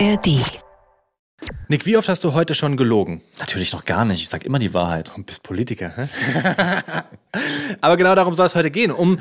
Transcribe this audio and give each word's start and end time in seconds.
ARD. 0.00 0.40
Nick, 1.68 1.86
wie 1.86 1.96
oft 1.96 2.08
hast 2.08 2.24
du 2.24 2.32
heute 2.32 2.54
schon 2.54 2.76
gelogen? 2.76 3.20
Natürlich 3.38 3.72
noch 3.72 3.84
gar 3.84 4.04
nicht. 4.04 4.20
Ich 4.22 4.28
sag 4.28 4.44
immer 4.44 4.58
die 4.58 4.74
Wahrheit. 4.74 5.12
Du 5.14 5.22
bist 5.22 5.42
Politiker, 5.44 5.92
hä? 5.94 6.08
Aber 7.80 7.96
genau 7.96 8.14
darum 8.16 8.34
soll 8.34 8.46
es 8.46 8.56
heute 8.56 8.72
gehen. 8.72 8.90
Um 8.90 9.18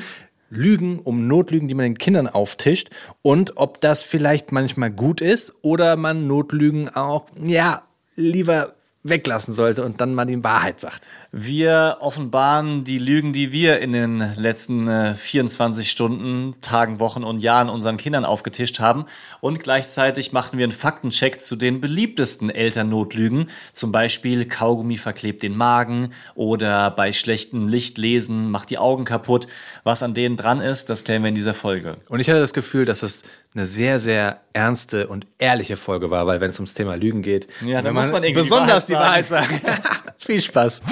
Lügen, 0.50 1.00
um 1.00 1.28
Notlügen, 1.28 1.68
die 1.68 1.76
man 1.76 1.84
den 1.84 1.98
Kindern 1.98 2.28
auftischt 2.28 2.90
und 3.22 3.58
ob 3.58 3.82
das 3.82 4.02
vielleicht 4.02 4.52
manchmal 4.52 4.90
gut 4.90 5.22
ist 5.22 5.56
oder 5.62 5.96
man 5.96 6.28
Notlügen 6.28 6.90
auch, 6.90 7.26
ja, 7.40 7.84
lieber 8.16 8.74
weglassen 9.04 9.54
sollte 9.54 9.84
und 9.84 10.02
dann 10.02 10.16
mal 10.16 10.26
die 10.26 10.44
Wahrheit 10.44 10.80
sagt. 10.80 11.08
Wir 11.36 11.98
offenbaren 12.00 12.84
die 12.84 13.00
Lügen, 13.00 13.34
die 13.34 13.52
wir 13.52 13.80
in 13.80 13.92
den 13.92 14.36
letzten 14.36 14.88
äh, 14.88 15.16
24 15.16 15.90
Stunden, 15.90 16.54
Tagen, 16.62 17.00
Wochen 17.00 17.24
und 17.24 17.40
Jahren 17.40 17.70
unseren 17.70 17.98
Kindern 17.98 18.24
aufgetischt 18.24 18.80
haben. 18.80 19.06
Und 19.42 19.60
gleichzeitig 19.60 20.32
machen 20.32 20.60
wir 20.60 20.64
einen 20.64 20.72
Faktencheck 20.72 21.42
zu 21.42 21.56
den 21.56 21.82
beliebtesten 21.82 22.52
Elternnotlügen. 22.52 23.50
Zum 23.72 23.92
Beispiel 23.92 24.46
Kaugummi 24.46 24.98
verklebt 24.98 25.42
den 25.42 25.58
Magen 25.58 26.12
oder 26.36 26.92
bei 26.92 27.12
schlechtem 27.12 27.68
Licht 27.68 27.98
lesen 27.98 28.52
macht 28.52 28.70
die 28.70 28.78
Augen 28.78 29.04
kaputt. 29.04 29.48
Was 29.84 30.04
an 30.04 30.14
denen 30.14 30.38
dran 30.38 30.62
ist, 30.62 30.92
das 30.92 31.04
klären 31.04 31.24
wir 31.24 31.30
in 31.30 31.36
dieser 31.36 31.56
Folge. 31.56 31.96
Und 32.10 32.20
ich 32.20 32.30
hatte 32.30 32.42
das 32.42 32.54
Gefühl, 32.54 32.86
dass 32.86 33.02
es 33.02 33.24
eine 33.56 33.66
sehr, 33.66 34.00
sehr 34.00 34.42
ernste 34.54 35.08
und 35.08 35.26
ehrliche 35.40 35.78
Folge 35.78 36.12
war, 36.12 36.28
weil 36.28 36.42
wenn 36.42 36.50
es 36.52 36.60
ums 36.60 36.76
Thema 36.76 36.94
Lügen 36.94 37.24
geht, 37.24 37.48
Ja, 37.66 37.82
da 37.82 37.86
wenn 37.86 37.96
muss 37.96 38.12
man 38.12 38.24
irgendwie 38.24 38.28
die 38.28 38.50
besonders 38.50 38.86
die 38.86 38.94
Wahrheit 38.94 39.32
Wahrheit 39.32 39.50
sagen. 39.50 39.62
Viel 40.20 40.40
Spaß. 40.40 40.84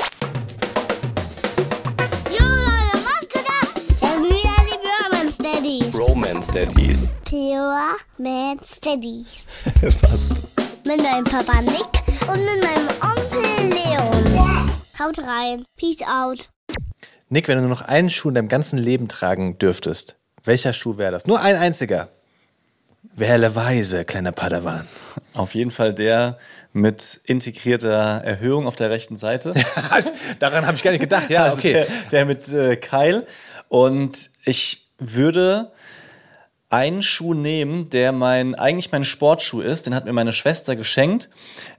Romance 6.52 6.74
Daddies. 6.76 7.14
Pyramid 7.24 8.66
Steadies. 8.66 9.46
Fast. 10.02 10.34
Mit 10.86 11.02
meinem 11.02 11.24
Papa 11.24 11.62
Nick 11.62 12.28
und 12.28 12.44
mit 12.44 12.62
meinem 12.62 12.88
Onkel 13.02 13.70
Leon. 13.70 14.72
Haut 15.00 15.20
rein. 15.20 15.64
Peace 15.78 16.02
out. 16.02 16.50
Nick, 17.30 17.48
wenn 17.48 17.56
du 17.56 17.62
nur 17.62 17.70
noch 17.70 17.84
einen 17.84 18.10
Schuh 18.10 18.30
in 18.30 18.36
deinem 18.36 18.50
ganzen 18.50 18.78
Leben 18.78 19.08
tragen 19.08 19.60
dürftest, 19.60 20.18
welcher 20.44 20.74
Schuh 20.74 20.98
wäre 20.98 21.12
das? 21.12 21.26
Nur 21.26 21.40
ein 21.42 21.56
einziger. 21.56 22.10
Wähle 23.16 23.56
weise, 23.56 24.04
kleiner 24.04 24.34
Padawan. 24.34 24.88
Auf 25.34 25.56
jeden 25.56 25.72
Fall 25.72 25.94
der 25.94 26.38
mit 26.74 27.22
integrierter 27.26 28.24
Erhöhung 28.26 28.68
auf 28.68 28.76
der 28.76 28.90
rechten 28.90 29.16
Seite. 29.18 29.54
Daran 30.40 30.66
habe 30.66 30.76
ich 30.76 30.84
gar 30.84 30.92
nicht 30.92 31.02
gedacht. 31.02 31.30
Ja, 31.30 31.46
Also 31.46 31.60
okay. 31.60 31.74
der, 31.74 31.88
der 32.12 32.26
mit 32.26 32.48
äh, 32.50 32.76
Keil. 32.76 33.26
Und 33.70 34.32
ich 34.44 34.90
würde 34.98 35.72
einen 36.72 37.04
Schuh 37.04 37.34
nehmen, 37.34 37.90
der 37.90 38.12
mein 38.12 38.56
eigentlich 38.56 38.92
mein 38.92 39.04
Sportschuh 39.04 39.62
ist. 39.62 39.86
Den 39.86 39.94
hat 39.94 40.06
mir 40.06 40.14
meine 40.14 40.34
Schwester 40.34 40.76
geschenkt, 40.76 41.30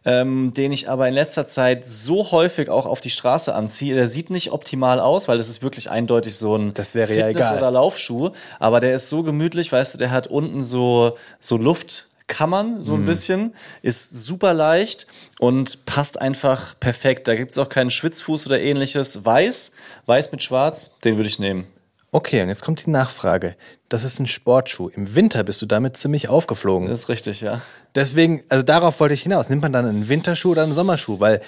ähm, 0.05 0.53
den 0.55 0.71
ich 0.71 0.89
aber 0.89 1.09
in 1.09 1.15
letzter 1.15 1.47
Zeit 1.47 1.87
so 1.89 2.31
häufig 2.31 2.69
auch 2.69 2.87
auf 2.87 3.01
die 3.01 3.11
Straße 3.11 3.55
anziehe. 3.55 3.95
Der 3.95 4.07
sieht 4.07 4.31
nicht 4.31 4.53
optimal 4.53 5.01
aus, 5.01 5.29
weil 5.29 5.39
das 5.39 5.49
ist 5.49 5.63
wirklich 5.63 5.91
eindeutig 5.91 6.37
so 6.37 6.57
ein 6.57 6.75
Das 6.75 6.95
wäre 6.95 7.13
ja 7.17 7.27
Fitness- 7.29 7.47
egal. 7.47 7.59
oder 7.59 7.71
Laufschuh. 7.71 8.31
Aber 8.59 8.81
der 8.81 8.95
ist 8.95 9.09
so 9.09 9.23
gemütlich, 9.23 9.73
weißt 9.73 9.95
du, 9.95 9.99
der 9.99 10.11
hat 10.11 10.27
unten 10.27 10.63
so 10.63 11.17
so 11.41 11.57
Luftkammern, 11.57 12.83
so 12.83 12.95
ein 12.95 13.07
bisschen, 13.07 13.55
ist 13.83 14.27
super 14.27 14.53
leicht 14.55 15.07
und 15.39 15.87
passt 15.87 16.21
einfach 16.21 16.79
perfekt. 16.81 17.29
Da 17.29 17.35
gibt 17.35 17.53
es 17.53 17.59
auch 17.59 17.69
keinen 17.69 17.91
Schwitzfuß 17.91 18.47
oder 18.47 18.61
ähnliches. 18.61 19.25
Weiß, 19.25 19.73
weiß 20.07 20.33
mit 20.33 20.43
schwarz, 20.43 20.93
den 21.05 21.17
würde 21.17 21.29
ich 21.29 21.39
nehmen. 21.39 21.67
Okay, 22.15 22.43
und 22.43 22.49
jetzt 22.49 22.63
kommt 22.63 22.85
die 22.85 22.91
Nachfrage. 22.91 23.57
Das 23.89 24.05
ist 24.05 24.21
ein 24.21 24.27
Sportschuh. 24.27 24.91
Im 24.91 25.15
Winter 25.15 25.43
bist 25.45 25.63
du 25.63 25.67
damit 25.67 25.97
ziemlich 25.97 26.29
aufgeflogen. 26.29 26.89
Das 26.89 27.01
ist 27.01 27.09
richtig, 27.09 27.41
ja. 27.41 27.63
Deswegen, 27.95 28.43
also 28.51 28.63
darauf 28.63 29.01
wollte 29.01 29.15
ich 29.15 29.23
hinaus. 29.23 29.49
Nimmt 29.49 29.63
man 29.63 29.73
dann 29.73 29.87
einen 29.87 30.11
Winterschuh 30.11 30.51
oder 30.51 30.63
einen 30.63 30.75
Sommerschuh? 30.75 31.21
Weil 31.21 31.41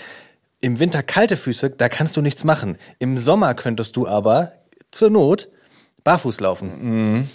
im 0.62 0.80
Winter 0.80 1.02
kalte 1.02 1.36
Füße, 1.36 1.68
da 1.68 1.90
kannst 1.90 2.16
du 2.16 2.22
nichts 2.22 2.44
machen. 2.44 2.78
Im 2.98 3.18
Sommer 3.18 3.52
könntest 3.52 3.94
du 3.96 4.08
aber 4.08 4.52
zur 4.90 5.11
Not 5.11 5.50
barfuß 6.02 6.40
laufen. 6.40 7.28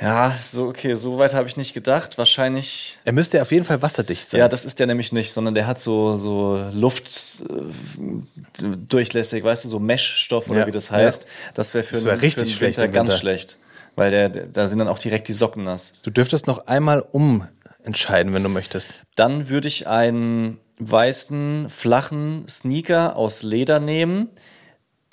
Ja, 0.00 0.36
so, 0.42 0.66
okay, 0.66 0.94
so 0.94 1.18
weit 1.18 1.34
habe 1.34 1.46
ich 1.48 1.56
nicht 1.56 1.72
gedacht. 1.72 2.18
Wahrscheinlich. 2.18 2.98
Er 3.04 3.12
müsste 3.12 3.40
auf 3.40 3.52
jeden 3.52 3.64
Fall 3.64 3.80
wasserdicht 3.80 4.28
sein. 4.28 4.40
Ja, 4.40 4.48
das 4.48 4.64
ist 4.64 4.80
der 4.80 4.88
nämlich 4.88 5.12
nicht, 5.12 5.32
sondern 5.32 5.54
der 5.54 5.66
hat 5.68 5.80
so, 5.80 6.16
so 6.16 6.60
Luft 6.72 7.44
äh, 7.48 8.64
durchlässig, 8.88 9.44
weißt 9.44 9.64
du, 9.64 9.68
so 9.68 9.78
Meshstoff 9.78 10.50
oder 10.50 10.60
Ja, 10.60 10.66
wie 10.66 10.72
das 10.72 10.88
ja. 10.88 10.96
heißt. 10.96 11.26
Das 11.54 11.74
wäre 11.74 11.84
für, 11.84 11.94
Das 11.94 12.04
wär 12.04 12.12
einen- 12.12 12.20
richtig 12.20 12.50
für 12.50 12.56
schlecht 12.58 12.78
Winter 12.78 12.88
ganz 12.92 13.08
Winter. 13.10 13.20
schlecht. 13.20 13.58
Weil 13.96 14.10
der, 14.10 14.28
der, 14.28 14.46
da 14.46 14.68
sind 14.68 14.80
dann 14.80 14.88
auch 14.88 14.98
direkt 14.98 15.28
die 15.28 15.32
Socken 15.32 15.62
nass. 15.64 15.92
Du 16.02 16.10
dürftest 16.10 16.48
noch 16.48 16.66
einmal 16.66 17.00
umentscheiden, 17.12 18.34
wenn 18.34 18.42
du 18.42 18.48
möchtest. 18.48 18.88
Dann 19.14 19.48
würde 19.48 19.68
ich 19.68 19.86
einen 19.86 20.58
weißen, 20.80 21.70
flachen 21.70 22.44
Sneaker 22.48 23.14
aus 23.14 23.44
Leder 23.44 23.78
nehmen, 23.78 24.28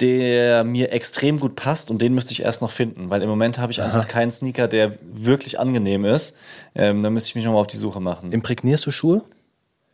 der 0.02 0.64
mir 0.64 0.92
extrem 0.92 1.40
gut 1.40 1.56
passt 1.56 1.92
und 1.92 2.02
den 2.02 2.14
müsste 2.14 2.34
ich 2.34 2.44
erst 2.44 2.62
noch 2.62 2.72
finden, 2.72 3.10
weil 3.10 3.22
im 3.22 3.30
Moment 3.30 3.60
habe 3.60 3.72
ich 3.72 3.82
einfach 3.82 4.08
keinen 4.08 4.32
Sneaker, 4.32 4.68
der 4.68 4.98
wirklich 5.02 5.60
angenehm 5.60 6.06
ist. 6.06 6.36
Ähm, 6.76 7.04
da 7.04 7.10
müsste 7.10 7.30
ich 7.30 7.36
mich 7.36 7.46
nochmal 7.46 7.62
auf 7.62 7.68
die 7.68 7.78
Suche 7.78 8.00
machen. 8.00 8.32
Imprägnierst 8.32 8.86
du 8.86 8.92
Schuhe? 8.92 9.24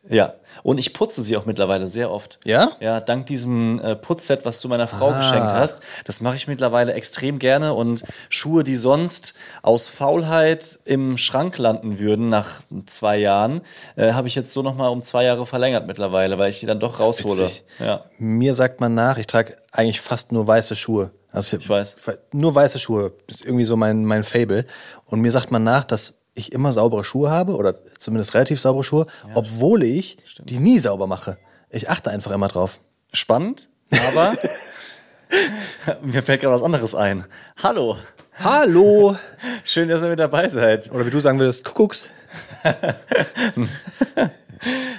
Ja, 0.10 0.34
und 0.64 0.78
ich 0.78 0.94
putze 0.94 1.22
sie 1.22 1.36
auch 1.38 1.46
mittlerweile 1.46 1.88
sehr 1.90 2.10
oft. 2.12 2.40
Ja? 2.46 2.72
Ja, 2.80 3.00
dank 3.02 3.26
diesem 3.26 3.80
äh, 3.82 3.96
Putzset, 3.96 4.46
was 4.46 4.62
du 4.62 4.68
meiner 4.70 4.88
Frau 4.88 5.10
Ah. 5.10 5.18
geschenkt 5.18 5.52
hast. 5.52 5.82
Das 6.06 6.22
mache 6.22 6.36
ich 6.36 6.48
mittlerweile 6.48 6.94
extrem 6.94 7.40
gerne 7.40 7.74
und 7.74 8.04
Schuhe, 8.30 8.64
die 8.64 8.76
sonst 8.76 9.34
aus 9.62 9.88
Faulheit 9.90 10.80
im 10.86 11.18
Schrank 11.18 11.58
landen 11.58 12.00
würden 12.00 12.30
nach 12.30 12.62
zwei 12.86 13.18
Jahren, 13.18 13.62
äh, 13.98 14.14
habe 14.14 14.28
ich 14.28 14.36
jetzt 14.36 14.54
so 14.54 14.62
nochmal 14.62 14.90
um 14.92 15.04
zwei 15.04 15.26
Jahre 15.26 15.46
verlängert 15.46 15.86
mittlerweile, 15.88 16.38
weil 16.40 16.50
ich 16.50 16.60
die 16.60 16.66
dann 16.66 16.80
doch 16.80 17.00
raushole. 17.00 17.40
Witzig. 17.42 17.64
Ja. 17.80 18.06
Mir 18.18 18.54
sagt 18.54 18.80
man 18.82 18.96
nach, 18.96 19.18
ich 19.18 19.28
trage 19.28 19.58
eigentlich 19.72 20.02
fast 20.02 20.32
nur 20.32 20.48
weiße 20.48 20.76
Schuhe. 20.76 21.12
Also 21.32 21.58
Ich 21.58 21.70
weiß. 21.70 21.98
Nur 22.32 22.56
weiße 22.56 22.80
Schuhe. 22.80 23.12
Ist 23.28 23.44
irgendwie 23.44 23.66
so 23.66 23.76
mein, 23.76 24.06
mein 24.06 24.24
Fable. 24.24 24.66
Und 25.06 25.20
mir 25.22 25.32
sagt 25.32 25.52
man 25.52 25.64
nach, 25.64 25.84
dass 25.84 26.22
ich 26.38 26.54
immer 26.54 26.72
saubere 26.72 27.04
Schuhe 27.04 27.30
habe 27.30 27.56
oder 27.56 27.74
zumindest 27.98 28.34
relativ 28.34 28.62
saubere 28.62 28.84
Schuhe, 28.84 29.08
obwohl 29.34 29.84
ich 29.84 30.18
die 30.44 30.60
nie 30.60 30.80
sauber 30.80 31.08
mache. 31.08 31.38
Ich 31.70 31.90
achte 31.90 32.12
einfach 32.12 32.32
immer 32.32 32.48
drauf. 32.48 32.80
Spannend, 33.12 33.70
aber 34.08 34.36
mir 36.02 36.24
fällt 36.24 36.42
gerade 36.42 36.54
was 36.56 36.64
anderes 36.64 36.94
ein. 36.96 37.26
Hallo, 37.62 37.98
Hallo! 38.44 39.18
schön, 39.64 39.90
dass 39.90 40.04
ihr 40.04 40.10
mit 40.10 40.20
dabei 40.20 40.48
seid. 40.48 40.92
Oder 40.92 41.06
wie 41.06 41.10
du 41.10 41.20
sagen 41.20 41.40
würdest, 41.40 41.66
Kuckucks. 41.66 42.08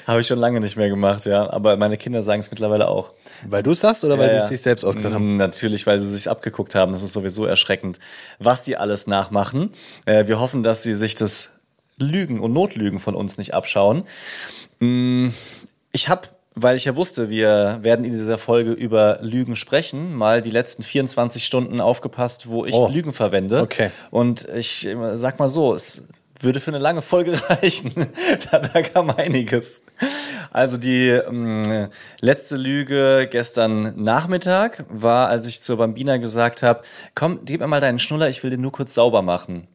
Habe 0.08 0.22
ich 0.22 0.26
schon 0.26 0.38
lange 0.38 0.58
nicht 0.58 0.76
mehr 0.78 0.88
gemacht, 0.88 1.26
ja. 1.26 1.48
Aber 1.50 1.76
meine 1.76 1.98
Kinder 1.98 2.22
sagen 2.22 2.40
es 2.40 2.50
mittlerweile 2.50 2.88
auch. 2.88 3.12
Weil 3.46 3.62
du 3.62 3.72
es 3.72 3.80
sagst 3.80 4.02
oder 4.04 4.18
weil 4.18 4.28
Ja, 4.28 4.32
die 4.32 4.38
es 4.38 4.48
sich 4.48 4.62
selbst 4.62 4.82
ausgedacht 4.84 5.12
haben? 5.12 5.34
Mm, 5.34 5.36
Natürlich, 5.36 5.86
weil 5.86 5.98
sie 6.00 6.08
sich 6.10 6.30
abgeguckt 6.30 6.74
haben. 6.74 6.92
Das 6.92 7.02
ist 7.02 7.12
sowieso 7.12 7.44
erschreckend, 7.44 8.00
was 8.38 8.62
die 8.62 8.76
alles 8.78 9.06
nachmachen. 9.06 9.70
Äh, 10.06 10.26
wir 10.26 10.40
hoffen, 10.40 10.62
dass 10.62 10.82
sie 10.82 10.94
sich 10.94 11.14
das 11.14 11.50
Lügen 11.98 12.40
und 12.40 12.52
Notlügen 12.54 13.00
von 13.00 13.14
uns 13.14 13.36
nicht 13.38 13.52
abschauen. 13.52 14.04
Mm, 14.80 15.28
Ich 15.92 16.08
habe, 16.08 16.22
weil 16.54 16.76
ich 16.76 16.86
ja 16.86 16.96
wusste, 16.96 17.28
wir 17.30 17.78
werden 17.82 18.04
in 18.04 18.12
dieser 18.12 18.38
Folge 18.38 18.72
über 18.72 19.18
Lügen 19.22 19.56
sprechen, 19.56 20.14
mal 20.14 20.40
die 20.40 20.50
letzten 20.50 20.82
24 20.82 21.44
Stunden 21.44 21.80
aufgepasst, 21.80 22.48
wo 22.48 22.64
ich 22.64 22.74
Oh. 22.74 22.88
Lügen 22.88 23.12
verwende. 23.12 23.60
Okay. 23.60 23.90
Und 24.10 24.48
ich 24.56 24.86
äh, 24.86 25.16
sag 25.18 25.38
mal 25.38 25.48
so, 25.48 25.74
es 25.74 26.02
würde 26.40 26.60
für 26.60 26.70
eine 26.70 26.78
lange 26.78 27.02
Folge 27.02 27.32
reichen. 27.48 27.92
da, 28.50 28.58
da 28.58 28.82
kam 28.82 29.10
einiges. 29.10 29.82
Also 30.50 30.76
die 30.76 31.08
ähm, 31.08 31.88
letzte 32.20 32.56
Lüge 32.56 33.28
gestern 33.30 34.02
Nachmittag 34.02 34.84
war, 34.88 35.28
als 35.28 35.46
ich 35.46 35.60
zur 35.60 35.78
Bambina 35.78 36.16
gesagt 36.16 36.62
habe, 36.62 36.82
komm, 37.14 37.40
gib 37.44 37.60
mir 37.60 37.66
mal 37.66 37.80
deinen 37.80 37.98
Schnuller, 37.98 38.28
ich 38.28 38.42
will 38.42 38.50
den 38.50 38.60
nur 38.60 38.72
kurz 38.72 38.94
sauber 38.94 39.22
machen. 39.22 39.66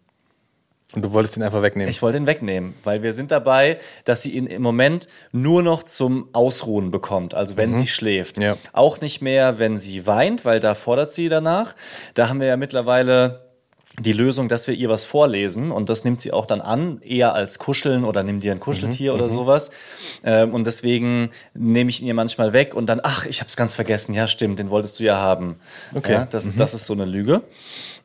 Und 0.95 1.01
du 1.01 1.12
wolltest 1.12 1.38
ihn 1.38 1.44
einfach 1.44 1.63
wegnehmen. 1.63 1.89
Ich 1.89 2.04
wollte 2.04 2.18
ihn 2.18 2.27
wegnehmen, 2.27 2.75
weil 2.83 3.01
wir 3.01 3.13
sind 3.13 3.31
dabei, 3.31 3.80
dass 4.06 4.21
sie 4.21 4.31
ihn 4.31 4.45
im 4.45 4.62
Moment 4.62 5.07
nur 5.31 5.63
noch 5.63 5.81
zum 5.81 6.30
Ausruhen 6.33 6.92
bekommt, 6.92 7.33
also 7.33 7.57
wenn 7.57 7.74
sie 7.74 7.88
schläft. 7.88 8.38
Ja. 8.38 8.57
Auch 8.74 9.01
nicht 9.01 9.19
mehr, 9.19 9.57
wenn 9.57 9.80
sie 9.80 10.06
weint, 10.06 10.45
weil 10.45 10.59
da 10.59 10.75
fordert 10.75 11.12
sie 11.12 11.30
danach. 11.30 11.75
Da 12.13 12.30
haben 12.30 12.39
wir 12.39 12.48
ja 12.48 12.57
mittlerweile 12.57 13.53
die 14.00 14.13
Lösung, 14.13 14.48
dass 14.50 14.68
wir 14.68 14.74
ihr 14.74 14.90
was 14.90 15.06
vorlesen 15.06 15.72
und 15.72 15.88
das 15.90 16.04
nimmt 16.04 16.19
sie 16.19 16.34
auch 16.34 16.45
dann 16.45 16.62
an, 16.62 17.00
eher 17.04 17.36
als 17.36 17.60
Kuscheln 17.60 18.04
oder 18.06 18.24
nimm 18.24 18.40
dir 18.40 18.51
ein 18.51 18.60
Kuscheltier 18.60 19.13
oder 19.13 19.30
sowas. 19.30 19.69
Ähm, 20.24 20.54
und 20.54 20.66
deswegen 20.66 21.30
nehme 21.54 21.92
ich 21.92 22.01
ihn 22.01 22.07
ihr 22.07 22.16
manchmal 22.16 22.54
weg 22.54 22.74
und 22.74 22.88
dann, 22.88 23.00
ach, 23.04 23.25
ich 23.28 23.40
habe 23.40 23.50
es 23.50 23.56
ganz 23.56 23.75
vergessen. 23.75 24.16
Ja, 24.16 24.28
stimmt, 24.28 24.57
den 24.57 24.72
wolltest 24.72 25.00
du 25.00 25.04
ja 25.04 25.18
haben. 25.18 25.57
Okay. 25.94 26.13
Ja, 26.13 26.25
das, 26.25 26.56
das 26.56 26.74
ist 26.74 26.86
so 26.86 26.94
eine 26.94 27.06
Lüge. 27.06 27.44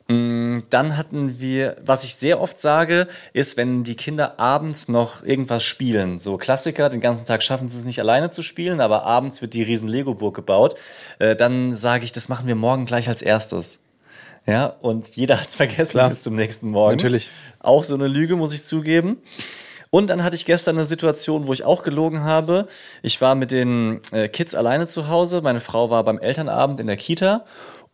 Mm, 0.09 0.59
Dann 0.69 0.95
hatten 0.97 1.39
wir, 1.39 1.77
was 1.83 2.03
ich 2.03 2.15
sehr 2.15 2.39
oft 2.39 2.59
sage, 2.59 3.07
ist, 3.33 3.57
wenn 3.57 3.83
die 3.83 3.95
Kinder 3.95 4.39
abends 4.39 4.89
noch 4.89 5.23
irgendwas 5.23 5.63
spielen. 5.63 6.19
So 6.19 6.37
Klassiker, 6.37 6.89
den 6.89 7.01
ganzen 7.01 7.25
Tag 7.25 7.41
schaffen 7.41 7.67
sie 7.67 7.79
es 7.79 7.85
nicht 7.85 7.99
alleine 7.99 8.29
zu 8.29 8.43
spielen, 8.43 8.79
aber 8.79 9.03
abends 9.03 9.41
wird 9.41 9.53
die 9.55 9.63
riesen 9.63 9.87
Lego-Burg 9.87 10.35
gebaut. 10.35 10.75
Äh, 11.19 11.35
Dann 11.35 11.73
sage 11.73 12.05
ich, 12.05 12.11
das 12.11 12.29
machen 12.29 12.45
wir 12.47 12.55
morgen 12.55 12.85
gleich 12.85 13.07
als 13.07 13.21
erstes. 13.21 13.79
Ja, 14.49 14.65
und 14.81 15.15
jeder 15.15 15.39
hat 15.39 15.49
es 15.49 15.55
vergessen 15.55 15.91
Klar. 15.91 16.09
bis 16.09 16.23
zum 16.23 16.35
nächsten 16.35 16.69
Morgen. 16.71 16.97
Natürlich. 16.97 17.29
Auch 17.59 17.83
so 17.83 17.95
eine 17.95 18.07
Lüge, 18.07 18.35
muss 18.35 18.53
ich 18.53 18.63
zugeben. 18.63 19.17
Und 19.91 20.09
dann 20.09 20.23
hatte 20.23 20.35
ich 20.35 20.45
gestern 20.45 20.75
eine 20.75 20.85
Situation, 20.85 21.47
wo 21.47 21.53
ich 21.53 21.63
auch 21.63 21.83
gelogen 21.83 22.23
habe. 22.23 22.67
Ich 23.01 23.21
war 23.21 23.35
mit 23.35 23.51
den 23.51 24.01
äh, 24.11 24.27
Kids 24.27 24.53
alleine 24.53 24.85
zu 24.85 25.07
Hause. 25.07 25.41
Meine 25.41 25.61
Frau 25.61 25.89
war 25.89 26.03
beim 26.03 26.19
Elternabend 26.19 26.79
in 26.79 26.87
der 26.87 26.97
Kita. 26.97 27.45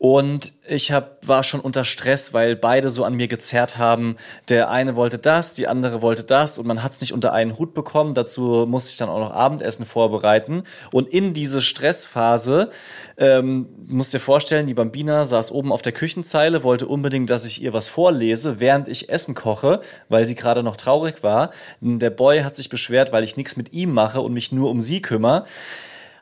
Und 0.07 0.53
ich 0.67 0.91
hab, 0.91 1.27
war 1.27 1.41
schon 1.41 1.59
unter 1.61 1.83
Stress, 1.83 2.31
weil 2.31 2.55
beide 2.55 2.91
so 2.91 3.03
an 3.05 3.15
mir 3.15 3.27
gezerrt 3.27 3.79
haben. 3.79 4.17
Der 4.49 4.69
eine 4.69 4.95
wollte 4.95 5.17
das, 5.17 5.55
die 5.55 5.67
andere 5.67 6.03
wollte 6.03 6.21
das 6.21 6.59
und 6.59 6.67
man 6.67 6.83
hat 6.83 6.91
es 6.91 7.01
nicht 7.01 7.11
unter 7.11 7.33
einen 7.33 7.57
Hut 7.57 7.73
bekommen. 7.73 8.13
Dazu 8.13 8.67
musste 8.67 8.91
ich 8.91 8.97
dann 8.97 9.09
auch 9.09 9.17
noch 9.17 9.31
Abendessen 9.31 9.83
vorbereiten. 9.87 10.61
Und 10.91 11.09
in 11.09 11.33
diese 11.33 11.59
Stressphase, 11.59 12.69
ähm, 13.17 13.67
musst 13.87 14.13
dir 14.13 14.19
vorstellen, 14.19 14.67
die 14.67 14.75
Bambina 14.75 15.25
saß 15.25 15.51
oben 15.51 15.71
auf 15.71 15.81
der 15.81 15.91
Küchenzeile, 15.91 16.61
wollte 16.61 16.85
unbedingt, 16.85 17.31
dass 17.31 17.43
ich 17.43 17.63
ihr 17.63 17.73
was 17.73 17.87
vorlese, 17.87 18.59
während 18.59 18.87
ich 18.87 19.09
Essen 19.09 19.33
koche, 19.33 19.81
weil 20.07 20.27
sie 20.27 20.35
gerade 20.35 20.61
noch 20.61 20.75
traurig 20.75 21.23
war. 21.23 21.49
Der 21.81 22.11
Boy 22.11 22.41
hat 22.41 22.55
sich 22.55 22.69
beschwert, 22.69 23.11
weil 23.11 23.23
ich 23.23 23.37
nichts 23.37 23.57
mit 23.57 23.73
ihm 23.73 23.91
mache 23.91 24.21
und 24.21 24.33
mich 24.33 24.51
nur 24.51 24.69
um 24.69 24.81
sie 24.81 25.01
kümmere. 25.01 25.45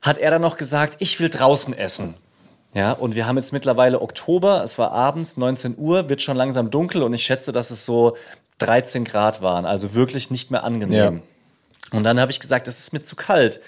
Hat 0.02 0.20
er 0.20 0.32
dann 0.32 0.42
noch 0.42 0.56
gesagt, 0.56 0.96
ich 1.00 1.20
will 1.20 1.28
draußen 1.28 1.78
essen. 1.78 2.16
Ja, 2.74 2.92
und 2.92 3.16
wir 3.16 3.28
haben 3.28 3.38
jetzt 3.38 3.54
mittlerweile 3.54 4.02
Oktober, 4.02 4.64
es 4.64 4.78
war 4.80 4.92
abends, 4.92 5.38
19 5.38 5.76
Uhr, 5.78 6.10
wird 6.10 6.22
schon 6.22 6.38
langsam 6.38 6.72
dunkel 6.72 7.04
und 7.04 7.14
ich 7.14 7.24
schätze, 7.24 7.52
dass 7.52 7.70
es 7.70 7.86
so 7.86 8.18
13 8.60 9.04
Grad 9.04 9.42
waren, 9.42 9.66
also 9.66 9.94
wirklich 9.94 10.32
nicht 10.32 10.50
mehr 10.50 10.64
angenehm. 10.64 11.22
Und 11.92 12.04
dann 12.04 12.20
habe 12.20 12.32
ich 12.32 12.40
gesagt, 12.40 12.68
das 12.68 12.80
ist 12.80 12.92
mir 12.92 13.04
zu 13.04 13.16
kalt. 13.16 13.60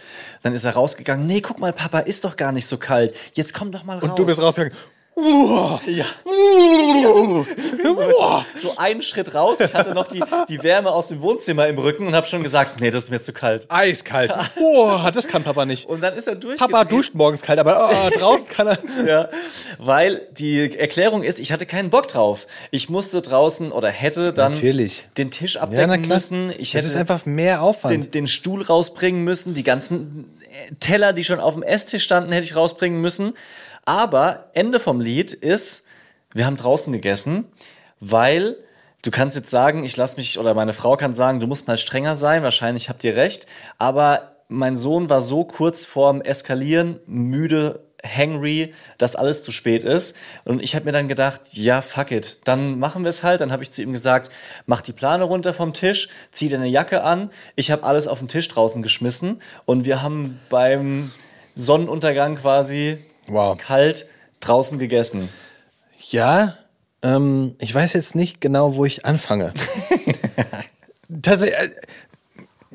Dann 0.42 0.54
ist 0.54 0.66
er 0.66 0.74
rausgegangen, 0.74 1.28
nee, 1.28 1.42
guck 1.42 1.60
mal, 1.60 1.74
Papa, 1.74 2.00
ist 2.00 2.26
doch 2.26 2.38
gar 2.38 2.52
nicht 2.52 2.66
so 2.66 2.78
kalt. 2.78 3.16
Jetzt 3.34 3.54
komm 3.54 3.72
doch 3.72 3.84
mal 3.84 4.00
raus. 4.00 4.10
Und 4.10 4.18
du 4.18 4.26
bist 4.26 4.42
rausgegangen. 4.42 4.76
Ja. 5.18 6.06
so, 7.84 7.94
so 8.62 8.78
einen 8.78 9.02
Schritt 9.02 9.34
raus. 9.34 9.60
Ich 9.62 9.74
hatte 9.74 9.94
noch 9.94 10.08
die, 10.08 10.22
die 10.50 10.62
Wärme 10.62 10.92
aus 10.92 11.08
dem 11.08 11.22
Wohnzimmer 11.22 11.68
im 11.68 11.78
Rücken 11.78 12.06
und 12.08 12.16
habe 12.16 12.28
schon 12.28 12.44
gesagt, 12.44 12.82
nee, 12.82 12.90
das 12.92 13.04
ist 13.06 13.12
mir 13.12 13.22
zu 13.22 13.32
kalt. 13.32 13.66
Eiskalt. 13.70 14.34
Boah, 14.60 15.12
das 15.14 15.28
kann 15.28 15.44
Papa 15.44 15.66
nicht. 15.66 15.88
Und 15.88 16.02
dann 16.02 16.16
ist 16.16 16.28
er 16.28 16.36
durch. 16.36 16.60
Papa 16.60 16.84
duscht 16.84 17.14
morgens 17.16 17.42
kalt, 17.42 17.60
aber 17.60 17.90
oh, 17.92 18.10
draußen 18.20 18.48
kann 18.50 18.68
er. 18.68 18.78
Ja, 19.06 19.30
weil 19.78 20.28
die 20.32 20.78
Erklärung 20.78 21.24
ist, 21.24 21.40
ich 21.40 21.52
hatte 21.52 21.66
keinen 21.66 21.90
Bock 21.90 22.08
drauf. 22.08 22.48
Ich 22.72 22.90
musste 22.90 23.22
draußen 23.22 23.72
oder 23.72 23.90
hätte 23.90 24.34
dann 24.34 24.54
Natürlich. 24.54 25.04
den 25.18 25.32
Tisch 25.32 25.56
Ja, 25.56 25.62
abdecken 25.62 26.02
klar. 26.04 26.16
müssen. 26.18 26.50
Ich 26.58 26.72
Das 26.72 26.82
hätte 26.82 26.88
ist 26.88 26.96
einfach 26.96 27.26
mehr 27.26 27.62
Aufwand. 27.62 27.94
den, 27.94 28.12
den 28.12 28.28
Stuhl 28.28 28.62
rausbringen 28.64 29.24
müssen, 29.24 29.54
die 29.54 29.64
ganzen 29.64 30.26
Teller, 30.80 31.14
die 31.14 31.24
schon 31.24 31.40
auf 31.40 31.54
dem 31.54 31.64
Esstisch 31.64 32.04
standen, 32.04 32.32
hätte 32.32 32.46
ich 32.46 32.56
rausbringen 32.56 33.02
müssen. 33.02 33.34
Aber 33.86 34.50
Ende 34.54 34.80
vom 34.80 35.00
Lied 35.00 35.34
ist, 35.34 35.86
wir 36.34 36.46
haben 36.46 36.58
draußen 36.58 36.92
gegessen, 36.92 37.46
weil 38.00 38.58
du 39.04 39.12
kannst 39.12 39.38
jetzt 39.38 39.50
sagen, 39.50 39.84
ich 39.84 39.96
lass 39.96 40.18
mich, 40.18 40.40
oder 40.40 40.54
meine 40.54 40.74
Frau 40.74 40.98
kann 40.98 41.14
sagen, 41.14 41.40
du 41.40 41.48
musst 41.48 41.68
mal 41.68 41.78
strenger 41.78 42.16
sein, 42.16 42.44
wahrscheinlich 42.44 42.90
habt 42.90 43.04
ihr 43.04 43.16
recht, 43.16 43.46
aber 43.78 44.36
mein 44.48 44.78
Sohn 44.78 45.10
war 45.10 45.22
so 45.22 45.44
kurz 45.44 45.86
vorm 45.86 46.22
Eskalieren, 46.22 47.00
müde, 47.06 47.84
hangry, 48.06 48.74
dass 48.98 49.16
alles 49.16 49.44
zu 49.44 49.52
spät 49.52 49.84
ist. 49.84 50.16
Und 50.46 50.62
ich 50.62 50.76
habe 50.76 50.86
mir 50.86 50.92
dann 50.92 51.08
gedacht, 51.08 51.42
ja, 51.52 51.82
fuck 51.82 52.12
it, 52.12 52.40
dann 52.46 52.80
machen 52.80 53.04
wir 53.04 53.10
es 53.10 53.24
halt. 53.24 53.42
Dann 53.42 53.52
habe 53.52 53.64
ich 53.64 53.72
zu 53.72 53.82
ihm 53.82 53.92
gesagt, 53.92 54.30
mach 54.66 54.82
die 54.82 54.94
Plane 54.94 55.24
runter 55.24 55.54
vom 55.54 55.74
Tisch, 55.74 56.10
zieh 56.32 56.50
deine 56.50 56.68
Jacke 56.68 57.04
an. 57.04 57.30
Ich 57.56 57.72
habe 57.72 57.84
alles 57.84 58.08
auf 58.08 58.20
den 58.20 58.28
Tisch 58.28 58.48
draußen 58.48 58.82
geschmissen 58.82 59.42
und 59.66 59.86
wir 59.86 60.02
haben 60.02 60.40
beim 60.50 61.12
Sonnenuntergang 61.56 62.36
quasi 62.36 62.98
Wow. 63.28 63.58
kalt 63.58 64.06
draußen 64.40 64.78
gegessen. 64.78 65.30
Ja, 66.10 66.58
ähm, 67.02 67.56
ich 67.60 67.74
weiß 67.74 67.94
jetzt 67.94 68.16
nicht 68.16 68.42
genau, 68.42 68.76
wo 68.76 68.86
ich 68.86 69.06
anfange. 69.06 69.54
Tatsächlich, 71.22 71.58
äh, 71.60 71.72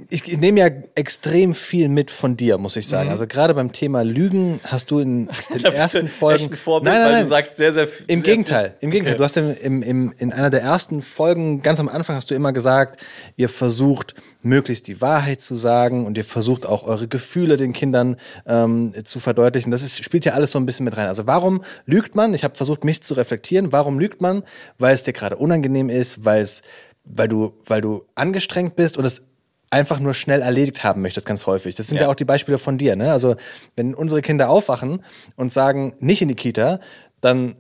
ich, 0.09 0.39
nehme 0.39 0.61
ja 0.61 0.69
extrem 0.95 1.55
viel 1.55 1.89
mit 1.89 2.11
von 2.11 2.37
dir, 2.37 2.59
muss 2.59 2.77
ich 2.77 2.87
sagen. 2.87 3.11
Also 3.11 3.27
gerade 3.27 3.55
beim 3.55 3.73
Thema 3.73 4.03
Lügen 4.03 4.61
hast 4.65 4.91
du 4.91 5.01
in 5.01 5.29
den 5.55 5.65
ersten 5.73 6.09
Folgen. 6.09 6.43
Echt 6.43 6.53
ein 6.53 6.57
Vorbild, 6.57 6.95
weil 6.95 7.21
du 7.21 7.27
sagst 7.27 7.57
sehr, 7.57 7.73
sehr 7.73 7.87
viel. 7.87 8.07
Im 8.09 8.23
Gegenteil, 8.23 8.75
im 8.81 8.91
Gegenteil. 8.91 9.15
Okay. 9.15 9.19
Du 9.19 9.25
hast 9.25 9.37
im, 9.37 9.83
im, 9.83 10.13
in 10.19 10.33
einer 10.33 10.51
der 10.51 10.63
ersten 10.63 11.03
Folgen, 11.03 11.63
ganz 11.63 11.81
am 11.81 11.89
Anfang 11.89 12.17
hast 12.17 12.31
du 12.31 12.35
immer 12.35 12.53
gesagt, 12.53 13.05
ihr 13.37 13.49
versucht 13.49 14.15
möglichst 14.43 14.87
die 14.87 15.01
Wahrheit 15.01 15.43
zu 15.43 15.57
sagen 15.57 16.07
und 16.07 16.17
ihr 16.17 16.25
versucht 16.25 16.67
auch 16.67 16.85
eure 16.85 17.09
Gefühle 17.09 17.57
den 17.57 17.73
Kindern 17.73 18.17
ähm, 18.47 18.93
zu 19.05 19.21
verdeutlichen. 19.21 19.71
Das 19.71 19.83
ist, 19.83 20.03
spielt 20.03 20.25
ja 20.25 20.33
alles 20.33 20.53
so 20.53 20.59
ein 20.59 20.67
bisschen 20.67 20.85
mit 20.85 20.97
rein. 20.97 21.09
Also 21.09 21.27
warum 21.27 21.63
lügt 21.85 22.15
man? 22.15 22.35
Ich 22.35 22.45
habe 22.45 22.57
versucht, 22.57 22.85
mich 22.85 23.03
zu 23.03 23.15
reflektieren. 23.15 23.73
Warum 23.73 23.99
lügt 23.99 24.21
man? 24.21 24.43
Weil 24.79 24.95
es 24.95 25.03
dir 25.03 25.13
gerade 25.13 25.37
unangenehm 25.37 25.91
ist, 25.91 26.25
weil 26.25 26.43
es, 26.43 26.63
weil 27.05 27.29
du, 27.29 27.55
weil 27.67 27.81
du 27.81 28.05
angestrengt 28.15 28.77
bist 28.77 28.97
und 28.97 29.05
es 29.05 29.30
einfach 29.71 30.01
nur 30.01 30.15
schnell 30.15 30.43
erledigt 30.43 30.83
haben 30.83 31.01
möchtest, 31.03 31.27
ganz 31.27 31.47
häufig. 31.47 31.77
Das 31.77 31.87
sind 31.87 31.97
ja, 31.97 32.03
Ja. 32.05 32.09
auch 32.11 32.17
die 32.17 32.25
Beispiele 32.25 32.59
von 32.59 32.77
dir. 32.77 32.97
Ne? 32.97 33.13
Also 33.13 33.37
wenn 33.77 33.95
unsere 33.95 34.21
Kinder 34.21 34.51
aufwachen 34.51 35.05
und 35.37 35.53
sagen, 35.53 35.95
nicht 36.01 36.21
in 36.23 36.29
die 36.29 36.35
Kita, 36.35 36.81
dann 37.21 37.55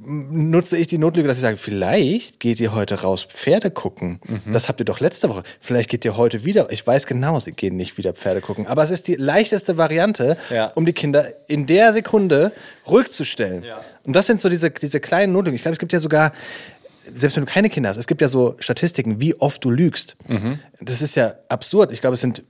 nutze 0.00 0.76
ich 0.76 0.86
die 0.86 0.96
Notlüge, 0.98 1.26
dass 1.26 1.38
ich 1.38 1.42
sage, 1.42 1.56
vielleicht 1.56 2.38
geht 2.38 2.60
ihr 2.60 2.72
heute 2.72 3.02
raus 3.02 3.24
Pferde 3.28 3.70
gucken. 3.72 4.20
Mhm. 4.46 4.52
Das 4.52 4.68
habt 4.68 4.80
ihr 4.80 4.84
doch 4.84 5.00
letzte 5.00 5.28
Woche. 5.28 5.42
Vielleicht 5.58 5.90
geht 5.90 6.04
ihr 6.04 6.16
heute 6.16 6.44
wieder. 6.44 6.70
Ich 6.70 6.86
weiß 6.86 7.06
genau, 7.08 7.40
sie 7.40 7.50
gehen 7.50 7.76
nicht 7.76 7.98
wieder 7.98 8.12
Pferde 8.12 8.40
gucken. 8.40 8.68
Aber 8.68 8.84
es 8.84 8.92
ist 8.92 9.08
die 9.08 9.16
leichteste 9.16 9.76
Variante, 9.76 10.36
Ja. 10.50 10.66
um 10.76 10.86
die 10.86 10.92
Kinder 10.92 11.26
in 11.48 11.66
der 11.66 11.92
Sekunde 11.92 12.52
ruhig 12.86 13.08
zu 13.10 13.24
stellen. 13.24 13.64
Ja. 13.64 13.80
Und 14.04 14.14
das 14.14 14.26
sind 14.26 14.40
so 14.40 14.48
diese, 14.48 14.70
diese 14.70 15.00
kleinen 15.00 15.32
Notlügen. 15.32 15.56
Ich 15.56 15.62
glaube, 15.62 15.72
es 15.72 15.78
gibt 15.80 15.92
ja 15.92 15.98
sogar, 15.98 16.32
selbst 17.14 17.36
wenn 17.36 17.44
du 17.44 17.50
keine 17.50 17.70
Kinder 17.70 17.88
hast, 17.88 17.96
es 17.96 18.06
gibt 18.06 18.20
ja 18.20 18.28
so 18.28 18.56
Statistiken, 18.58 19.20
wie 19.20 19.34
oft 19.34 19.64
du 19.64 19.70
lügst. 19.70 20.16
Mhm. 20.26 20.58
Das 20.80 21.02
ist 21.02 21.16
ja 21.16 21.34
absurd. 21.48 21.92
Ich 21.92 22.00
glaube, 22.00 22.14
es 22.14 22.20
sind 22.20 22.42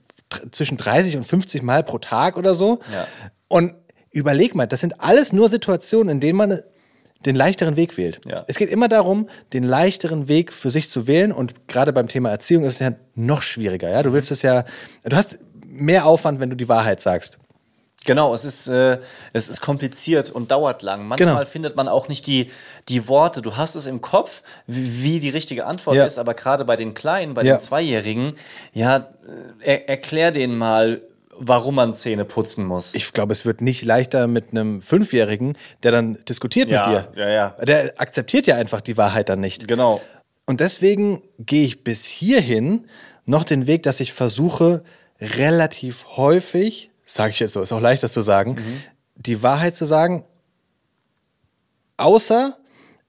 zwischen 0.50 0.76
30 0.76 1.16
und 1.16 1.24
50 1.24 1.62
Mal 1.62 1.82
pro 1.82 1.98
Tag 1.98 2.36
oder 2.36 2.54
so. 2.54 2.80
Ja. 2.92 3.06
Und 3.48 3.74
überleg 4.10 4.54
mal, 4.54 4.66
das 4.66 4.80
sind 4.80 5.00
alles 5.00 5.32
nur 5.32 5.48
Situationen, 5.48 6.16
in 6.16 6.20
denen 6.20 6.36
man 6.36 6.60
den 7.26 7.34
leichteren 7.34 7.76
Weg 7.76 7.96
wählt. 7.96 8.20
Ja. 8.26 8.44
Es 8.46 8.58
geht 8.58 8.70
immer 8.70 8.88
darum, 8.88 9.28
den 9.52 9.64
leichteren 9.64 10.28
Weg 10.28 10.52
für 10.52 10.70
sich 10.70 10.88
zu 10.88 11.06
wählen. 11.06 11.32
Und 11.32 11.66
gerade 11.66 11.92
beim 11.92 12.08
Thema 12.08 12.30
Erziehung 12.30 12.64
ist 12.64 12.74
es 12.74 12.78
ja 12.78 12.92
noch 13.14 13.42
schwieriger. 13.42 13.90
Ja? 13.90 14.02
Du 14.02 14.12
willst 14.12 14.30
es 14.30 14.42
ja, 14.42 14.64
du 15.04 15.16
hast 15.16 15.38
mehr 15.66 16.06
Aufwand, 16.06 16.40
wenn 16.40 16.50
du 16.50 16.56
die 16.56 16.68
Wahrheit 16.68 17.00
sagst. 17.00 17.38
Genau, 18.08 18.32
es 18.32 18.46
ist, 18.46 18.68
äh, 18.68 18.98
es 19.34 19.50
ist 19.50 19.60
kompliziert 19.60 20.30
und 20.30 20.50
dauert 20.50 20.80
lang. 20.80 21.06
Manchmal 21.06 21.34
Genau. 21.34 21.44
findet 21.44 21.76
man 21.76 21.88
auch 21.88 22.08
nicht 22.08 22.26
die, 22.26 22.50
die 22.88 23.06
Worte. 23.06 23.42
Du 23.42 23.56
hast 23.58 23.74
es 23.74 23.84
im 23.84 24.00
Kopf, 24.00 24.42
wie, 24.66 25.02
wie 25.04 25.20
die 25.20 25.28
richtige 25.28 25.66
Antwort 25.66 25.96
Ja. 25.96 26.06
ist, 26.06 26.18
aber 26.18 26.32
gerade 26.32 26.64
bei 26.64 26.76
den 26.76 26.94
Kleinen, 26.94 27.34
bei 27.34 27.42
Ja. 27.44 27.56
den 27.56 27.60
Zweijährigen, 27.60 28.32
ja, 28.72 28.96
äh, 28.96 29.02
er, 29.62 29.88
erklär 29.90 30.30
denen 30.30 30.56
mal, 30.56 31.02
warum 31.40 31.74
man 31.74 31.94
Zähne 31.94 32.24
putzen 32.24 32.64
muss. 32.64 32.94
Ich 32.94 33.12
glaube, 33.12 33.34
es 33.34 33.44
wird 33.44 33.60
nicht 33.60 33.84
leichter 33.84 34.26
mit 34.26 34.52
einem 34.52 34.80
Fünfjährigen, 34.80 35.58
der 35.82 35.92
dann 35.92 36.16
diskutiert 36.26 36.70
Ja, 36.70 36.88
mit 36.88 37.16
dir. 37.16 37.20
ja, 37.22 37.28
ja. 37.28 37.48
Der 37.62 37.92
akzeptiert 38.00 38.46
ja 38.46 38.56
einfach 38.56 38.80
die 38.80 38.96
Wahrheit 38.96 39.28
dann 39.28 39.40
nicht. 39.40 39.68
genau. 39.68 40.00
Und 40.46 40.60
deswegen 40.60 41.22
gehe 41.38 41.64
ich 41.66 41.84
bis 41.84 42.06
hierhin 42.06 42.86
noch 43.26 43.44
den 43.44 43.66
Weg, 43.66 43.82
dass 43.82 44.00
ich 44.00 44.14
versuche, 44.14 44.82
relativ 45.20 46.06
häufig, 46.16 46.90
sage 47.08 47.30
ich 47.30 47.40
jetzt 47.40 47.54
so, 47.54 47.62
ist 47.62 47.72
auch 47.72 47.80
leicht 47.80 48.02
das 48.02 48.12
zu 48.12 48.20
sagen, 48.20 48.56
die 49.16 49.42
Wahrheit 49.42 49.74
zu 49.74 49.86
sagen, 49.86 50.24
außer 51.96 52.56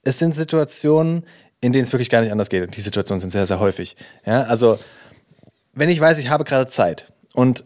es 0.03 0.17
sind 0.17 0.33
Situationen, 0.35 1.25
in 1.61 1.73
denen 1.73 1.83
es 1.83 1.91
wirklich 1.91 2.09
gar 2.09 2.21
nicht 2.21 2.31
anders 2.31 2.49
geht. 2.49 2.63
Und 2.63 2.75
die 2.75 2.81
Situationen 2.81 3.19
sind 3.19 3.29
sehr, 3.29 3.45
sehr 3.45 3.59
häufig. 3.59 3.95
Ja, 4.25 4.43
also, 4.43 4.79
wenn 5.73 5.89
ich 5.89 5.99
weiß, 5.99 6.17
ich 6.17 6.29
habe 6.29 6.45
gerade 6.45 6.69
Zeit 6.69 7.11
und 7.33 7.65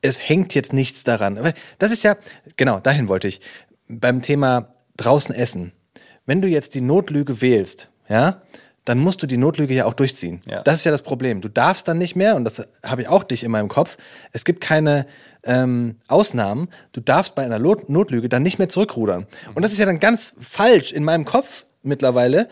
es 0.00 0.28
hängt 0.28 0.54
jetzt 0.54 0.72
nichts 0.72 1.04
daran. 1.04 1.52
Das 1.78 1.92
ist 1.92 2.02
ja, 2.02 2.16
genau, 2.56 2.80
dahin 2.80 3.08
wollte 3.08 3.28
ich. 3.28 3.40
Beim 3.88 4.22
Thema 4.22 4.72
draußen 4.96 5.34
essen. 5.34 5.72
Wenn 6.26 6.40
du 6.40 6.48
jetzt 6.48 6.74
die 6.74 6.80
Notlüge 6.80 7.40
wählst, 7.40 7.90
ja, 8.08 8.42
dann 8.84 8.98
musst 8.98 9.22
du 9.22 9.26
die 9.26 9.36
Notlüge 9.36 9.74
ja 9.74 9.84
auch 9.84 9.94
durchziehen. 9.94 10.40
Ja. 10.46 10.62
Das 10.62 10.80
ist 10.80 10.84
ja 10.84 10.90
das 10.90 11.02
Problem. 11.02 11.40
Du 11.40 11.48
darfst 11.48 11.86
dann 11.86 11.98
nicht 11.98 12.16
mehr, 12.16 12.36
und 12.36 12.44
das 12.44 12.66
habe 12.84 13.02
ich 13.02 13.08
auch 13.08 13.22
dich 13.22 13.44
in 13.44 13.50
meinem 13.50 13.68
Kopf, 13.68 13.96
es 14.32 14.44
gibt 14.44 14.60
keine 14.60 15.06
ähm, 15.44 15.96
Ausnahmen. 16.08 16.68
Du 16.92 17.00
darfst 17.00 17.34
bei 17.34 17.44
einer 17.44 17.58
Notlüge 17.58 18.28
dann 18.28 18.42
nicht 18.42 18.58
mehr 18.58 18.68
zurückrudern. 18.68 19.26
Und 19.54 19.62
das 19.62 19.72
ist 19.72 19.78
ja 19.78 19.86
dann 19.86 20.00
ganz 20.00 20.34
falsch 20.40 20.92
in 20.92 21.04
meinem 21.04 21.24
Kopf 21.24 21.64
mittlerweile, 21.82 22.48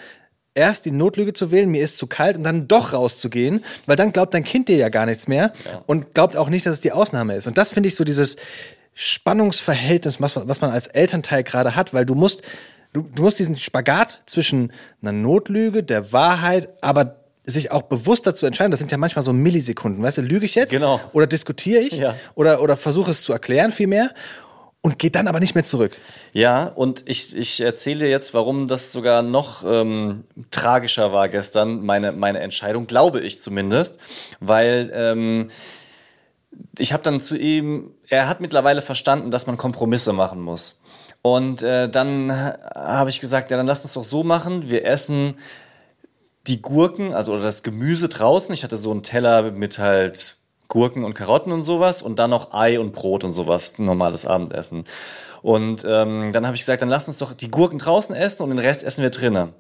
erst 0.54 0.84
die 0.84 0.90
Notlüge 0.90 1.32
zu 1.32 1.50
wählen, 1.50 1.70
mir 1.70 1.82
ist 1.82 1.99
zu 1.99 2.06
kalt 2.06 2.37
und 2.37 2.42
dann 2.42 2.66
doch 2.66 2.92
rauszugehen, 2.92 3.64
weil 3.87 3.96
dann 3.96 4.12
glaubt 4.12 4.34
dein 4.34 4.44
Kind 4.44 4.68
dir 4.68 4.76
ja 4.76 4.88
gar 4.88 5.06
nichts 5.06 5.28
mehr 5.28 5.52
und 5.87 6.14
glaubt 6.14 6.37
auch 6.37 6.49
nicht, 6.49 6.66
dass 6.66 6.75
es 6.75 6.80
die 6.80 6.92
Ausnahme 6.92 7.37
ist. 7.37 7.46
Und 7.46 7.56
das 7.56 7.70
finde 7.70 7.88
ich 7.88 7.94
so 7.94 8.04
dieses 8.04 8.37
Spannungsverhältnis, 8.92 10.20
was, 10.20 10.37
was 10.37 10.60
man 10.60 10.70
als 10.70 10.88
Elternteil 10.88 11.44
gerade 11.44 11.76
hat, 11.76 11.94
weil 11.94 12.04
du 12.04 12.14
musst, 12.14 12.42
du, 12.92 13.02
du 13.02 13.23
musst 13.23 13.38
diesen 13.38 13.59
Spagat 13.59 14.23
zwischen 14.26 14.73
einer 15.02 15.12
Notlüge, 15.12 15.82
der 15.82 16.12
Wahrheit, 16.12 16.68
aber 16.80 17.16
sich 17.44 17.70
auch 17.73 17.82
bewusst 17.82 18.26
dazu 18.26 18.47
entscheiden, 18.47 18.70
das 18.70 18.80
sind 18.80 18.92
ja 18.92 18.99
manchmal 18.99 19.23
so 19.23 19.32
Millisekunden, 19.32 20.02
weißt 20.02 20.18
du, 20.18 20.23
lüge 20.23 20.44
ich 20.44 20.54
jetzt? 20.54 20.70
Genau. 20.70 21.00
Oder 21.12 21.26
diskutiere 21.26 21.80
ich? 21.80 21.92
Ja. 21.92 22.14
Oder, 22.35 22.62
oder 22.62 22.76
versuche 22.76 23.11
es 23.11 23.23
zu 23.23 23.32
erklären 23.32 23.73
vielmehr? 23.73 24.11
und 24.82 24.99
geht 24.99 25.14
dann 25.14 25.28
aber 25.28 25.40
nicht 25.40 25.54
mehr 25.54 25.64
zurück. 25.64 25.97
Ja, 26.32 26.64
und 26.64 27.02
ich, 27.06 27.37
ich 27.37 27.61
erzähle 27.61 28.00
dir 28.00 28.11
jetzt, 28.11 28.32
warum 28.32 28.66
das 28.66 28.92
sogar 28.92 29.23
noch 29.23 29.62
ähm, 29.64 30.25
tragischer 30.50 31.12
war 31.12 31.28
gestern, 31.28 31.85
meine, 31.85 32.12
meine 32.12 32.40
Entscheidung, 32.40 32.87
glaube 32.87 33.20
ich 33.20 33.40
zumindest, 33.40 33.99
weil 34.40 34.90
ähm, 34.94 35.50
ich 36.78 36.92
habe 36.92 37.02
dann 37.02 37.20
zu 37.20 37.37
ihm, 37.37 37.92
er 38.09 38.28
hat 38.28 38.40
mittlerweile 38.40 38.80
verstanden, 38.80 39.30
dass 39.30 39.47
man 39.47 39.56
Kompromisse 39.56 40.12
machen 40.12 40.40
muss. 40.40 40.79
Und 41.22 41.62
äh, 41.62 41.88
dann 41.88 42.32
habe 42.74 43.10
ich 43.10 43.20
gesagt, 43.20 43.50
ja, 43.50 43.56
dann 43.56 43.66
lass 43.66 43.82
uns 43.82 43.94
doch 43.94 44.04
so 44.04 44.22
machen, 44.22 44.70
wir 44.70 44.84
essen 44.86 45.34
die 46.46 46.62
Gurken, 46.62 47.12
also 47.12 47.32
oder 47.32 47.42
das 47.42 47.62
Gemüse 47.62 48.08
draußen. 48.08 48.54
Ich 48.54 48.64
hatte 48.64 48.76
so 48.76 48.90
einen 48.90 49.02
Teller 49.02 49.50
mit 49.50 49.78
halt 49.78 50.36
Gurken 50.68 51.04
und 51.04 51.14
Karotten 51.14 51.52
und 51.52 51.62
sowas 51.62 52.00
und 52.00 52.18
dann 52.18 52.30
noch 52.30 52.54
Ei 52.54 52.80
und 52.80 52.92
Brot 52.92 53.24
und 53.24 53.32
sowas, 53.32 53.78
normales 53.78 54.24
Abendessen. 54.24 54.84
Und 55.42 55.84
ähm, 55.86 56.32
dann 56.32 56.46
habe 56.46 56.54
ich 56.54 56.62
gesagt, 56.62 56.82
dann 56.82 56.88
lass 56.88 57.08
uns 57.08 57.18
doch 57.18 57.32
die 57.32 57.50
Gurken 57.50 57.78
draußen 57.78 58.14
essen 58.14 58.42
und 58.42 58.50
den 58.50 58.58
Rest 58.58 58.84
essen 58.84 59.02
wir 59.02 59.10
drinnen. 59.10 59.52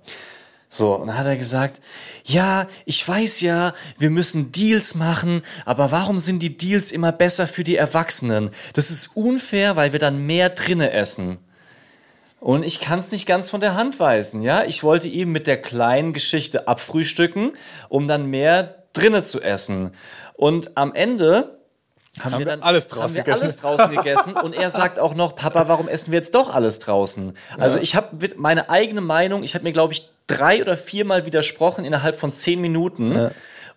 So, 0.72 0.94
und 0.94 1.08
dann 1.08 1.18
hat 1.18 1.26
er 1.26 1.36
gesagt, 1.36 1.80
ja, 2.24 2.68
ich 2.84 3.06
weiß 3.06 3.40
ja, 3.40 3.74
wir 3.98 4.10
müssen 4.10 4.52
Deals 4.52 4.94
machen, 4.94 5.42
aber 5.64 5.90
warum 5.90 6.20
sind 6.20 6.44
die 6.44 6.56
Deals 6.56 6.92
immer 6.92 7.10
besser 7.10 7.48
für 7.48 7.64
die 7.64 7.74
Erwachsenen? 7.74 8.50
Das 8.74 8.90
ist 8.90 9.16
unfair, 9.16 9.74
weil 9.74 9.90
wir 9.92 9.98
dann 9.98 10.26
mehr 10.26 10.48
drinne 10.48 10.92
essen. 10.92 11.38
Und 12.40 12.64
ich 12.64 12.80
kann 12.80 12.98
es 12.98 13.12
nicht 13.12 13.26
ganz 13.26 13.50
von 13.50 13.60
der 13.60 13.74
Hand 13.74 14.00
weisen, 14.00 14.42
ja. 14.42 14.64
Ich 14.64 14.82
wollte 14.82 15.08
ihm 15.08 15.30
mit 15.30 15.46
der 15.46 15.60
kleinen 15.60 16.12
Geschichte 16.12 16.66
abfrühstücken, 16.66 17.52
um 17.88 18.08
dann 18.08 18.26
mehr 18.26 18.82
drinne 18.94 19.22
zu 19.22 19.40
essen. 19.40 19.92
Und 20.34 20.76
am 20.76 20.94
Ende 20.94 21.58
haben, 22.18 22.38
wir 22.38 22.46
dann 22.46 22.62
alles 22.62 22.88
draußen 22.88 23.02
haben 23.02 23.14
wir 23.14 23.22
gegessen. 23.22 23.42
alles 23.42 23.56
draußen 23.58 23.94
gegessen 23.94 24.32
und 24.34 24.56
er 24.56 24.70
sagt 24.70 24.98
auch 24.98 25.14
noch, 25.14 25.36
Papa, 25.36 25.68
warum 25.68 25.86
essen 25.86 26.10
wir 26.10 26.18
jetzt 26.18 26.34
doch 26.34 26.52
alles 26.52 26.80
draußen? 26.80 27.34
Also 27.58 27.78
ich 27.78 27.94
habe 27.94 28.28
meine 28.36 28.68
eigene 28.68 29.00
Meinung, 29.00 29.44
ich 29.44 29.54
habe 29.54 29.64
mir 29.64 29.72
glaube 29.72 29.92
ich 29.92 30.08
drei 30.26 30.60
oder 30.60 30.76
viermal 30.76 31.26
widersprochen 31.26 31.84
innerhalb 31.84 32.18
von 32.18 32.34
zehn 32.34 32.60
Minuten. 32.60 33.30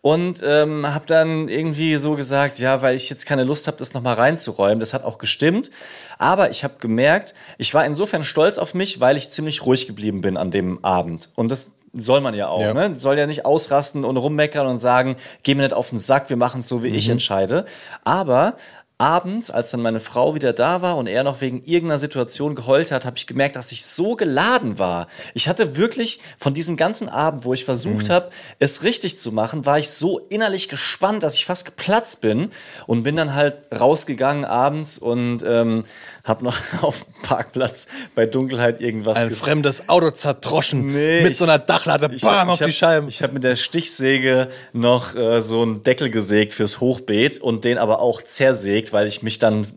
Und 0.04 0.44
ähm, 0.46 0.86
habe 0.94 1.06
dann 1.06 1.48
irgendwie 1.48 1.96
so 1.96 2.18
gesagt, 2.18 2.60
ja, 2.60 2.82
weil 2.82 2.94
ich 2.94 3.10
jetzt 3.10 3.26
keine 3.26 3.46
Lust 3.46 3.68
habe, 3.68 3.78
das 3.78 3.94
nochmal 3.94 4.16
reinzuräumen. 4.16 4.82
Das 4.82 4.94
hat 4.94 5.06
auch 5.06 5.18
gestimmt. 5.18 5.72
Aber 6.18 6.50
ich 6.50 6.66
habe 6.66 6.74
gemerkt, 6.80 7.34
ich 7.58 7.74
war 7.74 7.86
insofern 7.86 8.26
stolz 8.26 8.58
auf 8.58 8.74
mich, 8.74 9.00
weil 9.00 9.16
ich 9.16 9.30
ziemlich 9.30 9.66
ruhig 9.66 9.88
geblieben 9.88 10.20
bin 10.20 10.36
an 10.36 10.52
dem 10.52 10.84
Abend. 10.84 11.30
Und 11.36 11.48
das 11.48 11.72
soll 11.94 12.20
man 12.20 12.36
ja 12.36 12.50
auch. 12.50 12.60
Ja. 12.60 12.74
Ne? 12.74 12.98
Soll 12.98 13.18
ja 13.18 13.28
nicht 13.28 13.46
ausrasten 13.46 14.04
und 14.04 14.18
rummeckern 14.18 14.68
und 14.68 14.78
sagen, 14.78 15.16
geh 15.44 15.56
mir 15.56 15.62
nicht 15.62 15.74
auf 15.74 15.92
den 15.92 16.00
Sack, 16.00 16.30
wir 16.30 16.36
machen 16.38 16.60
es 16.60 16.68
so, 16.68 16.84
wie 16.84 16.90
ich 16.90 17.08
entscheide. 17.08 17.64
Aber 18.04 18.58
abends, 18.98 19.52
als 19.52 19.72
dann 19.72 19.82
meine 19.82 20.00
Frau 20.00 20.36
wieder 20.36 20.54
da 20.54 20.82
war 20.82 20.98
und 20.98 21.08
er 21.08 21.24
noch 21.24 21.42
wegen 21.42 21.64
irgendeiner 21.66 22.00
Situation 22.00 22.56
geheult 22.56 22.92
hat, 22.92 23.06
habe 23.06 23.18
ich 23.18 23.28
gemerkt, 23.28 23.56
dass 23.56 23.72
ich 23.72 23.86
so 23.86 24.16
geladen 24.16 24.80
war. 24.80 25.08
Ich 25.34 25.50
hatte 25.50 25.76
wirklich 25.78 26.20
von 26.38 26.54
diesem 26.54 26.78
ganzen 26.78 27.10
Abend, 27.10 27.44
wo 27.44 27.54
ich 27.54 27.66
versucht 27.66 28.10
habe, 28.10 28.30
es 28.60 28.84
richtig 28.84 29.18
zu 29.18 29.32
machen, 29.32 29.66
war 29.66 29.80
ich 29.80 29.90
so 29.90 30.20
innerlich 30.30 30.70
gespannt, 30.70 31.24
dass 31.24 31.36
ich 31.36 31.46
fast 31.46 31.66
geplatzt 31.66 32.22
bin 32.22 32.52
und 32.88 33.04
bin 33.04 33.16
dann 33.16 33.34
halt 33.34 33.68
rausgegangen 33.78 34.46
abends 34.46 34.98
und 34.98 35.44
ähm, 35.46 35.84
habe 36.24 36.44
noch 36.46 36.58
auf 36.82 37.04
dem 37.06 37.14
Parkplatz 37.24 37.88
bei 38.16 38.26
Dunkelheit 38.26 38.80
irgendwas 38.82 39.18
Ein 39.18 39.30
fremdes 39.32 39.90
Auto 39.90 40.12
zertroschen 40.12 40.88
Nee, 40.88 41.22
mit 41.22 41.32
ich- 41.34 41.38
so 41.38 41.44
einer 41.44 41.60
Dachlatte, 41.60 42.10
ich 42.14 42.22
bam, 42.22 42.32
hab- 42.34 42.50
auf 42.50 42.60
hab, 42.62 42.68
die 42.68 42.74
Scheiben. 42.74 43.08
Ich 43.08 43.22
habe 43.22 43.34
mit 43.34 43.44
der 43.44 43.56
Stichsäge 43.56 44.48
noch 44.72 45.16
äh, 45.16 45.42
so 45.42 45.62
einen 45.62 45.84
Deckel 45.84 46.10
gesägt 46.10 46.54
fürs 46.54 46.80
Hochbeet 46.80 47.40
und 47.40 47.66
den 47.66 47.78
aber 47.78 48.00
auch 48.00 48.22
zersägt, 48.22 48.94
weil 48.94 49.08
ich 49.08 49.22
mich 49.22 49.38
dann 49.40 49.68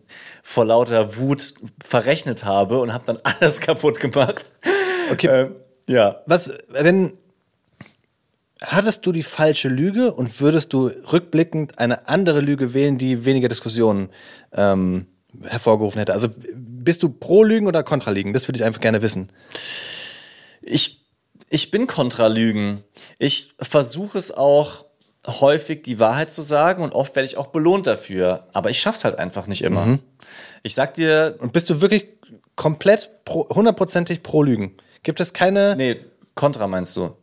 vor 0.42 0.64
lauter 0.64 1.16
Wut 1.16 1.54
verrechnet 1.84 2.44
habe 2.44 2.78
und 2.80 2.92
habe 2.92 3.04
dann 3.06 3.18
alles 3.40 3.60
kaputt 3.60 3.98
gemacht. 3.98 4.52
Okay. 5.10 5.26
Ähm, 5.28 5.56
ja. 5.88 6.20
Was, 6.26 6.52
wenn, 6.68 7.12
hattest 8.62 9.04
du 9.06 9.12
die 9.12 9.22
falsche 9.22 9.68
Lüge 9.68 10.12
und 10.12 10.40
würdest 10.40 10.72
du 10.72 10.86
rückblickend 11.12 11.78
eine 11.78 12.08
andere 12.08 12.40
Lüge 12.40 12.72
wählen, 12.74 12.98
die 12.98 13.24
weniger 13.24 13.48
Diskussionen 13.48 14.10
ähm, 14.52 15.06
hervorgerufen 15.45 15.99
hätte? 15.99 16.12
Also 16.12 16.28
bist 16.55 17.02
du 17.02 17.09
pro 17.09 17.45
Lügen 17.45 17.66
oder 17.66 17.83
kontra 17.83 18.11
Lügen? 18.11 18.33
Das 18.33 18.49
würde 18.49 18.59
ich 18.59 18.64
einfach 18.64 18.81
gerne 18.81 19.02
wissen. 19.02 19.33
Ich, 20.62 21.05
ich 21.49 21.71
bin 21.71 21.87
kontra 21.87 22.26
Lügen. 22.26 22.83
Ich 23.19 23.55
versuche 23.61 24.19
es 24.19 24.33
auch 24.33 24.85
häufig 25.26 25.83
die 25.83 25.99
Wahrheit 25.99 26.31
zu 26.33 26.43
sagen 26.43 26.83
und 26.83 26.93
oft 26.93 27.16
werde 27.16 27.26
ich 27.26 27.37
auch 27.37 27.49
belohnt 27.49 27.87
dafür. 27.87 28.47
Aber 28.52 28.71
ich 28.71 28.81
schaff's 28.81 29.05
halt 29.05 29.19
einfach 29.19 29.47
nicht 29.47 29.62
immer. 29.62 29.99
Ich 30.62 30.75
sag 30.75 30.95
dir, 30.95 31.37
Und 31.40 31.52
bist 31.52 31.69
du 31.71 31.81
wirklich 31.81 32.07
komplett 32.55 33.25
pro, 33.25 33.49
hundertprozentig 33.49 34.23
pro 34.23 34.43
Lügen? 34.43 34.76
Gibt 35.02 35.21
es 35.21 35.33
keine 35.33 35.76
nee, 35.76 36.00
kontra 36.35 36.66
meinst 36.66 36.97
du? 36.97 37.16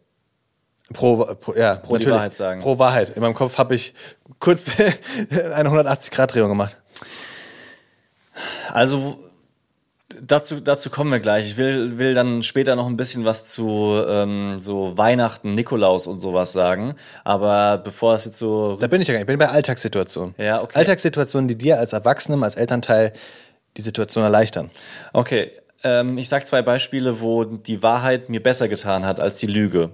pro, 0.94 1.36
pro 1.36 1.54
ja, 1.56 1.76
Pro. 1.76 1.94
Wahrheit 1.94 2.34
sagen. 2.34 2.62
Pro 2.62 2.80
Wahrheit. 2.80 3.10
In 3.10 3.22
meinem 3.22 3.34
Kopf 3.34 3.58
habe 3.58 3.76
ich 3.76 3.94
kurz 4.40 4.72
eine 5.30 5.70
180-Grad-Drehung 5.70 6.50
gemacht. 6.50 6.78
Also 8.72 9.20
dazu, 10.22 10.60
dazu 10.60 10.90
kommen 10.90 11.12
wir 11.12 11.20
gleich. 11.20 11.46
Ich 11.48 11.58
will, 11.58 11.98
will 11.98 12.14
dann 12.14 12.44
später 12.44 12.76
noch 12.76 12.88
ein 12.88 12.98
bisschen 12.98 13.26
was 13.26 13.46
zu 13.46 14.04
ähm, 14.08 14.58
so 14.62 14.98
Weihnachten, 14.98 15.56
Nikolaus 15.56 16.08
und 16.08 16.20
sowas 16.20 16.54
sagen. 16.54 16.96
Aber 17.24 17.78
bevor 17.78 18.16
es 18.16 18.26
jetzt 18.26 18.38
so 18.38 18.78
Da 18.80 18.88
bin 18.88 19.02
ich 19.02 19.08
ja 19.08 19.14
gar 19.14 19.20
nicht. 19.20 19.24
Ich 19.24 19.28
bin 19.28 19.40
bei 19.40 19.50
Alltagssituationen. 19.50 20.36
Ja, 20.38 20.62
okay. 20.62 20.78
Alltagssituationen, 20.78 21.48
die 21.48 21.58
dir 21.58 21.80
als 21.80 21.94
Erwachsenem, 21.94 22.44
als 22.44 22.56
Elternteil 22.56 23.14
die 23.78 23.82
Situation 23.82 24.24
erleichtern. 24.24 24.70
Okay, 25.14 25.52
ähm, 25.84 26.18
ich 26.18 26.30
sage 26.30 26.46
zwei 26.46 26.62
Beispiele, 26.62 27.22
wo 27.22 27.44
die 27.44 27.84
Wahrheit 27.84 28.30
mir 28.30 28.42
besser 28.42 28.68
getan 28.68 29.06
hat 29.06 29.20
als 29.20 29.40
die 29.40 29.48
Lüge. 29.48 29.92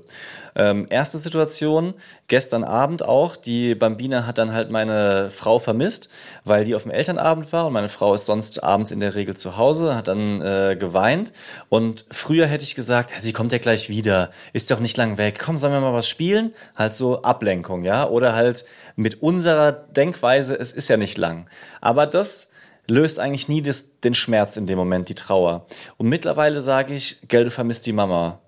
Ähm, 0.55 0.87
erste 0.89 1.17
Situation, 1.17 1.93
gestern 2.27 2.63
Abend 2.63 3.03
auch, 3.03 3.35
die 3.35 3.75
Bambina 3.75 4.25
hat 4.25 4.37
dann 4.37 4.51
halt 4.51 4.71
meine 4.71 5.29
Frau 5.29 5.59
vermisst, 5.59 6.09
weil 6.43 6.65
die 6.65 6.75
auf 6.75 6.83
dem 6.83 6.91
Elternabend 6.91 7.53
war 7.53 7.67
und 7.67 7.73
meine 7.73 7.89
Frau 7.89 8.13
ist 8.13 8.25
sonst 8.25 8.63
abends 8.63 8.91
in 8.91 8.99
der 8.99 9.15
Regel 9.15 9.35
zu 9.35 9.57
Hause, 9.57 9.95
hat 9.95 10.07
dann 10.07 10.41
äh, 10.41 10.75
geweint 10.77 11.31
und 11.69 12.05
früher 12.09 12.47
hätte 12.47 12.63
ich 12.63 12.75
gesagt, 12.75 13.11
sie 13.19 13.31
kommt 13.31 13.51
ja 13.51 13.57
gleich 13.57 13.89
wieder, 13.89 14.31
ist 14.53 14.71
doch 14.71 14.79
nicht 14.79 14.97
lang 14.97 15.17
weg, 15.17 15.39
komm, 15.43 15.59
sollen 15.59 15.73
wir 15.73 15.81
mal 15.81 15.93
was 15.93 16.09
spielen? 16.09 16.53
Halt 16.75 16.93
so 16.93 17.21
Ablenkung, 17.21 17.83
ja, 17.83 18.07
oder 18.07 18.35
halt 18.35 18.65
mit 18.95 19.21
unserer 19.21 19.71
Denkweise, 19.71 20.59
es 20.59 20.71
ist 20.71 20.89
ja 20.89 20.97
nicht 20.97 21.17
lang. 21.17 21.47
Aber 21.79 22.05
das 22.05 22.49
löst 22.89 23.19
eigentlich 23.19 23.47
nie 23.47 23.61
das, 23.61 23.99
den 23.99 24.13
Schmerz 24.13 24.57
in 24.57 24.67
dem 24.67 24.77
Moment, 24.77 25.09
die 25.09 25.15
Trauer. 25.15 25.65
Und 25.97 26.09
mittlerweile 26.09 26.61
sage 26.61 26.93
ich, 26.93 27.17
gell, 27.27 27.45
du 27.45 27.51
vermisst 27.51 27.85
die 27.85 27.93
Mama. 27.93 28.39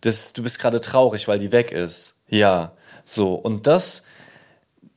Das, 0.00 0.32
du 0.32 0.42
bist 0.42 0.58
gerade 0.58 0.80
traurig, 0.80 1.28
weil 1.28 1.38
die 1.38 1.52
weg 1.52 1.72
ist. 1.72 2.14
Ja, 2.28 2.72
so. 3.04 3.34
Und 3.34 3.66
das 3.66 4.04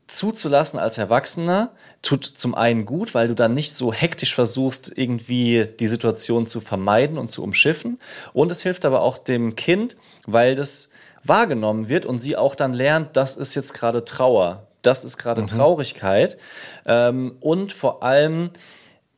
zuzulassen 0.07 0.79
als 0.79 0.97
Erwachsener 0.97 1.71
tut 2.01 2.25
zum 2.25 2.55
einen 2.55 2.85
gut, 2.85 3.13
weil 3.13 3.27
du 3.27 3.35
dann 3.35 3.53
nicht 3.53 3.75
so 3.75 3.91
hektisch 3.91 4.35
versuchst, 4.35 4.93
irgendwie 4.95 5.67
die 5.79 5.87
Situation 5.87 6.45
zu 6.45 6.61
vermeiden 6.61 7.17
und 7.17 7.29
zu 7.29 7.43
umschiffen. 7.43 7.99
Und 8.33 8.51
es 8.51 8.61
hilft 8.61 8.85
aber 8.85 9.01
auch 9.01 9.17
dem 9.17 9.55
Kind, 9.55 9.97
weil 10.27 10.55
das 10.55 10.89
wahrgenommen 11.23 11.89
wird 11.89 12.05
und 12.05 12.19
sie 12.19 12.35
auch 12.35 12.55
dann 12.55 12.73
lernt, 12.73 13.15
das 13.15 13.35
ist 13.35 13.55
jetzt 13.55 13.73
gerade 13.73 14.05
Trauer, 14.05 14.67
das 14.81 15.03
ist 15.03 15.17
gerade 15.17 15.45
Traurigkeit. 15.45 16.37
Ähm, 16.85 17.37
und 17.39 17.71
vor 17.71 18.03
allem 18.03 18.51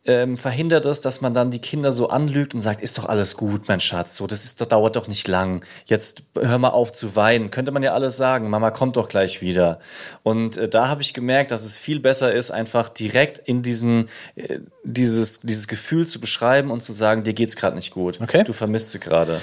ähm, 0.08 0.38
verhindert 0.38 0.86
es, 0.86 1.02
dass 1.02 1.22
man 1.22 1.34
dann 1.34 1.50
die 1.52 1.60
Kinder 1.60 1.92
so 1.92 2.10
anlügt 2.10 2.54
und 2.54 2.62
sagt, 2.62 2.82
ist 2.82 2.98
doch 2.98 3.06
alles 3.06 3.38
gut, 3.38 3.68
mein 3.68 3.80
Schatz, 3.80 4.18
so, 4.18 4.28
das 4.28 4.46
ist, 4.46 4.62
doch- 4.62 4.68
dauert 4.68 4.96
doch 4.96 5.08
nicht 5.08 5.28
lang. 5.28 5.66
Jetzt 5.86 6.24
hör 6.40 6.58
mal 6.60 6.70
auf 6.70 6.92
zu 6.92 7.16
weinen. 7.16 7.50
Könnte 7.52 7.72
man 7.72 7.82
ja 7.84 7.94
alles 7.94 8.16
sagen, 8.18 8.50
Mama 8.50 8.72
kommt 8.72 8.98
doch 8.98 9.08
gleich 9.10 9.42
wieder. 9.42 9.80
Und 10.24 10.58
äh, 10.58 10.70
da 10.70 10.88
habe 10.90 11.02
ich 11.02 11.14
gemerkt, 11.14 11.50
dass 11.52 11.64
es 11.64 11.76
viel 11.78 12.00
besser 12.00 12.32
ist, 12.34 12.52
einfach 12.52 12.90
direkt 12.90 13.40
in 13.40 13.64
diesen, 13.64 14.10
äh, 14.36 14.60
dieses, 14.84 15.40
dieses 15.42 15.68
Gefühl 15.68 16.06
zu 16.06 16.20
beschreiben 16.20 16.70
und 16.72 16.84
zu 16.84 16.92
sagen, 16.94 17.24
dir 17.24 17.34
geht's 17.34 17.56
gerade 17.56 17.76
nicht 17.76 17.92
gut. 17.92 18.22
Okay. 18.22 18.44
Du 18.44 18.54
vermisst 18.54 18.92
sie 18.92 19.00
gerade. 19.00 19.42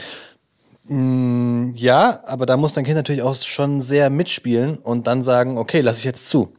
Ja, 0.89 2.23
aber 2.27 2.45
da 2.45 2.57
muss 2.57 2.75
dein 2.75 2.85
Kind 2.85 2.97
natürlich 2.97 3.23
auch 3.23 3.35
schon 3.37 3.81
sehr 3.81 4.11
mitspielen 4.11 4.79
und 4.79 5.07
dann 5.07 5.23
sagen, 5.23 5.57
okay, 5.57 5.81
lass 5.81 5.99
ich 5.99 6.05
jetzt 6.05 6.29
zu. 6.29 6.53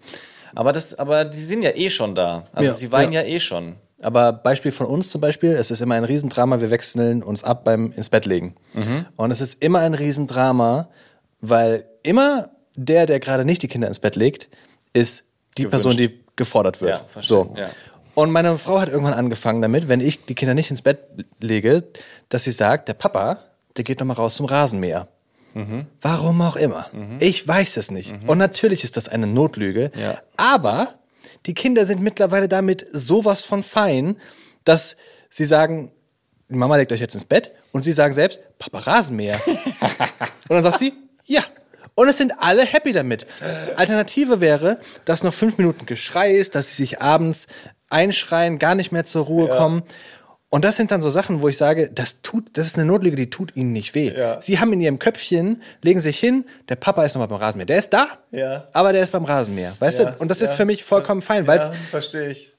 Aber 0.55 0.71
das, 0.71 0.97
aber 0.97 1.25
die 1.25 1.39
sind 1.39 1.61
ja 1.61 1.71
eh 1.75 1.89
schon 1.89 2.15
da. 2.15 2.45
Also 2.53 2.69
Ja, 2.69 2.75
sie 2.75 2.91
weinen 2.91 3.11
ja. 3.11 3.21
ja. 3.21 3.27
eh 3.27 3.39
schon. 3.39 3.75
Aber 4.03 4.31
Beispiel 4.33 4.71
von 4.71 4.87
uns 4.87 5.09
zum 5.09 5.21
Beispiel, 5.21 5.51
es 5.51 5.71
ist 5.71 5.81
immer 5.81 5.95
ein 5.95 6.03
Riesendrama, 6.03 6.59
wir 6.61 6.69
wechseln 6.69 7.23
uns 7.23 7.43
ab 7.43 7.63
beim 7.63 7.91
ins 7.91 8.09
Bett 8.09 8.25
legen. 8.25 8.55
Mhm. 8.73 9.05
Und 9.15 9.31
es 9.31 9.41
ist 9.41 9.63
immer 9.63 9.79
ein 9.79 9.93
Riesendrama, 9.93 10.89
weil 11.41 11.85
immer 12.03 12.49
der, 12.75 13.05
der 13.05 13.19
gerade 13.19 13.45
nicht 13.45 13.61
die 13.61 13.67
Kinder 13.67 13.87
ins 13.87 13.99
Bett 13.99 14.15
legt, 14.15 14.47
ist 14.93 15.25
die 15.57 15.63
Gewünscht. 15.63 15.83
Person, 15.85 15.97
die 15.97 16.23
gefordert 16.35 16.81
wird. 16.81 16.91
Ja, 16.91 17.05
verstehe, 17.07 17.37
so. 17.37 17.55
ja. 17.57 17.69
Und 18.15 18.31
meine 18.31 18.57
Frau 18.57 18.79
hat 18.79 18.89
irgendwann 18.89 19.13
angefangen 19.13 19.61
damit, 19.61 19.89
wenn 19.89 19.99
ich 19.99 20.25
die 20.25 20.35
Kinder 20.35 20.53
nicht 20.53 20.69
ins 20.69 20.83
Bett 20.83 20.99
lege, 21.39 21.83
dass 22.29 22.43
sie 22.43 22.51
sagt, 22.51 22.87
der 22.87 22.93
Papa, 22.93 23.39
der 23.75 23.83
geht 23.83 23.99
noch 23.99 24.05
mal 24.05 24.13
raus 24.13 24.35
zum 24.35 24.45
Rasenmäher. 24.45 25.07
Mhm. 25.55 25.87
Warum 26.01 26.41
auch 26.41 26.55
immer. 26.55 26.87
Ich 27.19 27.47
weiß 27.47 27.77
es 27.77 27.91
nicht. 27.91 28.13
Und 28.27 28.37
natürlich 28.37 28.83
ist 28.83 28.97
das 28.97 29.07
eine 29.07 29.27
Notlüge. 29.27 29.91
Ja. 29.99 30.19
Aber 30.37 30.95
die 31.45 31.53
Kinder 31.53 31.85
sind 31.85 32.01
mittlerweile 32.01 32.47
damit 32.47 32.85
sowas 32.91 33.41
von 33.41 33.63
fein, 33.63 34.17
dass 34.63 34.95
sie 35.29 35.45
sagen, 35.45 35.91
Mama 36.47 36.75
legt 36.75 36.91
euch 36.91 36.99
jetzt 36.99 37.15
ins 37.15 37.25
Bett 37.25 37.51
und 37.71 37.81
sie 37.81 37.91
sagen 37.91 38.13
selbst, 38.13 38.39
Papa 38.59 38.79
Rasenmäher. 38.79 39.39
und 39.45 40.49
dann 40.49 40.63
sagt 40.63 40.77
sie, 40.77 40.93
ja. 41.25 41.43
Und 41.95 42.07
es 42.07 42.17
sind 42.17 42.33
alle 42.39 42.65
happy 42.65 42.91
damit. 42.91 43.27
Alternative 43.75 44.41
wäre, 44.41 44.79
dass 45.05 45.23
noch 45.23 45.33
fünf 45.33 45.59
Minuten 45.59 45.85
Geschrei 45.85 46.31
ist, 46.33 46.55
dass 46.55 46.69
sie 46.69 46.75
sich 46.75 47.01
abends 47.01 47.47
einschreien, 47.89 48.57
gar 48.57 48.73
nicht 48.73 48.91
mehr 48.91 49.05
zur 49.05 49.25
Ruhe 49.25 49.47
kommen. 49.47 49.83
Und 50.53 50.63
das 50.63 50.75
sind 50.77 50.91
dann 50.91 51.01
so 51.01 51.09
Sachen, 51.09 51.41
wo 51.41 51.49
ich 51.49 51.57
sage, 51.57 51.89
das 51.91 52.21
tut, 52.21 52.45
das 52.53 52.67
ist 52.67 52.75
eine 52.77 52.85
Notlüge, 52.85 53.15
die 53.15 53.27
tut 53.31 53.55
ihnen 53.55 53.71
nicht 53.71 53.95
weh. 53.95 54.13
Ja. 54.15 54.39
Sie 54.39 54.59
haben 54.59 54.71
in 54.71 54.81
ihrem 54.81 54.99
Köpfchen, 54.99 55.63
legen 55.81 55.99
sich 55.99 56.19
hin, 56.19 56.45
der 56.69 56.75
Papa 56.75 57.03
ist 57.05 57.15
nochmal 57.15 57.27
beim 57.27 57.39
Rasenmäher. 57.39 57.65
Der 57.65 57.79
ist 57.79 57.89
da, 57.91 58.05
Ja. 58.29 58.67
aber 58.71 58.93
der 58.93 59.01
ist 59.01 59.11
beim 59.11 59.25
Rasenmäher. 59.25 59.73
Weißt 59.79 59.97
Ja, 59.97 60.11
du? 60.11 60.21
Und 60.21 60.27
das 60.27 60.43
ist 60.43 60.53
für 60.53 60.65
mich 60.65 60.83
vollkommen 60.83 61.23
fein, 61.23 61.47
weil 61.47 61.57
es 61.57 61.71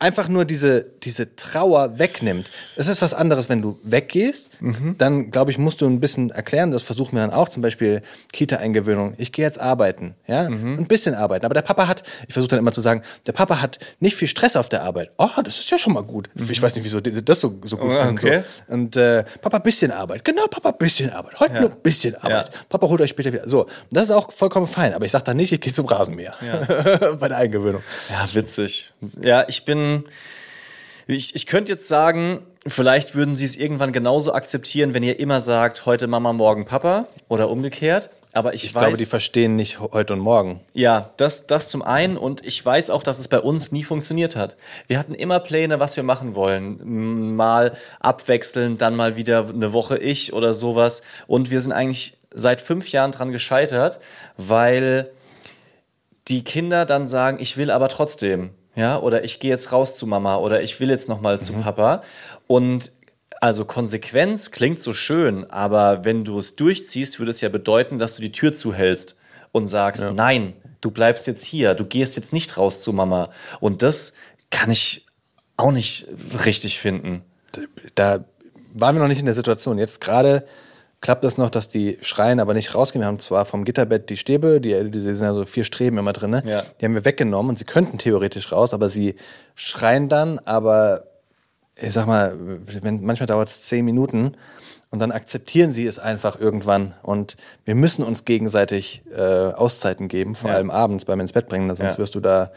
einfach 0.01 0.27
nur 0.29 0.45
diese, 0.45 0.85
diese 1.05 1.37
Trauer 1.37 1.97
wegnimmt. 2.01 2.51
Es 2.75 2.89
ist 2.89 3.01
was 3.01 3.15
anderes, 3.15 3.49
wenn 3.49 3.63
du 3.63 3.79
weggehst, 3.85 4.51
Mhm. 4.61 4.97
dann 4.99 5.31
glaube 5.31 5.53
ich, 5.53 5.59
musst 5.59 5.81
du 5.81 5.87
ein 5.87 6.01
bisschen 6.01 6.31
erklären, 6.31 6.73
das 6.73 6.83
versuchen 6.83 7.15
wir 7.15 7.21
dann 7.21 7.31
auch, 7.33 7.49
zum 7.49 7.63
Beispiel 7.63 8.03
Kita-Eingewöhnung. 8.33 9.15
Ich 9.19 9.31
gehe 9.31 9.45
jetzt 9.45 9.61
arbeiten, 9.61 10.17
ja, 10.27 10.51
Mhm. 10.51 10.81
ein 10.81 10.87
bisschen 10.89 11.15
arbeiten. 11.15 11.45
Aber 11.47 11.55
der 11.55 11.63
Papa 11.63 11.87
hat, 11.87 12.03
ich 12.27 12.35
versuche 12.35 12.51
dann 12.51 12.59
immer 12.59 12.73
zu 12.73 12.81
sagen, 12.81 13.03
der 13.29 13.33
Papa 13.33 13.63
hat 13.63 13.79
nicht 14.01 14.17
viel 14.17 14.27
Stress 14.27 14.57
auf 14.57 14.69
der 14.69 14.83
Arbeit. 14.83 15.13
Oh, 15.17 15.29
das 15.45 15.61
ist 15.61 15.71
ja 15.71 15.79
schon 15.79 15.93
mal 15.93 16.03
gut. 16.03 16.29
Ich 16.51 16.61
weiß 16.61 16.75
nicht, 16.75 16.85
wieso 16.85 17.01
das 17.01 17.39
so, 17.41 17.55
so 17.65 17.84
Oh, 17.87 17.91
finden. 17.91 18.19
okay. 18.19 18.43
So. 18.67 18.75
Und 18.75 18.97
äh, 18.97 19.25
Papa, 19.41 19.59
bisschen 19.59 19.91
Arbeit. 19.91 20.25
Genau, 20.25 20.47
Papa, 20.47 20.71
bisschen 20.73 21.11
Arbeit. 21.11 21.41
Heute 21.41 21.61
nur 21.61 21.71
ein 21.71 21.81
bisschen 21.83 22.15
Arbeit. 22.17 22.49
Ja. 22.49 22.61
Papa 22.69 22.89
holt 22.89 23.01
euch 23.01 23.11
später 23.11 23.33
wieder. 23.33 23.49
So, 23.49 23.67
das 23.91 24.05
ist 24.05 24.11
auch 24.11 24.33
vollkommen 24.33 24.67
fein. 24.67 24.95
Aber 24.95 25.05
ich 25.05 25.13
sage 25.13 25.25
dann 25.25 25.37
nicht, 25.37 25.53
ich 25.53 25.61
gehe 25.61 25.73
zum 25.73 25.87
Rasenmäher 25.87 26.35
bei 27.21 27.29
der 27.29 27.39
Eingewöhnung. 27.39 27.83
Ja, 28.11 28.27
witzig. 28.35 28.93
Ja, 29.23 29.45
ich 29.49 29.65
bin. 29.65 30.05
Ich, 31.07 31.35
ich 31.35 31.47
könnte 31.47 31.71
jetzt 31.73 31.87
sagen, 31.87 32.41
vielleicht 32.67 33.15
würden 33.15 33.37
sie 33.37 33.45
es 33.45 33.57
irgendwann 33.57 33.93
genauso 33.93 34.33
akzeptieren, 34.33 34.95
wenn 34.95 35.03
ihr 35.03 35.21
immer 35.21 35.41
sagt, 35.43 35.85
heute 35.85 36.07
Mama, 36.07 36.33
morgen 36.33 36.65
Papa 36.65 37.09
oder 37.29 37.51
umgekehrt. 37.51 38.11
Aber 38.35 38.53
ich, 38.53 38.65
Ich 38.65 38.75
weiß, 38.75 38.83
glaube, 38.83 38.97
die 38.97 39.07
verstehen 39.07 39.55
nicht 39.57 39.79
heute 39.81 40.13
und 40.13 40.19
morgen. 40.19 40.61
ja, 40.75 41.11
das, 41.17 41.47
das 41.47 41.69
zum 41.71 41.83
einen 41.83 42.17
und 42.17 42.45
ich 42.45 42.65
weiß 42.65 42.91
auch, 42.91 43.03
dass 43.05 43.19
es 43.21 43.29
bei 43.29 43.39
uns 43.39 43.71
nie 43.71 43.85
funktioniert 43.85 44.35
hat. 44.35 44.57
Wir 44.89 44.99
hatten 44.99 45.15
immer 45.15 45.39
Pläne, 45.39 45.79
was 45.79 45.97
wir 45.97 46.03
machen 46.03 46.35
wollen. 46.35 47.37
Mal 47.37 47.77
abwechseln, 48.01 48.77
dann 48.77 48.97
mal 48.97 49.17
wieder 49.17 49.49
eine 49.49 49.73
Woche 49.73 49.99
ich 49.99 50.33
oder 50.33 50.53
sowas. 50.53 51.03
Und 51.29 51.51
wir 51.53 51.61
sind 51.61 51.73
eigentlich 51.73 52.17
seit 52.35 52.61
fünf 52.61 52.91
Jahren 52.91 53.13
dran 53.13 53.31
gescheitert, 53.31 54.01
weil 54.37 55.11
die 56.27 56.43
Kinder 56.43 56.87
dann 56.87 57.07
sagen, 57.07 57.39
ich 57.41 57.57
will 57.57 57.71
aber 57.71 57.89
trotzdem, 57.89 58.51
ja, 58.75 58.99
oder 58.99 59.23
ich 59.23 59.39
gehe 59.39 59.51
jetzt 59.51 59.71
raus 59.71 59.97
zu 59.97 60.07
Mama 60.07 60.37
oder 60.39 60.61
ich 60.63 60.81
will 60.81 60.91
jetzt 60.91 61.09
noch 61.09 61.21
mal 61.21 61.41
zu 61.41 61.53
Papa 61.53 62.03
und 62.49 62.91
also 63.45 63.67
Konsequenz 63.67 64.53
klingt 64.53 64.81
so 64.81 64.95
schön, 64.95 65.51
aber 65.51 66.07
wenn 66.07 66.25
du 66.25 66.39
es 66.39 66.57
durchziehst, 66.57 67.19
würde 67.19 67.31
es 67.31 67.43
ja 67.43 67.51
bedeuten, 67.51 67.99
dass 67.99 68.17
du 68.17 68.23
die 68.23 68.33
Tür 68.33 68.55
zuhältst 68.55 69.19
und 69.53 69.67
sagst, 69.67 70.03
nein, 70.15 70.55
du 70.81 70.91
bleibst 70.91 71.27
jetzt 71.27 71.45
hier, 71.45 71.75
du 71.75 71.85
gehst 71.85 72.17
jetzt 72.17 72.33
nicht 72.33 72.57
raus 72.57 72.83
zu 72.83 72.95
Mama 72.95 73.29
und 73.61 73.83
das 73.83 74.15
kann 74.49 74.71
ich 74.71 75.05
auch 75.59 75.73
nicht 75.73 76.09
richtig 76.47 76.79
finden. 76.79 77.23
Da 77.95 78.25
waren 78.73 78.97
wir 78.97 79.01
noch 79.01 79.09
nicht 79.09 79.21
in 79.21 79.27
der 79.27 79.35
Situation. 79.35 79.77
Jetzt 79.77 80.01
gerade 80.01 80.47
klappt 81.03 81.23
es 81.25 81.37
noch, 81.37 81.51
dass 81.51 81.69
die 81.69 81.99
schreien, 82.01 82.41
aber 82.41 82.55
nicht 82.55 82.75
rausgehen. 82.75 83.03
Wir 83.03 83.09
haben 83.09 83.19
zwar 83.19 83.45
vom 83.45 83.67
Gitterbett 83.67 84.09
die 84.09 84.17
Stäbe, 84.17 84.59
die, 84.59 84.91
die 84.91 85.01
sind 85.01 85.21
ja 85.21 85.35
so 85.35 85.45
vier 85.45 85.65
Streben 85.65 85.99
immer 85.99 86.15
drin, 86.15 86.31
ne? 86.31 86.43
Ja. 86.47 86.65
die 86.81 86.87
haben 86.87 86.95
wir 86.95 87.05
weggenommen 87.05 87.51
und 87.51 87.59
sie 87.59 87.67
könnten 87.67 87.99
theoretisch 87.99 88.53
raus, 88.53 88.73
aber 88.73 88.89
sie 88.89 89.17
schreien 89.55 90.09
dann, 90.09 90.39
aber 90.39 91.09
ich 91.77 91.93
sag 91.93 92.07
mal, 92.07 92.35
wenn, 92.83 93.03
manchmal 93.05 93.27
dauert 93.27 93.49
es 93.49 93.63
zehn 93.63 93.85
Minuten 93.85 94.37
und 94.91 94.99
dann 95.01 95.11
akzeptieren 95.13 95.73
sie 95.73 95.87
es 95.87 95.99
einfach 95.99 96.39
irgendwann 96.39 96.95
und 97.03 97.37
wir 97.65 97.75
müssen 97.75 98.05
uns 98.05 98.25
gegenseitig 98.25 99.03
äh, 99.17 99.21
Auszeiten 99.21 100.07
geben, 100.09 100.35
vor 100.35 100.51
Ja. 100.51 100.57
allem 100.57 100.71
abends 100.71 101.05
beim 101.05 101.19
ins 101.21 101.33
Bett 101.33 101.49
bringen, 101.49 101.75
sonst 101.75 101.95
Ja. 101.95 101.99
wirst 101.99 102.15
du 102.15 102.21
da 102.21 102.53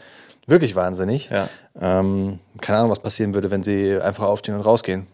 wirklich 0.46 0.76
wahnsinnig. 0.76 1.30
Ja. 1.30 1.48
Ähm, 1.80 2.38
keine 2.60 2.78
Ahnung, 2.78 2.90
was 2.90 3.00
passieren 3.00 3.34
würde, 3.34 3.50
wenn 3.50 3.62
sie 3.62 4.00
einfach 4.00 4.24
aufstehen 4.24 4.54
und 4.54 4.60
rausgehen. 4.62 5.06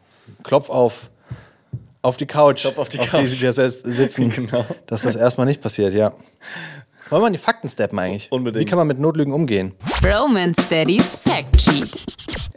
Klopf 0.42 0.68
auf, 0.70 1.10
auf 2.02 2.16
die 2.18 2.26
Couch, 2.26 2.60
Klopf 2.60 2.78
auf 2.78 2.88
die 2.90 2.98
die 2.98 3.06
Couch. 3.06 3.40
wir 3.40 3.50
jetzt 3.50 3.84
sitzen, 3.84 4.28
Genau. 4.34 4.64
dass 4.86 5.02
das 5.02 5.16
erstmal 5.16 5.46
nicht 5.46 5.62
passiert, 5.62 5.94
ja. 5.94 6.12
Wollen 7.10 7.22
wir 7.22 7.26
in 7.26 7.32
die 7.34 7.38
Fakten 7.38 7.68
steppen 7.68 7.98
eigentlich? 7.98 8.32
Unbedingt. 8.32 8.64
Wie 8.64 8.68
kann 8.68 8.78
man 8.78 8.86
mit 8.86 8.98
Notlügen 8.98 9.34
umgehen? 9.34 9.74
Romance 10.02 10.68
Daddy's 10.70 11.16
Fact 11.16 11.60
Sheet. 11.60 12.06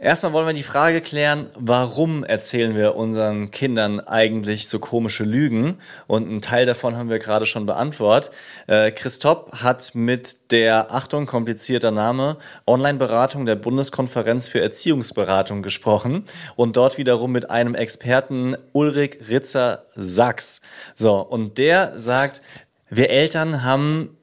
Erstmal 0.00 0.32
wollen 0.32 0.46
wir 0.46 0.54
die 0.54 0.62
Frage 0.62 1.00
klären, 1.00 1.46
warum 1.58 2.22
erzählen 2.22 2.76
wir 2.76 2.94
unseren 2.94 3.50
Kindern 3.50 3.98
eigentlich 3.98 4.68
so 4.68 4.78
komische 4.78 5.24
Lügen? 5.24 5.78
Und 6.06 6.28
einen 6.28 6.40
Teil 6.40 6.66
davon 6.66 6.96
haben 6.96 7.10
wir 7.10 7.18
gerade 7.18 7.46
schon 7.46 7.66
beantwortet. 7.66 8.30
Äh, 8.68 8.92
Christoph 8.92 9.50
hat 9.52 9.94
mit 9.94 10.52
der, 10.52 10.94
Achtung, 10.94 11.26
komplizierter 11.26 11.90
Name, 11.90 12.36
Online-Beratung 12.66 13.44
der 13.44 13.56
Bundeskonferenz 13.56 14.46
für 14.46 14.60
Erziehungsberatung 14.60 15.62
gesprochen 15.62 16.24
und 16.54 16.76
dort 16.76 16.96
wiederum 16.96 17.32
mit 17.32 17.50
einem 17.50 17.74
Experten 17.74 18.56
Ulrich 18.72 19.18
Ritzer-Sachs. 19.28 20.60
So, 20.94 21.20
und 21.20 21.58
der 21.58 21.98
sagt, 21.98 22.40
wir 22.88 23.10
Eltern 23.10 23.64
haben 23.64 24.17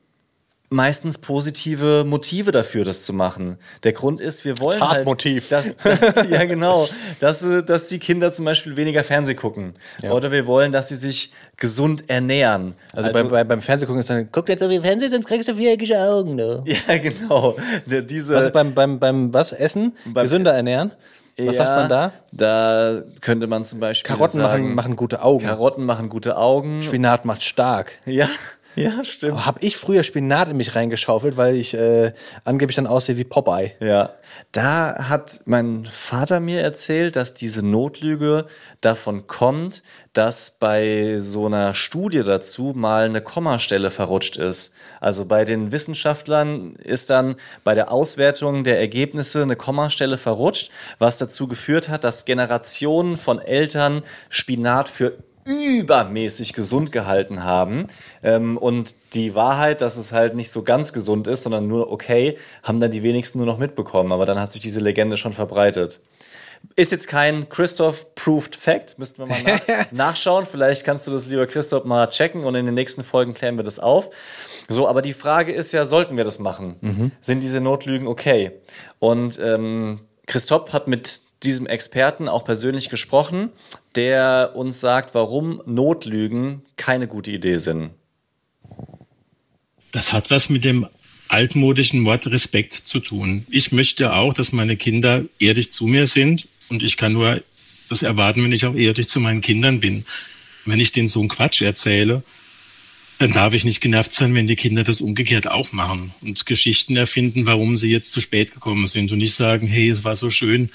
meistens 0.70 1.18
positive 1.18 2.04
Motive 2.06 2.52
dafür, 2.52 2.86
das 2.86 3.04
zu 3.04 3.14
machen. 3.14 3.58
Der 3.84 3.94
Grund 3.94 4.20
ist, 4.20 4.46
wir 4.46 4.60
wollen 4.60 4.80
Tatmotiv. 4.80 5.52
halt, 5.52 5.76
dass, 5.84 6.28
ja 6.30 6.46
genau, 6.46 6.88
dass, 7.20 7.46
dass 7.66 7.86
die 7.86 8.00
Kinder 8.00 8.32
zum 8.32 8.46
Beispiel 8.46 8.76
weniger 8.76 9.04
Fernseh 9.04 9.36
gucken. 9.36 9.74
Oder 10.04 10.32
wir 10.32 10.46
wollen, 10.46 10.72
dass 10.72 10.90
sie 10.90 10.96
sich 10.96 11.32
gesund 11.58 12.10
ernähren. 12.10 12.74
Also, 12.94 13.12
bei, 13.12 13.24
bei, 13.24 13.44
beim 13.44 13.62
Fernsehgucken 13.62 14.00
ist 14.00 14.10
dann, 14.10 14.30
guck 14.32 14.50
jetzt 14.50 14.64
auf 14.64 14.70
die 14.70 14.80
Fernsehen, 14.80 15.12
sonst 15.12 15.28
kriegst 15.28 15.48
du 15.48 15.56
viereckige 15.56 15.98
Augen. 16.00 16.38
Du. 16.38 16.64
ja, 16.66 16.98
genau. 16.98 17.56
Diese, 17.86 18.36
Was 18.36 18.52
beim, 18.52 18.74
beim, 18.74 19.00
beim 19.00 19.34
was? 19.34 19.52
Essen? 19.52 19.94
Gesünder 20.14 20.54
ernähren? 20.54 20.92
Was 21.38 21.58
sagt 21.58 21.70
man 21.70 21.90
da? 21.90 22.14
Da 22.32 23.02
könnte 23.20 23.48
man 23.48 23.66
zum 23.66 23.82
Beispiel 23.82 24.08
Karotten 24.08 24.40
sagen, 24.40 24.64
machen, 24.64 24.76
machen 24.76 24.96
gute 24.96 25.22
Augen. 25.22 25.46
Karotten 25.46 25.86
machen 25.86 26.08
gute 26.08 26.38
Augen. 26.38 26.82
Spinat 26.82 27.26
macht 27.26 27.44
stark. 27.44 27.92
Ja, 28.06 28.30
ja, 28.84 29.04
stimmt. 29.04 29.46
Habe 29.46 29.60
ich 29.62 29.78
früher 29.78 30.04
Spinat 30.04 30.50
in 30.50 30.58
mich 30.58 30.76
reingeschaufelt, 30.76 31.38
weil 31.38 31.56
ich 31.56 31.74
äh, 31.74 32.14
angeblich 32.44 32.76
dann 32.76 32.88
aussehe 32.88 33.18
wie 33.18 33.24
Popeye. 33.24 33.72
Ja, 33.80 34.16
da 34.52 35.08
hat 35.10 35.42
mein 35.46 35.86
Vater 35.86 36.40
mir 36.40 36.62
erzählt, 36.62 37.16
dass 37.16 37.34
diese 37.34 37.66
Notlüge 37.66 38.46
davon 38.82 39.28
kommt, 39.28 39.84
dass 40.14 40.52
bei 40.52 41.16
so 41.20 41.46
einer 41.46 41.74
Studie 41.74 42.24
dazu 42.24 42.74
mal 42.76 43.06
eine 43.06 43.22
Kommastelle 43.22 43.92
verrutscht 43.92 44.38
ist. 44.38 44.74
Also 45.00 45.26
bei 45.26 45.46
den 45.46 45.72
Wissenschaftlern 45.72 46.76
ist 46.76 47.10
dann 47.10 47.36
bei 47.64 47.76
der 47.76 47.92
Auswertung 47.92 48.64
der 48.64 48.80
Ergebnisse 48.80 49.42
eine 49.42 49.56
Kommastelle 49.56 50.18
verrutscht, 50.18 50.72
was 51.00 51.18
dazu 51.18 51.48
geführt 51.48 51.90
hat, 51.90 52.04
dass 52.04 52.26
Generationen 52.26 53.18
von 53.18 53.40
Eltern 53.40 54.04
Spinat 54.30 54.90
für 54.90 55.18
übermäßig 55.46 56.54
gesund 56.54 56.92
gehalten 56.92 57.44
haben. 57.44 57.88
Ähm, 58.24 58.58
und 58.58 58.96
die 59.14 59.36
Wahrheit, 59.36 59.82
dass 59.82 59.98
es 59.98 60.12
halt 60.12 60.36
nicht 60.36 60.52
so 60.52 60.64
ganz 60.64 60.92
gesund 60.92 61.28
ist, 61.28 61.44
sondern 61.44 61.68
nur 61.68 61.92
okay, 61.92 62.38
haben 62.64 62.80
dann 62.80 62.92
die 62.92 63.04
wenigsten 63.04 63.38
nur 63.38 63.48
noch 63.48 63.60
mitbekommen. 63.60 64.12
Aber 64.12 64.26
dann 64.26 64.40
hat 64.40 64.52
sich 64.52 64.62
diese 64.62 64.80
Legende 64.80 65.18
schon 65.18 65.34
verbreitet. 65.34 66.02
Ist 66.76 66.92
jetzt 66.92 67.08
kein 67.08 67.48
Christoph-proved 67.48 68.56
Fact, 68.56 68.98
müssten 68.98 69.20
wir 69.20 69.28
mal 69.28 69.44
nach 69.44 69.92
nachschauen. 69.92 70.48
Vielleicht 70.50 70.84
kannst 70.84 71.06
du 71.06 71.12
das, 71.12 71.28
lieber 71.28 71.46
Christoph, 71.46 71.86
mal 71.86 72.08
checken 72.10 72.44
und 72.44 72.56
in 72.56 72.66
den 72.66 72.74
nächsten 72.74 73.04
Folgen 73.04 73.36
klären 73.36 73.56
wir 73.56 73.64
das 73.64 73.78
auf. 73.78 74.10
So, 74.68 74.88
aber 74.88 75.04
die 75.04 75.14
Frage 75.14 75.52
ist 75.54 75.72
ja, 75.74 75.86
sollten 75.86 76.18
wir 76.18 76.24
das 76.24 76.40
machen? 76.40 76.78
Sind 77.22 77.42
diese 77.42 77.62
Notlügen 77.62 78.08
okay? 78.08 78.52
Und 78.98 79.40
ähm, 79.40 80.00
Christoph 80.26 80.74
hat 80.74 80.88
mit 80.88 81.22
diesem 81.44 81.68
Experten 81.68 82.28
auch 82.28 82.44
persönlich 82.46 82.90
gesprochen, 82.90 83.50
der 83.96 84.54
uns 84.56 84.80
sagt, 84.80 85.14
warum 85.14 85.62
Notlügen 85.66 86.64
keine 86.76 87.08
gute 87.08 87.32
Idee 87.32 87.58
sind. 87.58 87.92
Das 89.92 90.12
hat 90.12 90.32
was 90.32 90.50
mit 90.50 90.64
dem 90.64 90.88
altmodischen 91.30 92.06
Wort 92.06 92.28
Respekt 92.28 92.74
zu 92.74 93.00
tun. 93.00 93.46
Ich 93.50 93.72
möchte 93.72 94.14
auch, 94.14 94.34
dass 94.34 94.52
meine 94.52 94.78
Kinder 94.78 95.24
ehrlich 95.40 95.72
zu 95.72 95.88
mir 95.88 96.08
sind 96.08 96.48
und 96.70 96.84
ich 96.84 96.98
kann 96.98 97.14
nur 97.14 97.42
das 97.90 98.04
erwarten, 98.04 98.44
wenn 98.44 98.52
ich 98.52 98.66
auch 98.66 98.76
ehrlich 98.76 99.08
zu 99.08 99.20
meinen 99.20 99.42
Kindern 99.42 99.80
bin. 99.80 100.06
Wenn 100.66 100.80
ich 100.80 100.92
denen 100.92 101.08
so 101.08 101.20
einen 101.20 101.30
Quatsch 101.30 101.62
erzähle, 101.62 102.24
dann 103.18 103.32
darf 103.32 103.54
ich 103.54 103.64
nicht 103.64 103.82
genervt 103.82 104.14
sein, 104.14 104.34
wenn 104.34 104.48
die 104.48 104.56
Kinder 104.56 104.84
das 104.84 105.02
umgekehrt 105.02 105.48
auch 105.48 105.72
machen 105.72 106.14
und 106.22 106.46
Geschichten 106.46 106.98
erfinden, 106.98 107.46
warum 107.46 107.76
sie 107.76 107.92
jetzt 107.92 108.12
zu 108.12 108.20
spät 108.20 108.54
gekommen 108.54 108.86
sind 108.86 109.12
und 109.12 109.20
nicht 109.20 109.34
sagen, 109.34 109.68
hey, 109.68 109.90
es 109.90 110.04
war 110.04 110.16
so 110.16 110.30
schön, 110.30 110.70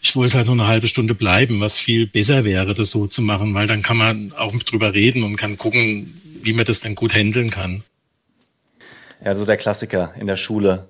ich 0.00 0.16
wollte 0.16 0.36
halt 0.36 0.46
nur 0.46 0.54
eine 0.54 0.66
halbe 0.66 0.86
Stunde 0.86 1.14
bleiben, 1.14 1.60
was 1.60 1.78
viel 1.78 2.06
besser 2.06 2.44
wäre, 2.44 2.74
das 2.74 2.90
so 2.90 3.06
zu 3.06 3.22
machen, 3.22 3.54
weil 3.54 3.66
dann 3.66 3.82
kann 3.82 3.96
man 3.96 4.32
auch 4.32 4.56
drüber 4.58 4.94
reden 4.94 5.22
und 5.22 5.36
kann 5.36 5.58
gucken, 5.58 6.20
wie 6.42 6.52
man 6.52 6.64
das 6.64 6.80
dann 6.80 6.94
gut 6.94 7.14
handeln 7.14 7.50
kann. 7.50 7.82
Ja, 9.24 9.34
so 9.34 9.44
der 9.44 9.56
Klassiker 9.56 10.14
in 10.18 10.26
der 10.26 10.36
Schule. 10.36 10.88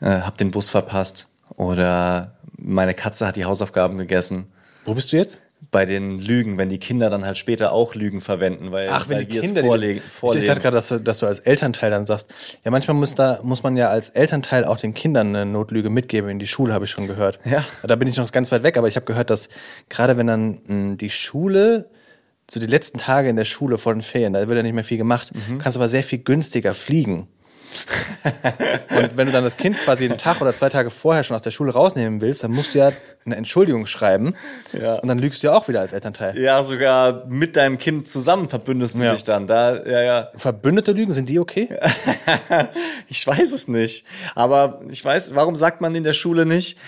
Äh, 0.00 0.20
hab 0.20 0.36
den 0.38 0.50
Bus 0.50 0.68
verpasst. 0.68 1.28
Oder 1.56 2.38
meine 2.56 2.94
Katze 2.94 3.26
hat 3.26 3.36
die 3.36 3.44
Hausaufgaben 3.44 3.98
gegessen. 3.98 4.46
Wo 4.84 4.94
bist 4.94 5.12
du 5.12 5.16
jetzt? 5.16 5.38
Bei 5.70 5.84
den 5.84 6.20
Lügen, 6.20 6.58
wenn 6.58 6.68
die 6.68 6.78
Kinder 6.78 7.10
dann 7.10 7.24
halt 7.26 7.36
später 7.36 7.72
auch 7.72 7.94
Lügen 7.94 8.20
verwenden, 8.20 8.70
weil, 8.72 8.88
Ach, 8.90 9.08
wenn 9.08 9.18
weil 9.18 9.24
die 9.24 9.34
wir 9.34 9.40
Kinder 9.40 9.60
es 9.60 9.62
die- 9.62 9.68
vorlegen. 9.68 10.02
Ich, 10.06 10.12
vorlegen. 10.12 10.46
dachte 10.46 10.60
gerade, 10.60 10.74
dass, 10.76 10.88
du- 10.88 11.00
dass 11.00 11.18
du 11.18 11.26
als 11.26 11.40
Elternteil 11.40 11.90
dann 11.90 12.06
sagst, 12.06 12.28
ja, 12.64 12.70
manchmal 12.70 12.94
muss, 12.96 13.14
da, 13.14 13.40
muss 13.42 13.62
man 13.62 13.76
ja 13.76 13.88
als 13.88 14.08
Elternteil 14.10 14.64
auch 14.64 14.76
den 14.78 14.94
Kindern 14.94 15.28
eine 15.34 15.44
Notlüge 15.46 15.90
mitgeben 15.90 16.30
in 16.30 16.38
die 16.38 16.46
Schule, 16.46 16.72
habe 16.72 16.84
ich 16.84 16.90
schon 16.90 17.06
gehört. 17.06 17.38
Ja. 17.44 17.64
Da 17.82 17.96
bin 17.96 18.06
ich 18.08 18.16
noch 18.16 18.30
ganz 18.32 18.52
weit 18.52 18.62
weg, 18.62 18.76
aber 18.78 18.88
ich 18.88 18.96
habe 18.96 19.06
gehört, 19.06 19.30
dass 19.30 19.48
gerade 19.88 20.16
wenn 20.16 20.26
dann 20.28 20.60
mh, 20.66 20.94
die 20.96 21.10
Schule, 21.10 21.90
so 22.50 22.60
die 22.60 22.66
letzten 22.66 22.98
Tage 22.98 23.28
in 23.28 23.36
der 23.36 23.44
Schule 23.44 23.76
vor 23.76 23.92
den 23.92 24.02
Ferien, 24.02 24.32
da 24.34 24.46
wird 24.48 24.56
ja 24.56 24.62
nicht 24.62 24.74
mehr 24.74 24.84
viel 24.84 24.98
gemacht, 24.98 25.32
Mhm. 25.34 25.58
kannst 25.58 25.76
aber 25.76 25.88
sehr 25.88 26.04
viel 26.04 26.20
günstiger 26.20 26.74
fliegen. 26.74 27.26
Und 28.90 29.16
wenn 29.16 29.26
du 29.26 29.32
dann 29.32 29.44
das 29.44 29.56
Kind 29.56 29.76
quasi 29.78 30.04
einen 30.06 30.18
Tag 30.18 30.40
oder 30.40 30.54
zwei 30.54 30.68
Tage 30.68 30.90
vorher 30.90 31.22
schon 31.24 31.36
aus 31.36 31.42
der 31.42 31.50
Schule 31.50 31.72
rausnehmen 31.72 32.20
willst, 32.20 32.42
dann 32.44 32.52
musst 32.52 32.74
du 32.74 32.78
ja 32.78 32.92
eine 33.24 33.36
Entschuldigung 33.36 33.86
schreiben. 33.86 34.34
Ja. 34.72 34.94
Und 34.96 35.08
dann 35.08 35.18
lügst 35.18 35.42
du 35.42 35.48
ja 35.48 35.54
auch 35.54 35.68
wieder 35.68 35.80
als 35.80 35.92
Elternteil. 35.92 36.38
ja, 36.38 36.62
sogar 36.62 37.24
mit 37.26 37.56
deinem 37.56 37.78
Kind 37.78 38.08
zusammen 38.08 38.48
verbündest 38.48 38.98
du 38.98 39.04
Ja. 39.04 39.12
dich 39.14 39.24
dann. 39.24 39.46
Da, 39.46 39.84
ja, 39.84 40.02
ja. 40.02 40.28
Verbündete 40.36 40.92
Lügen, 40.92 41.12
sind 41.12 41.28
die 41.28 41.38
okay? 41.38 41.76
Ich 43.08 43.26
weiß 43.26 43.52
es 43.52 43.68
nicht. 43.68 44.04
Aber 44.34 44.80
ich 44.88 45.04
weiß, 45.04 45.34
warum 45.34 45.56
sagt 45.56 45.80
man 45.80 45.94
in 45.94 46.04
der 46.04 46.12
Schule 46.12 46.46
nicht, 46.46 46.78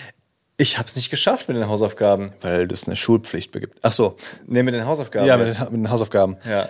ich 0.57 0.77
habe 0.77 0.87
es 0.87 0.95
nicht 0.95 1.09
geschafft 1.09 1.47
mit 1.47 1.55
den 1.57 1.69
Hausaufgaben? 1.69 2.33
Weil 2.41 2.69
es 2.71 2.87
eine 2.87 2.95
Schulpflicht 2.97 3.53
gibt. 3.53 3.79
Ach 3.81 3.91
so. 3.93 4.15
Nee, 4.45 4.63
mit 4.63 4.73
den 4.73 4.85
Hausaufgaben. 4.85 5.25
Ja, 5.27 5.37
mit 5.37 5.47
den, 5.57 5.63
mit 5.65 5.73
den 5.73 5.89
Hausaufgaben. 5.89 6.37
Ja. 6.45 6.67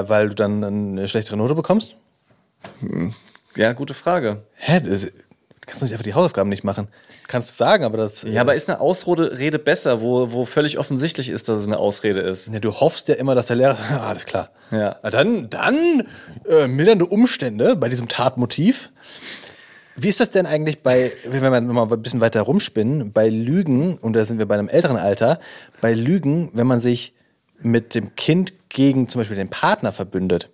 Äh, 0.00 0.08
weil 0.08 0.28
du 0.28 0.34
dann 0.34 0.62
eine 0.62 1.08
schlechtere 1.08 1.36
Note 1.38 1.54
bekommst? 1.54 1.96
Ja, 3.56 3.72
gute 3.72 3.94
Frage. 3.94 4.42
Hä? 4.56 4.80
Das, 4.80 5.02
du 5.02 5.10
kannst 5.66 5.82
doch 5.82 5.86
nicht 5.86 5.92
einfach 5.92 6.04
die 6.04 6.14
Hausaufgaben 6.14 6.48
nicht 6.48 6.64
machen. 6.64 6.88
Kannst 7.26 7.50
du 7.50 7.54
sagen, 7.54 7.84
aber 7.84 7.96
das. 7.96 8.22
Ja, 8.22 8.42
aber 8.42 8.54
ist 8.54 8.68
eine 8.68 8.80
Ausrede 8.80 9.38
Rede 9.38 9.58
besser, 9.58 10.00
wo, 10.00 10.30
wo 10.30 10.44
völlig 10.44 10.78
offensichtlich 10.78 11.30
ist, 11.30 11.48
dass 11.48 11.58
es 11.60 11.66
eine 11.66 11.78
Ausrede 11.78 12.20
ist? 12.20 12.52
Ja, 12.52 12.60
du 12.60 12.72
hoffst 12.72 13.08
ja 13.08 13.14
immer, 13.14 13.34
dass 13.34 13.46
der 13.46 13.56
Lehrer. 13.56 13.78
Ah, 13.90 14.06
alles 14.08 14.26
klar. 14.26 14.50
Ja. 14.70 14.96
Na 15.02 15.10
dann, 15.10 15.48
dann 15.48 16.06
äh, 16.48 16.66
mildernde 16.66 17.06
Umstände 17.06 17.76
bei 17.76 17.88
diesem 17.88 18.08
Tatmotiv. 18.08 18.90
Wie 19.96 20.08
ist 20.08 20.18
das 20.18 20.30
denn 20.30 20.44
eigentlich 20.44 20.82
bei, 20.82 21.12
wenn 21.24 21.40
wir 21.40 21.60
mal 21.60 21.92
ein 21.92 22.02
bisschen 22.02 22.20
weiter 22.20 22.42
rumspinnen, 22.42 23.12
bei 23.12 23.28
Lügen, 23.28 23.96
und 23.98 24.14
da 24.14 24.24
sind 24.24 24.38
wir 24.38 24.46
bei 24.46 24.54
einem 24.54 24.68
älteren 24.68 24.96
Alter, 24.96 25.38
bei 25.80 25.94
Lügen, 25.94 26.50
wenn 26.52 26.66
man 26.66 26.80
sich 26.80 27.14
mit 27.60 27.94
dem 27.94 28.16
Kind 28.16 28.52
gegen 28.68 29.08
zum 29.08 29.20
Beispiel 29.20 29.36
den 29.36 29.50
Partner 29.50 29.92
verbündet? 29.92 30.50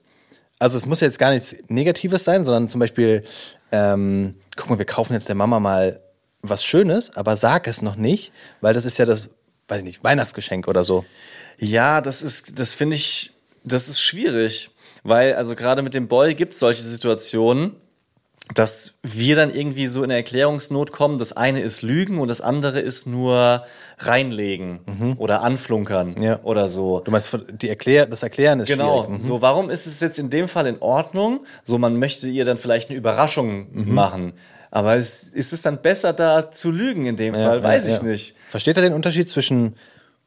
Also 0.60 0.76
es 0.76 0.86
muss 0.86 1.00
jetzt 1.00 1.18
gar 1.18 1.30
nichts 1.30 1.56
Negatives 1.68 2.22
sein, 2.22 2.44
sondern 2.44 2.68
zum 2.68 2.78
Beispiel, 2.78 3.24
ähm, 3.72 4.36
guck 4.56 4.70
mal, 4.70 4.78
wir 4.78 4.84
kaufen 4.84 5.14
jetzt 5.14 5.28
der 5.28 5.34
Mama 5.34 5.58
mal 5.58 6.00
was 6.42 6.64
Schönes, 6.64 7.16
aber 7.16 7.36
sag 7.36 7.66
es 7.66 7.82
noch 7.82 7.96
nicht, 7.96 8.30
weil 8.60 8.74
das 8.74 8.84
ist 8.84 8.98
ja 8.98 9.06
das, 9.06 9.30
weiß 9.68 9.78
ich 9.78 9.84
nicht, 9.84 10.04
Weihnachtsgeschenk 10.04 10.68
oder 10.68 10.84
so. 10.84 11.04
Ja, 11.58 12.00
das 12.02 12.22
ist, 12.22 12.60
das 12.60 12.74
finde 12.74 12.96
ich, 12.96 13.32
das 13.64 13.88
ist 13.88 14.00
schwierig. 14.00 14.70
Weil, 15.02 15.34
also 15.34 15.56
gerade 15.56 15.80
mit 15.80 15.94
dem 15.94 16.08
Boy 16.08 16.34
gibt 16.34 16.52
es 16.52 16.58
solche 16.58 16.82
Situationen, 16.82 17.76
dass 18.54 18.98
wir 19.02 19.36
dann 19.36 19.54
irgendwie 19.54 19.86
so 19.86 20.02
in 20.02 20.10
Erklärungsnot 20.10 20.90
kommen. 20.92 21.18
Das 21.18 21.32
eine 21.32 21.60
ist 21.60 21.82
Lügen 21.82 22.18
und 22.18 22.28
das 22.28 22.40
andere 22.40 22.80
ist 22.80 23.06
nur 23.06 23.64
reinlegen 23.98 25.14
oder 25.18 25.42
anflunkern 25.42 26.14
Mhm. 26.16 26.22
Ja. 26.22 26.40
oder 26.42 26.68
so. 26.68 27.00
Du 27.00 27.10
meinst, 27.10 27.36
die 27.62 27.68
Erklär 27.68 28.06
das 28.06 28.22
Erklären 28.22 28.60
ist 28.60 28.68
Genau. 28.68 29.04
schwierig. 29.04 29.20
Mhm. 29.22 29.26
So, 29.26 29.40
warum 29.42 29.70
ist 29.70 29.86
es 29.86 30.00
jetzt 30.00 30.18
in 30.18 30.30
dem 30.30 30.48
Fall 30.48 30.66
in 30.66 30.80
Ordnung? 30.80 31.44
So, 31.64 31.78
man 31.78 31.96
möchte 31.98 32.28
ihr 32.28 32.44
dann 32.44 32.56
vielleicht 32.56 32.90
eine 32.90 32.98
Überraschung 32.98 33.66
Mhm. 33.72 33.94
machen. 33.94 34.32
Aber 34.72 34.96
ist, 34.96 35.34
ist 35.34 35.52
es 35.52 35.62
dann 35.62 35.82
besser, 35.82 36.12
da 36.12 36.50
zu 36.50 36.70
lügen 36.70 37.06
in 37.06 37.16
dem 37.16 37.34
Fall? 37.34 37.62
Weiß 37.62 37.88
Ja, 37.88 37.94
ich 37.94 38.02
ja. 38.02 38.08
nicht. 38.08 38.34
Versteht 38.48 38.76
er 38.76 38.82
den 38.82 38.92
Unterschied 38.94 39.28
zwischen 39.28 39.76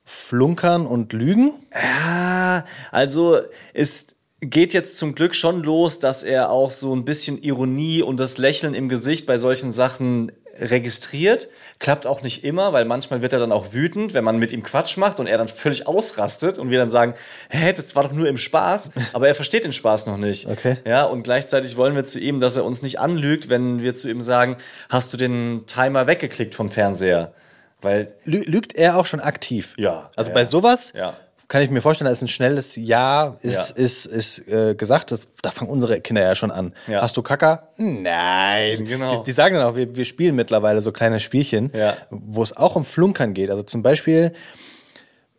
Flunkern 0.03 0.85
und 0.85 1.13
Lügen? 1.13 1.53
Ja, 1.73 2.65
also 2.91 3.37
es 3.73 4.07
geht 4.49 4.73
jetzt 4.73 4.97
zum 4.97 5.15
Glück 5.15 5.35
schon 5.35 5.63
los, 5.63 5.99
dass 5.99 6.23
er 6.23 6.49
auch 6.51 6.71
so 6.71 6.95
ein 6.95 7.05
bisschen 7.05 7.41
Ironie 7.41 8.01
und 8.01 8.17
das 8.17 8.37
Lächeln 8.37 8.73
im 8.73 8.89
Gesicht 8.89 9.25
bei 9.25 9.37
solchen 9.37 9.71
Sachen 9.71 10.31
registriert. 10.59 11.47
Klappt 11.79 12.05
auch 12.05 12.21
nicht 12.21 12.43
immer, 12.43 12.73
weil 12.73 12.85
manchmal 12.85 13.21
wird 13.21 13.33
er 13.33 13.39
dann 13.39 13.51
auch 13.51 13.73
wütend, 13.73 14.13
wenn 14.13 14.23
man 14.23 14.37
mit 14.37 14.51
ihm 14.51 14.61
Quatsch 14.63 14.97
macht 14.97 15.19
und 15.19 15.27
er 15.27 15.37
dann 15.37 15.47
völlig 15.47 15.87
ausrastet 15.87 16.57
und 16.59 16.69
wir 16.69 16.77
dann 16.77 16.89
sagen, 16.91 17.15
hä, 17.49 17.73
das 17.73 17.95
war 17.95 18.03
doch 18.03 18.11
nur 18.11 18.27
im 18.27 18.37
Spaß, 18.37 18.91
aber 19.13 19.27
er 19.27 19.35
versteht 19.35 19.63
den 19.63 19.73
Spaß 19.73 20.05
noch 20.05 20.17
nicht. 20.17 20.47
Okay. 20.47 20.77
Ja, 20.85 21.05
und 21.05 21.23
gleichzeitig 21.23 21.75
wollen 21.75 21.95
wir 21.95 22.03
zu 22.03 22.19
ihm, 22.19 22.39
dass 22.39 22.55
er 22.55 22.65
uns 22.65 22.81
nicht 22.81 22.99
anlügt, 22.99 23.49
wenn 23.49 23.81
wir 23.81 23.95
zu 23.95 24.09
ihm 24.09 24.21
sagen, 24.21 24.57
hast 24.89 25.11
du 25.13 25.17
den 25.17 25.63
Timer 25.65 26.05
weggeklickt 26.07 26.53
vom 26.55 26.69
Fernseher? 26.69 27.33
Weil 27.81 28.13
Lü 28.23 28.43
lügt 28.45 28.75
er 28.75 28.97
auch 28.97 29.05
schon 29.05 29.19
aktiv? 29.19 29.73
Ja. 29.77 30.09
Also 30.15 30.29
Ja. 30.29 30.35
bei 30.35 30.45
sowas 30.45 30.93
Ja. 30.95 31.17
Kann 31.53 31.61
ich 31.61 31.69
mir 31.69 31.81
vorstellen, 31.81 32.07
da 32.07 32.11
ist 32.11 32.23
ein 32.23 32.27
schnelles 32.27 32.75
Ja, 32.75 33.37
ist, 33.43 33.77
Ja. 33.77 33.83
ist, 33.83 34.05
ist 34.07 34.47
äh, 34.47 34.73
gesagt. 34.73 35.11
Das, 35.11 35.27
da 35.43 35.51
fangen 35.51 35.69
unsere 35.69 36.01
Kinder 36.01 36.23
ja 36.23 36.33
schon 36.33 36.49
an. 36.49 36.73
Ja. 36.87 37.03
Hast 37.03 37.15
du 37.15 37.21
Kacker? 37.21 37.67
Nein. 37.77 38.85
Genau. 38.85 39.17
Die, 39.19 39.23
die 39.25 39.31
sagen 39.33 39.53
dann 39.53 39.63
auch, 39.67 39.75
wir, 39.75 39.95
wir 39.95 40.05
spielen 40.05 40.35
mittlerweile 40.35 40.81
so 40.81 40.91
kleine 40.91 41.19
Spielchen, 41.19 41.69
Ja. 41.71 41.95
wo 42.09 42.41
es 42.41 42.57
auch 42.57 42.75
um 42.75 42.83
Flunkern 42.83 43.35
geht. 43.35 43.51
Also 43.51 43.61
zum 43.61 43.83
Beispiel, 43.83 44.33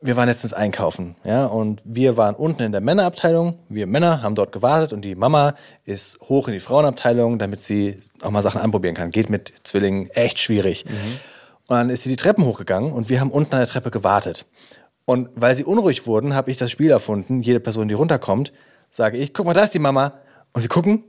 wir 0.01 0.17
waren 0.17 0.29
letztens 0.29 0.53
einkaufen, 0.53 1.17
ja, 1.25 1.47
und 1.47 1.81
wir 1.85 2.17
waren 2.17 2.37
unten 2.37 2.63
in 2.63 2.71
der 2.71 2.81
Männerabteilung. 2.81 3.59
Wir 3.69 3.89
Männer 3.89 4.23
haben 4.23 4.37
dort 4.37 4.53
gewartet 4.53 4.93
und 4.93 5.03
die 5.03 5.17
Mama 5.17 5.55
ist 5.85 6.21
hoch 6.21 6.47
in 6.47 6.55
die 6.55 6.61
Frauenabteilung, 6.61 7.41
damit 7.41 7.61
sie 7.61 7.99
auch 8.23 8.31
mal 8.31 8.43
Sachen 8.45 8.61
anprobieren 8.61 8.95
kann. 8.95 9.11
Geht 9.11 9.31
mit 9.31 9.53
Zwillingen 9.65 10.11
echt 10.11 10.39
schwierig. 10.39 10.85
Und 10.87 11.77
dann 11.77 11.91
ist 11.91 12.03
sie 12.03 12.09
die 12.11 12.17
Treppen 12.17 12.45
hochgegangen 12.45 12.93
und 12.93 13.09
wir 13.09 13.19
haben 13.19 13.33
unten 13.33 13.55
an 13.55 13.59
der 13.61 13.67
Treppe 13.67 13.91
gewartet. 13.91 14.47
Und 15.07 15.29
weil 15.35 15.55
sie 15.55 15.65
unruhig 15.65 16.07
wurden, 16.07 16.35
habe 16.35 16.51
ich 16.51 16.57
das 16.57 16.71
Spiel 16.71 16.91
erfunden. 16.91 17.43
Jede 17.43 17.61
Person, 17.61 17.89
die 17.89 17.95
runterkommt, 17.95 18.53
sage 18.91 19.19
ich, 19.19 19.35
guck 19.35 19.47
mal, 19.47 19.55
da 19.55 19.65
ist 19.65 19.75
die 19.75 19.79
Mama. 19.79 20.15
Und 20.53 20.63
sie 20.63 20.69
gucken. 20.69 21.05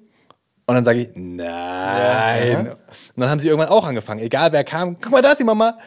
Und 0.68 0.74
dann 0.74 0.86
sage 0.86 1.02
ich, 1.02 1.10
nein. 1.14 2.70
Und 2.70 2.78
dann 3.16 3.30
haben 3.30 3.40
sie 3.40 3.48
irgendwann 3.48 3.70
auch 3.70 3.86
angefangen. 3.86 4.20
Egal 4.20 4.52
wer 4.52 4.64
kam, 4.64 5.00
guck 5.00 5.12
mal, 5.12 5.22
da 5.22 5.32
ist 5.32 5.40
die 5.40 5.44
Mama. 5.44 5.78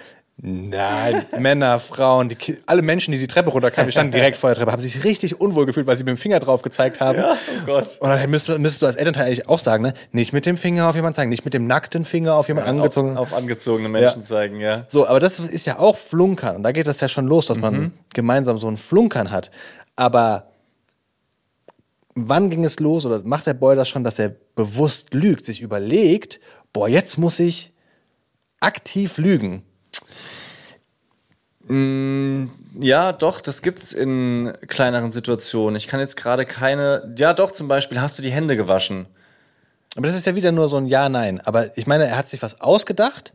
Nein, 0.41 1.25
Männer, 1.37 1.81
Frauen, 1.81 2.29
die, 2.29 2.37
alle 2.67 2.81
Menschen, 2.81 3.11
die 3.11 3.19
die 3.19 3.27
Treppe 3.27 3.51
runterkamen, 3.51 3.89
die 3.89 3.93
standen 3.93 4.13
direkt 4.13 4.37
vor 4.37 4.51
der 4.51 4.57
Treppe, 4.57 4.71
haben 4.71 4.81
sich 4.81 5.03
richtig 5.03 5.41
unwohl 5.41 5.67
gefühlt, 5.67 5.89
weil 5.89 5.97
sie 5.97 6.05
mit 6.05 6.15
dem 6.15 6.17
Finger 6.17 6.39
drauf 6.39 6.63
gezeigt 6.63 7.01
haben. 7.01 7.19
Ja, 7.19 7.33
oh 7.35 7.67
Gott. 7.67 7.99
Und 8.01 8.09
dann 8.09 8.31
müsstest, 8.31 8.57
müsstest 8.61 8.83
du 8.83 8.87
als 8.87 8.95
Elternteil 8.95 9.27
eigentlich 9.27 9.49
auch 9.49 9.59
sagen, 9.59 9.83
ne? 9.83 9.95
nicht 10.13 10.33
mit 10.33 10.47
dem 10.47 10.57
Finger 10.57 10.89
auf 10.89 10.95
jemanden 10.95 11.17
zeigen, 11.17 11.29
nicht 11.31 11.45
mit 11.45 11.55
dem 11.55 11.67
nackten 11.67 12.05
Finger 12.05 12.37
auf 12.37 12.47
jemanden 12.47 12.71
angezogen. 12.71 13.17
auf, 13.17 13.33
auf 13.33 13.39
angezogene 13.39 13.89
Menschen 13.89 14.21
Ja. 14.21 14.27
zeigen, 14.27 14.61
ja. 14.61 14.85
So, 14.87 15.09
aber 15.09 15.19
das 15.19 15.41
ist 15.41 15.67
ja 15.67 15.81
auch 15.81 15.97
Flunkern. 15.97 16.55
Und 16.55 16.63
da 16.63 16.71
geht 16.71 16.87
das 16.87 17.01
ja 17.01 17.09
schon 17.09 17.27
los, 17.27 17.47
dass 17.47 17.59
man 17.59 17.93
gemeinsam 18.15 18.59
so 18.59 18.69
ein 18.69 18.77
Flunkern 18.77 19.33
hat. 19.33 19.51
Aber 19.97 20.53
wann 22.15 22.49
ging 22.51 22.65
es 22.65 22.79
los 22.79 23.05
oder 23.07 23.23
macht 23.25 23.47
der 23.47 23.55
Boy 23.55 23.75
das 23.75 23.89
schon, 23.89 24.05
dass 24.05 24.21
er 24.21 24.37
bewusst 24.55 25.15
lügt, 25.15 25.45
sich 25.45 25.61
überlegt, 25.61 26.39
boah, 26.73 26.89
jetzt 26.89 27.19
muss 27.19 27.41
ich 27.41 27.73
aktiv 28.61 29.19
lügen? 29.19 29.65
Ja, 31.71 33.13
doch, 33.13 33.41
das 33.41 33.63
gibt's 33.63 33.93
in 33.93 34.53
kleineren 34.69 35.11
Situationen. 35.11 35.77
Ich 35.77 35.87
kann 35.87 36.01
jetzt 36.01 36.17
gerade 36.17 36.47
keine. 36.47 37.15
Ja, 37.19 37.35
doch, 37.35 37.51
zum 37.51 37.69
Beispiel, 37.69 38.01
hast 38.01 38.19
du 38.19 38.23
die 38.23 38.31
Hände 38.31 38.57
gewaschen? 38.57 39.07
Aber 39.97 40.07
das 40.07 40.17
ist 40.17 40.27
ja 40.27 40.37
wieder 40.37 40.53
nur 40.53 40.69
so 40.69 40.77
ein 40.77 40.87
Ja-Nein. 40.87 41.41
Aber 41.41 41.77
ich 41.77 41.87
meine, 41.87 42.07
er 42.07 42.17
hat 42.17 42.29
sich 42.29 42.43
was 42.43 42.61
ausgedacht 42.61 43.33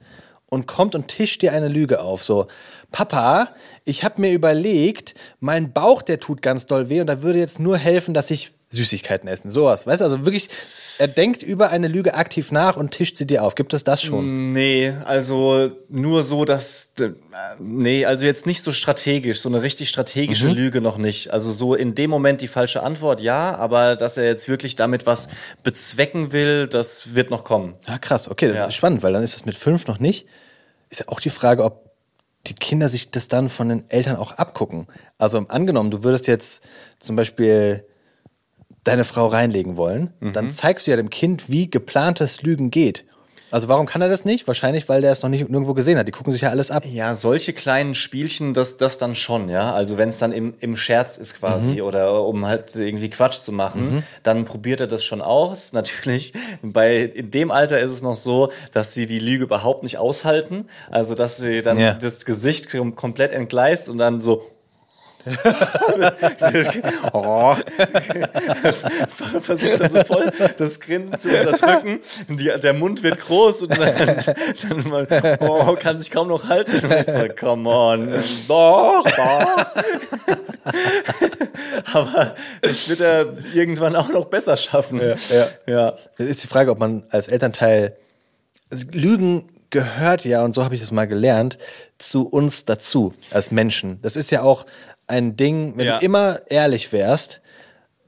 und 0.50 0.68
kommt 0.68 0.96
und 0.96 1.08
tischt 1.08 1.42
dir 1.42 1.52
eine 1.52 1.68
Lüge 1.68 2.00
auf. 2.02 2.24
So, 2.24 2.48
Papa, 2.92 3.50
ich 3.86 4.04
habe 4.04 4.22
mir 4.22 4.32
überlegt, 4.32 5.16
mein 5.40 5.74
Bauch, 5.74 6.02
der 6.02 6.20
tut 6.20 6.42
ganz 6.42 6.66
doll 6.66 6.90
weh 6.90 7.02
und 7.02 7.08
da 7.08 7.22
würde 7.22 7.40
jetzt 7.40 7.60
nur 7.60 7.78
helfen, 7.78 8.14
dass 8.14 8.32
ich 8.32 8.54
Süßigkeiten 8.74 9.30
essen. 9.30 9.50
Sowas, 9.50 9.86
weißt 9.88 10.02
du? 10.02 10.06
Also 10.06 10.26
wirklich, 10.26 10.50
er 10.98 11.08
denkt 11.08 11.44
über 11.44 11.70
eine 11.70 11.88
Lüge 11.88 12.16
aktiv 12.16 12.52
nach 12.52 12.76
und 12.76 12.92
tischt 12.92 13.16
sie 13.18 13.28
dir 13.28 13.44
auf. 13.44 13.56
Gibt 13.56 13.74
es 13.74 13.84
das 13.84 14.02
schon? 14.02 14.52
Nee, 14.54 14.94
also 15.06 15.72
nur 15.90 16.24
so, 16.24 16.44
dass. 16.46 16.94
äh, 17.00 17.10
Nee, 17.60 18.06
also 18.06 18.26
jetzt 18.26 18.46
nicht 18.46 18.62
so 18.62 18.72
strategisch, 18.72 19.40
so 19.42 19.50
eine 19.50 19.62
richtig 19.64 19.90
strategische 19.90 20.48
Lüge 20.50 20.82
noch 20.82 20.98
nicht. 20.98 21.32
Also 21.32 21.52
so 21.52 21.76
in 21.76 21.96
dem 21.96 22.10
Moment 22.10 22.42
die 22.42 22.48
falsche 22.48 22.84
Antwort, 22.84 23.22
ja, 23.22 23.56
aber 23.56 23.96
dass 23.96 24.18
er 24.18 24.26
jetzt 24.26 24.48
wirklich 24.50 24.76
damit 24.76 25.06
was 25.06 25.30
bezwecken 25.64 26.32
will, 26.32 26.68
das 26.68 27.16
wird 27.16 27.30
noch 27.30 27.44
kommen. 27.44 27.76
Ja, 27.88 27.98
krass. 27.98 28.30
Okay, 28.30 28.54
Ja. 28.54 28.70
spannend, 28.72 29.04
weil 29.04 29.14
dann 29.14 29.24
ist 29.24 29.36
das 29.36 29.46
mit 29.46 29.56
fünf 29.56 29.88
noch 29.88 30.00
nicht. 30.00 30.28
Ist 30.90 31.00
ja 31.02 31.08
auch 31.08 31.20
die 31.20 31.30
Frage, 31.30 31.64
ob 31.64 31.92
die 32.48 32.54
Kinder 32.54 32.90
sich 32.90 33.10
das 33.10 33.28
dann 33.28 33.50
von 33.50 33.70
den 33.70 33.86
Eltern 33.90 34.18
auch 34.18 34.34
abgucken. 34.34 34.88
Also 35.18 35.40
angenommen, 35.48 35.92
du 35.92 36.04
würdest 36.04 36.28
jetzt 36.28 36.62
zum 37.00 37.16
Beispiel 37.16 37.86
deine 38.84 39.04
Frau 39.04 39.28
reinlegen 39.28 39.78
wollen, 39.78 40.12
dann 40.22 40.52
zeigst 40.52 40.88
du 40.88 40.92
ja 40.92 40.98
dem 40.98 41.10
Kind, 41.10 41.50
wie 41.50 41.70
geplantes 41.70 42.42
Lügen 42.42 42.70
geht. 42.72 43.06
Also 43.52 43.68
warum 43.68 43.86
kann 43.86 44.02
er 44.02 44.10
das 44.10 44.26
nicht? 44.26 44.48
Wahrscheinlich, 44.48 44.90
weil 44.90 45.02
der 45.02 45.12
es 45.12 45.22
noch 45.22 45.30
nicht 45.30 45.48
nirgendwo 45.48 45.76
gesehen 45.76 45.96
hat. 46.00 46.08
Die 46.08 46.12
gucken 46.12 46.34
sich 46.34 46.42
ja 46.42 46.50
alles 46.50 46.72
ab. 46.72 46.84
Ja, 46.92 47.14
solche 47.14 47.54
kleinen 47.54 47.94
Spielchen, 47.94 48.56
das, 48.56 48.78
das 48.78 48.98
dann 48.98 49.14
schon, 49.14 49.48
ja. 49.48 49.72
Also 49.74 49.96
wenn 50.00 50.10
es 50.10 50.18
dann 50.18 50.32
im, 50.32 50.56
im 50.60 50.76
Scherz 50.76 51.18
ist 51.18 51.38
quasi 51.38 51.84
oder 51.84 52.26
um 52.26 52.48
halt 52.48 52.76
irgendwie 52.76 53.12
Quatsch 53.12 53.42
zu 53.42 53.52
machen, 53.52 54.02
dann 54.24 54.46
probiert 54.46 54.82
er 54.82 54.88
das 54.88 55.04
schon 55.04 55.22
aus. 55.22 55.72
Natürlich, 55.74 56.34
bei 56.64 56.98
in 57.04 57.30
dem 57.30 57.52
Alter 57.52 57.80
ist 57.80 57.92
es 57.92 58.02
noch 58.02 58.16
so, 58.16 58.52
dass 58.72 58.96
sie 58.96 59.06
die 59.06 59.20
Lüge 59.20 59.44
überhaupt 59.44 59.84
nicht 59.84 60.00
aushalten. 60.00 60.66
Also 60.90 61.14
dass 61.14 61.38
sie 61.38 61.62
dann 61.62 61.78
Ja. 61.78 61.94
das 61.94 62.26
Gesicht 62.26 62.70
kom- 62.70 62.96
komplett 62.96 63.34
entgleist 63.34 63.88
und 63.88 64.00
dann 64.00 64.20
so. 64.20 64.42
oh. 67.14 67.56
Versucht 69.40 69.80
er 69.80 69.90
so 69.90 70.04
voll 70.04 70.32
das 70.58 70.80
Grinsen 70.82 71.18
zu 71.18 71.30
unterdrücken. 71.30 72.00
Die, 72.28 72.52
der 72.60 72.74
Mund 72.74 73.04
wird 73.04 73.22
groß 73.22 73.64
und 73.64 73.78
dann, 73.78 74.24
dann 74.62 74.90
mal, 74.90 75.08
oh, 75.40 75.76
kann 75.76 76.00
sich 76.00 76.12
kaum 76.12 76.28
noch 76.28 76.50
halten. 76.50 76.86
Und 76.86 76.92
ich 76.92 77.06
so, 77.06 77.26
come 77.40 77.70
on. 77.70 78.08
Doch, 78.48 79.04
doch. 79.04 79.66
Aber 81.94 82.36
das 82.62 82.90
wird 82.90 83.00
er 83.00 83.34
irgendwann 83.54 83.96
auch 83.96 84.10
noch 84.10 84.26
besser 84.26 84.58
schaffen. 84.58 85.00
Ja, 85.00 85.16
ja. 85.68 85.96
Ist 86.18 86.44
die 86.44 86.48
Frage, 86.48 86.72
ob 86.72 86.80
man 86.80 87.04
als 87.10 87.30
Elternteil. 87.30 87.96
Also 88.70 88.86
Lügen 88.92 89.53
gehört 89.74 90.24
ja, 90.24 90.42
und 90.44 90.54
so 90.54 90.64
habe 90.64 90.76
ich 90.76 90.82
es 90.82 90.92
mal 90.92 91.08
gelernt, 91.08 91.58
zu 91.98 92.26
uns 92.26 92.64
dazu, 92.64 93.14
als 93.32 93.52
Menschen. 93.52 94.00
Das 94.02 94.16
ist 94.16 94.32
ja 94.32 94.42
auch 94.42 94.66
ein 95.08 95.36
Ding, 95.36 95.74
wenn 95.76 95.86
Ja. 95.88 96.00
du 96.00 96.06
immer 96.06 96.40
ehrlich 96.48 96.94
wärst, 96.94 97.42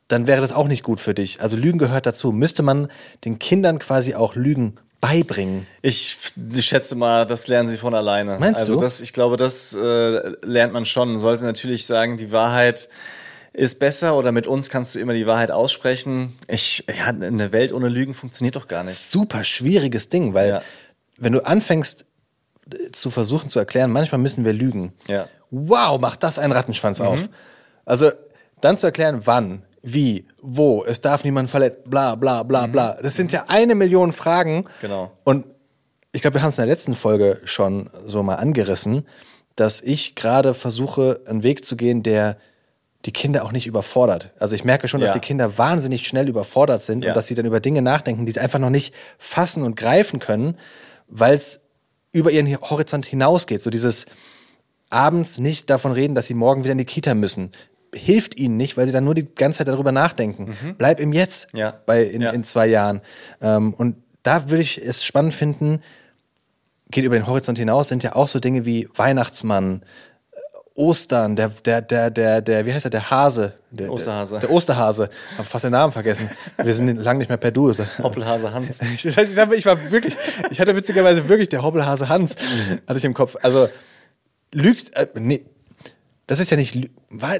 dann 0.07 0.27
wäre 0.27 0.39
das 0.39 0.53
auch 0.53 0.67
nicht 0.69 0.83
gut 0.83 0.99
für 1.01 1.13
dich. 1.13 1.41
Also 1.41 1.57
Lügen 1.57 1.79
gehört 1.79 2.05
dazu. 2.05 2.31
Müsste 2.31 2.63
man 2.63 2.89
den 3.25 3.39
Kindern 3.39 3.79
quasi 3.79 4.13
auch 4.15 4.35
Lügen 4.35 4.75
beibringen? 5.01 5.67
Ich, 5.81 6.17
ich 6.53 6.65
schätze 6.65 6.95
mal, 6.95 7.25
das 7.25 7.47
lernen 7.47 7.69
sie 7.69 7.77
von 7.77 7.93
alleine. 7.93 8.37
Meinst 8.39 8.61
also 8.61 8.75
du? 8.75 8.79
Das, 8.79 9.01
ich 9.01 9.13
glaube, 9.13 9.35
das 9.35 9.73
äh, 9.73 10.31
lernt 10.45 10.73
man 10.73 10.85
schon. 10.85 11.11
Man 11.11 11.19
sollte 11.19 11.43
natürlich 11.43 11.85
sagen, 11.85 12.17
die 12.17 12.31
Wahrheit 12.31 12.87
ist 13.51 13.79
besser 13.79 14.17
oder 14.17 14.31
mit 14.31 14.47
uns 14.47 14.69
kannst 14.69 14.95
du 14.95 14.99
immer 14.99 15.13
die 15.13 15.25
Wahrheit 15.27 15.49
aussprechen. 15.49 16.37
Ich, 16.47 16.83
ja, 16.87 17.05
eine 17.05 17.51
Welt 17.51 17.71
ohne 17.73 17.87
Lügen 17.87 18.13
funktioniert 18.13 18.55
doch 18.57 18.67
gar 18.67 18.83
nicht. 18.83 18.97
Super 18.97 19.43
schwieriges 19.43 20.09
Ding, 20.09 20.33
weil 20.33 20.49
Ja. 20.49 20.61
Wenn 21.17 21.33
du 21.33 21.45
anfängst 21.45 22.05
äh, 22.71 22.91
zu 22.91 23.09
versuchen 23.09 23.49
zu 23.49 23.59
erklären, 23.59 23.91
manchmal 23.91 24.19
müssen 24.19 24.45
wir 24.45 24.53
lügen. 24.53 24.93
Ja. 25.07 25.27
Mhm. 25.51 25.69
Wow, 25.69 25.99
macht 26.01 26.23
das 26.23 26.39
einen 26.39 26.51
Rattenschwanz 26.53 27.01
auf. 27.01 27.29
Also 27.85 28.11
dann 28.61 28.77
zu 28.77 28.87
erklären, 28.87 29.21
wann, 29.25 29.61
wie, 29.81 30.25
wo, 30.41 30.83
es 30.83 31.01
darf 31.01 31.23
niemand 31.23 31.49
verletzt, 31.49 31.83
bla 31.85 32.15
bla 32.15 32.43
bla 32.43 32.65
bla. 32.67 32.97
Das 33.01 33.15
sind 33.15 33.31
ja 33.31 33.45
eine 33.47 33.75
Million 33.75 34.11
Fragen. 34.11 34.57
Mhm. 34.57 34.65
Genau. 34.81 35.11
Und 35.23 35.45
ich 36.11 36.21
glaube, 36.21 36.35
wir 36.35 36.41
haben 36.41 36.49
es 36.49 36.57
in 36.57 36.63
der 36.65 36.73
letzten 36.73 36.95
Folge 36.95 37.41
schon 37.45 37.89
so 38.05 38.23
mal 38.23 38.35
angerissen, 38.35 39.05
dass 39.55 39.81
ich 39.81 40.15
gerade 40.15 40.53
versuche, 40.53 41.21
einen 41.27 41.43
Weg 41.43 41.63
zu 41.65 41.77
gehen, 41.77 42.03
der 42.03 42.37
die 43.05 43.11
Kinder 43.13 43.45
auch 43.45 43.51
nicht 43.51 43.67
überfordert. 43.67 44.31
Also 44.39 44.55
ich 44.55 44.63
merke 44.63 44.87
schon, 44.87 44.99
dass 44.99 45.11
Ja. 45.11 45.15
die 45.15 45.19
Kinder 45.19 45.57
wahnsinnig 45.59 46.07
schnell 46.07 46.27
überfordert 46.27 46.83
sind 46.83 47.03
Ja. 47.03 47.11
und 47.11 47.15
dass 47.15 47.27
sie 47.27 47.35
dann 47.35 47.45
über 47.45 47.59
Dinge 47.59 47.81
nachdenken, 47.83 48.25
die 48.25 48.31
sie 48.31 48.39
einfach 48.39 48.57
noch 48.59 48.71
nicht 48.71 48.95
fassen 49.19 49.61
und 49.63 49.75
greifen 49.75 50.19
können, 50.19 50.57
weil 51.07 51.33
es 51.33 51.61
über 52.11 52.31
ihren 52.31 52.47
Horizont 52.61 53.05
hinausgeht. 53.05 53.61
So 53.61 53.69
dieses 53.69 54.05
abends 54.89 55.39
nicht 55.39 55.69
davon 55.69 55.91
reden, 55.91 56.15
dass 56.15 56.27
sie 56.27 56.33
morgen 56.33 56.63
wieder 56.63 56.71
in 56.73 56.77
die 56.77 56.85
Kita 56.85 57.13
müssen. 57.13 57.51
Hilft 57.93 58.37
ihnen 58.37 58.57
nicht, 58.57 58.77
weil 58.77 58.87
sie 58.87 58.93
dann 58.93 59.03
nur 59.05 59.15
die 59.15 59.25
ganze 59.25 59.59
Zeit 59.59 59.67
darüber 59.67 59.91
nachdenken. 59.91 60.55
Bleib 60.77 60.99
im 60.99 61.13
Jetzt 61.13 61.53
Mhm. 61.53 61.59
Ja. 61.59 61.79
bei 61.85 62.03
in, 62.03 62.21
Ja. 62.21 62.31
in 62.31 62.43
zwei 62.43 62.67
Jahren. 62.67 63.01
Ähm, 63.41 63.73
und 63.73 63.97
da 64.23 64.49
würde 64.49 64.61
ich 64.63 64.77
es 64.83 65.03
spannend 65.05 65.33
finden, 65.33 65.81
geht 66.91 67.03
über 67.03 67.15
den 67.17 67.27
Horizont 67.27 67.57
hinaus, 67.57 67.87
sind 67.89 68.03
ja 68.03 68.15
auch 68.15 68.27
so 68.27 68.39
Dinge 68.39 68.65
wie 68.65 68.87
Weihnachtsmann, 68.95 69.81
Ostern, 70.75 71.37
der, 71.37 71.49
der, 71.49 71.81
der, 71.81 72.11
der, 72.11 72.41
der, 72.41 72.65
wie 72.65 72.73
heißt 72.73 72.85
er, 72.85 72.91
der 72.91 73.09
Hase. 73.09 73.53
Der, 73.71 73.89
Osterhase. 73.89 74.39
Der, 74.39 74.41
der 74.41 74.51
Osterhase. 74.51 75.09
Hab 75.37 75.45
fast 75.45 75.63
den 75.63 75.71
Namen 75.71 75.93
vergessen. 75.93 76.29
Wir 76.61 76.73
sind 76.73 76.97
lange 77.01 77.19
nicht 77.19 77.29
mehr 77.29 77.37
per 77.37 77.51
Du. 77.51 77.71
Hoppelhase 78.03 78.51
Hans. 78.53 78.79
Ich, 78.95 79.05
ich 79.05 79.65
war 79.65 79.91
wirklich, 79.91 80.17
ich 80.51 80.59
hatte 80.59 80.75
witzigerweise 80.75 81.29
wirklich 81.29 81.47
der 81.47 81.63
Hoppelhase 81.63 82.09
Hans, 82.09 82.35
hatte 82.87 82.97
ich 82.97 83.05
im 83.05 83.13
Kopf. 83.13 83.37
Also, 83.41 83.69
lügt, 84.53 84.93
äh, 84.95 85.07
nee, 85.15 85.45
das 86.27 86.39
ist 86.39 86.49
ja 86.49 86.57
nicht, 86.57 86.89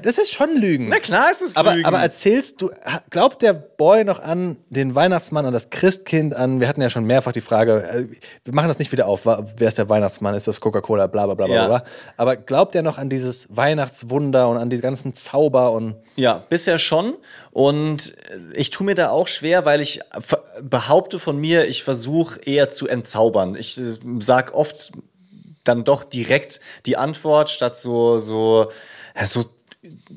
das 0.02 0.16
ist 0.18 0.32
schon 0.32 0.50
Lügen. 0.56 0.88
Na 0.88 1.00
klar 1.00 1.28
ist 1.30 1.42
es 1.42 1.56
aber, 1.56 1.74
Lügen. 1.74 1.86
aber 1.86 1.98
erzählst 1.98 2.62
du, 2.62 2.70
glaubt 3.10 3.42
der 3.42 3.52
Boy 3.52 4.04
noch 4.04 4.20
an 4.20 4.58
den 4.70 4.94
Weihnachtsmann, 4.94 5.44
an 5.44 5.52
das 5.52 5.70
Christkind, 5.70 6.34
an, 6.36 6.60
wir 6.60 6.68
hatten 6.68 6.80
ja 6.80 6.88
schon 6.88 7.04
mehrfach 7.04 7.32
die 7.32 7.40
Frage, 7.40 7.82
äh, 7.82 8.06
wir 8.44 8.54
machen 8.54 8.68
das 8.68 8.78
nicht 8.78 8.92
wieder 8.92 9.08
auf, 9.08 9.26
wer 9.26 9.66
ist 9.68 9.78
der 9.78 9.88
Weihnachtsmann, 9.88 10.34
ist 10.36 10.46
das 10.46 10.60
Coca-Cola, 10.60 11.08
bla 11.08 11.26
bla 11.26 11.34
bla 11.34 11.46
bla 11.46 11.54
Ja. 11.56 11.66
bla. 11.66 11.84
Aber 12.16 12.36
glaubt 12.36 12.76
er 12.76 12.82
noch 12.82 12.96
an 12.98 13.10
dieses 13.10 13.48
Weihnachtswunder 13.50 14.48
und 14.48 14.56
an 14.56 14.70
die 14.70 14.78
ganzen 14.80 15.14
Zauber 15.14 15.72
und 15.72 15.96
Ja, 16.14 16.44
bisher 16.48 16.78
schon. 16.78 17.14
Und 17.50 18.14
ich 18.54 18.70
tue 18.70 18.84
mir 18.86 18.94
da 18.94 19.10
auch 19.10 19.26
schwer, 19.26 19.64
weil 19.64 19.80
ich 19.80 20.00
behaupte 20.62 21.18
von 21.18 21.36
mir, 21.38 21.66
ich 21.66 21.82
versuche 21.82 22.40
eher 22.44 22.70
zu 22.70 22.86
entzaubern. 22.86 23.56
Ich 23.56 23.78
äh, 23.80 23.96
sag 24.20 24.54
oft 24.54 24.92
dann 25.68 25.84
doch 25.84 26.04
direkt 26.04 26.60
die 26.86 26.96
Antwort, 26.96 27.50
statt 27.50 27.76
so, 27.76 28.20
so, 28.20 28.70
so 29.24 29.44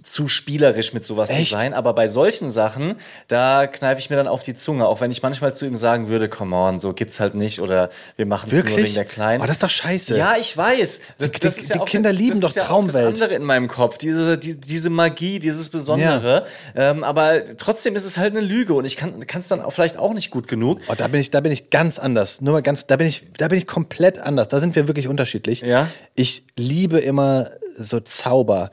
zu 0.01 0.27
spielerisch 0.27 0.93
mit 0.93 1.03
sowas 1.03 1.29
Echt? 1.29 1.49
zu 1.51 1.53
sein. 1.53 1.73
Aber 1.75 1.93
bei 1.93 2.07
solchen 2.07 2.49
Sachen, 2.49 2.95
da 3.27 3.67
kneife 3.67 3.99
ich 3.99 4.09
mir 4.09 4.15
dann 4.15 4.27
auf 4.27 4.41
die 4.41 4.55
Zunge, 4.55 4.87
auch 4.87 4.99
wenn 5.01 5.11
ich 5.11 5.21
manchmal 5.21 5.53
zu 5.53 5.65
ihm 5.67 5.75
sagen 5.75 6.09
würde, 6.09 6.27
come 6.27 6.55
on, 6.55 6.79
so 6.79 6.93
gibt's 6.93 7.19
halt 7.19 7.35
nicht 7.35 7.59
oder 7.61 7.89
wir 8.15 8.25
machen 8.25 8.49
es 8.51 8.57
nur 8.63 8.77
wegen 8.77 8.93
der 8.95 9.05
Kleinen. 9.05 9.43
Oh, 9.43 9.45
das 9.45 9.57
ist 9.57 9.63
doch 9.63 9.69
scheiße. 9.69 10.17
Ja, 10.17 10.37
ich 10.39 10.55
weiß. 10.57 11.01
Das, 11.19 11.31
Die- 11.31 11.39
das 11.39 11.55
die- 11.57 11.67
ja 11.73 11.77
die 11.77 11.85
Kinder 11.85 12.11
lieben 12.11 12.41
das 12.41 12.51
ist 12.51 12.59
doch 12.59 12.69
ja 12.69 12.69
auch 12.75 12.83
das 12.85 12.93
Traumwelt. 12.95 13.13
andere 13.21 13.35
in 13.35 13.43
meinem 13.43 13.67
Kopf, 13.67 13.97
diese, 13.99 14.37
die, 14.39 14.59
diese 14.59 14.89
Magie, 14.89 15.39
dieses 15.39 15.69
Besondere. 15.69 16.45
Ähm, 16.75 17.03
aber 17.03 17.55
trotzdem 17.57 17.95
ist 17.95 18.05
es 18.05 18.17
halt 18.17 18.35
eine 18.35 18.41
Lüge 18.45 18.73
und 18.73 18.85
ich 18.85 18.97
kann 18.97 19.23
es 19.39 19.47
dann 19.49 19.61
auch 19.61 19.71
vielleicht 19.71 19.97
auch 19.97 20.13
nicht 20.13 20.31
gut 20.31 20.47
genug. 20.47 20.79
Oh, 20.87 20.93
da 20.97 21.07
bin 21.07 21.19
ich, 21.21 21.29
da 21.29 21.41
bin 21.41 21.51
ich 21.51 21.69
ganz 21.69 21.99
anders. 21.99 22.41
Nur 22.41 22.53
mal 22.53 22.61
ganz, 22.63 22.87
da 22.87 22.95
bin 22.95 23.05
ich, 23.07 23.27
da 23.37 23.47
bin 23.47 23.57
ich 23.59 23.67
komplett 23.67 24.17
anders. 24.19 24.47
Da 24.47 24.59
sind 24.59 24.75
wir 24.75 24.87
wirklich 24.87 25.07
unterschiedlich. 25.07 25.61
Ja? 25.61 25.89
Ich 26.15 26.43
liebe 26.55 26.99
immer 26.99 27.51
so 27.77 27.99
Zauber. 27.99 28.71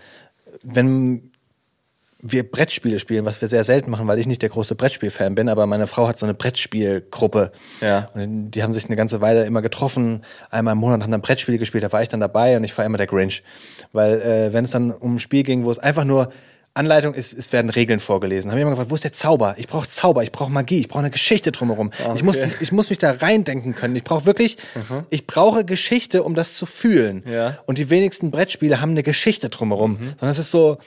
Wenn 0.69 1.31
wir 2.33 2.51
Brettspiele 2.51 2.99
spielen, 2.99 3.25
was 3.25 3.41
wir 3.41 3.49
sehr 3.49 3.63
selten 3.63 3.91
machen, 3.91 4.07
weil 4.09 4.19
ich 4.19 4.27
nicht 4.27 4.43
der 4.43 4.49
große 4.49 4.75
Brettspiel-Fan 4.75 5.35
bin, 5.35 5.49
aber 5.49 5.67
meine 5.67 5.87
Frau 5.87 6.09
hat 6.09 6.19
so 6.19 6.27
eine 6.27 6.35
Brettspielgruppe. 6.35 7.53
Ja. 7.81 8.11
Und 8.15 8.51
die 8.51 8.63
haben 8.63 8.73
sich 8.73 8.87
eine 8.87 8.97
ganze 8.97 9.21
Weile 9.21 9.45
immer 9.45 9.63
getroffen, 9.63 10.23
einmal 10.51 10.73
im 10.73 10.79
Monat 10.79 11.03
haben 11.03 11.11
dann 11.11 11.21
Brettspiele 11.21 11.59
gespielt, 11.59 11.85
da 11.85 11.93
war 11.93 12.03
ich 12.03 12.09
dann 12.09 12.21
dabei 12.21 12.57
und 12.57 12.65
ich 12.65 12.77
war 12.77 12.85
immer 12.85 12.99
der 12.99 13.07
Grinch. 13.07 13.43
Weil 13.93 14.21
äh, 14.21 14.53
wenn 14.53 14.65
es 14.65 14.71
dann 14.71 14.91
um 14.91 15.17
ein 15.17 15.19
Spiel 15.19 15.43
ging, 15.43 15.65
wo 15.65 15.71
es 15.71 15.79
einfach 15.79 16.05
nur 16.05 16.33
Anleitung 16.77 17.15
ist, 17.15 17.33
es 17.33 17.53
werden 17.53 17.71
Regeln 17.71 17.99
vorgelesen. 18.01 18.51
Haben 18.51 18.59
ich 18.59 18.63
immer 18.63 18.71
gefragt, 18.73 18.91
wo 18.91 18.95
ist 18.95 19.05
der 19.05 19.13
Zauber? 19.13 19.55
Ich 19.59 19.67
brauche 19.67 19.89
Zauber, 19.89 20.23
ich 20.23 20.33
brauche 20.33 20.51
Magie, 20.51 20.81
ich 20.81 20.89
brauche 20.89 21.01
eine 21.01 21.11
Geschichte 21.11 21.53
drumherum. 21.53 21.91
Ich, 22.15 22.23
muss, 22.23 22.39
ich 22.61 22.73
muss 22.73 22.91
mich 22.91 22.99
da 22.99 23.13
reindenken 23.13 23.75
können. 23.75 23.97
Ich 23.97 24.05
brauche 24.05 24.27
wirklich, 24.27 24.59
ich 25.11 25.27
brauche 25.27 25.65
Geschichte, 25.65 26.23
um 26.23 26.35
das 26.35 26.55
zu 26.55 26.67
fühlen. 26.67 27.23
Ja. 27.31 27.59
Und 27.67 27.79
die 27.79 27.91
wenigsten 27.91 28.31
Brettspiele 28.31 28.81
haben 28.81 28.91
eine 28.91 29.03
Geschichte 29.03 29.49
drumherum. 29.49 29.97
Sondern 29.97 30.31
es 30.31 30.39
ist 30.39 30.51
so, 30.51 30.79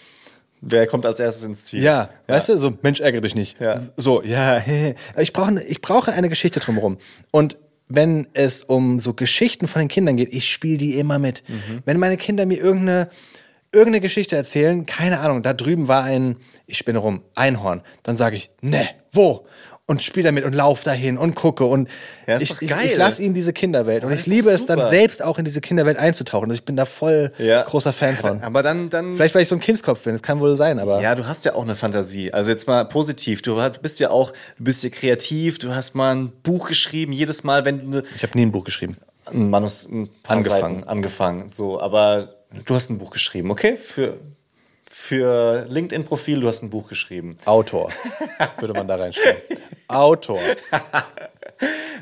Wer 0.62 0.88
kommt 0.88 1.06
als 1.06 1.20
erstes 1.20 1.46
ins 1.46 1.64
Ziel? 1.64 1.82
ja, 1.82 2.10
weißt 2.28 2.50
du, 2.50 2.58
so 2.58 2.74
Mensch, 2.82 3.00
ärgere 3.00 3.22
dich 3.22 3.34
nicht. 3.34 3.60
Ja. 3.62 3.82
So, 3.96 4.22
ja, 4.22 4.62
ich 5.18 5.34
brauche 5.34 5.64
ich 5.64 5.82
brauche 5.82 6.12
eine 6.12 6.30
Geschichte 6.30 6.60
drumherum. 6.60 6.98
Und 7.32 7.58
wenn 7.88 8.28
es 8.34 8.64
um 8.64 9.00
so 9.00 9.14
Geschichten 9.14 9.68
von 9.68 9.80
den 9.80 9.88
Kindern 9.88 10.18
geht, 10.18 10.32
ich 10.32 10.50
spiele 10.52 10.78
die 10.78 11.00
immer 11.00 11.18
mit. 11.18 11.44
Wenn 11.86 11.98
meine 11.98 12.18
Kinder 12.18 12.46
mir 12.46 12.60
irgendeine, 12.60 13.10
irgendeine 13.72 14.02
Geschichte 14.02 14.36
erzählen, 14.36 14.86
keine 14.86 15.20
Ahnung, 15.20 15.42
da 15.42 15.54
drüben 15.54 15.88
war 15.88 16.04
ein, 16.04 16.38
ich 16.66 16.78
spinne 16.78 17.00
rum, 17.00 17.22
Einhorn, 17.36 17.82
dann 18.04 18.16
sage 18.18 18.36
ich, 18.36 18.50
ne, 18.62 18.88
wo? 19.12 19.46
Und 19.86 20.04
spiele 20.04 20.26
damit 20.26 20.46
und 20.46 20.54
lauf 20.54 20.84
dahin 20.84 21.18
und 21.18 21.34
gucke 21.34 21.66
und 21.66 21.90
Ja, 22.28 22.36
ist 22.36 22.44
ich, 22.44 22.62
ich, 22.62 22.70
geil. 22.70 22.86
ich 22.86 22.96
lasse 22.96 23.24
ihnen 23.24 23.34
diese 23.34 23.54
Kinderwelt 23.54 24.04
und 24.04 24.12
ich 24.12 24.28
liebe 24.28 24.52
es 24.52 24.68
dann 24.68 24.88
selbst 24.88 25.24
auch 25.24 25.40
in 25.40 25.46
diese 25.46 25.62
Kinderwelt 25.62 25.98
einzutauchen. 25.98 26.48
Also 26.52 26.60
ich 26.60 26.64
bin 26.64 26.76
da 26.76 26.86
voll 26.86 27.32
Ja. 27.40 27.64
großer 27.64 27.92
Fan 27.92 28.16
von. 28.16 28.44
Aber 28.44 28.62
dann, 28.62 28.92
dann 28.92 29.16
Vielleicht 29.16 29.34
weil 29.34 29.42
ich 29.42 29.48
so 29.48 29.56
ein 29.56 29.60
Kindskopf 29.62 30.04
bin, 30.04 30.14
das 30.14 30.22
kann 30.22 30.40
wohl 30.42 30.56
sein, 30.58 30.78
aber 30.78 31.02
Ja, 31.02 31.16
du 31.16 31.26
hast 31.26 31.44
ja 31.44 31.56
auch 31.56 31.64
eine 31.64 31.76
Fantasie. 31.76 32.32
Also 32.32 32.52
jetzt 32.52 32.68
mal 32.68 32.86
positiv. 32.86 33.42
Du 33.42 33.60
bist 33.82 34.00
ja 34.00 34.12
auch, 34.12 34.32
du 34.60 34.64
bist 34.64 34.84
ja 34.84 34.92
kreativ. 34.92 35.58
Du 35.58 35.74
hast 35.74 35.96
mal 35.96 36.16
ein 36.16 36.32
Buch 36.44 36.68
geschrieben. 36.68 37.12
Jedes 37.12 37.44
Mal, 37.44 37.66
wenn 37.66 37.90
du 37.92 38.04
ich 38.16 38.22
habe 38.22 38.38
nie 38.38 38.46
ein 38.46 38.52
Buch 38.52 38.66
geschrieben. 38.66 38.96
ein 39.26 39.50
Manus, 39.50 39.88
ein 39.90 40.08
paar 40.22 40.38
Angefangen. 40.38 40.76
Seiten 40.82 40.88
angefangen. 40.88 41.48
So, 41.48 41.82
aber 41.82 42.36
du 42.66 42.76
hast 42.76 42.90
ein 42.90 42.98
Buch 42.98 43.12
geschrieben, 43.12 43.52
okay? 43.52 43.76
Für 43.76 44.20
für 44.92 45.66
LinkedIn-Profil, 45.70 46.42
du 46.42 46.48
hast 46.48 46.64
ein 46.64 46.72
Buch 46.72 46.90
geschrieben. 46.90 47.38
Autor, 47.46 47.92
würde 48.58 48.74
man 48.74 48.88
da 48.88 48.96
reinschreiben. 48.96 49.40
Autor. 49.88 50.40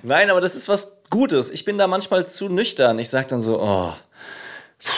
Nein, 0.04 0.30
aber 0.30 0.40
das 0.42 0.56
ist 0.56 0.70
was 0.70 0.94
Gutes. 1.10 1.50
Ich 1.52 1.66
bin 1.66 1.78
da 1.78 1.88
manchmal 1.88 2.28
zu 2.28 2.48
nüchtern. 2.50 2.98
Ich 3.00 3.10
sag 3.10 3.28
dann 3.28 3.42
so, 3.42 3.62
oh, 3.62 3.92
puh, 4.80 4.92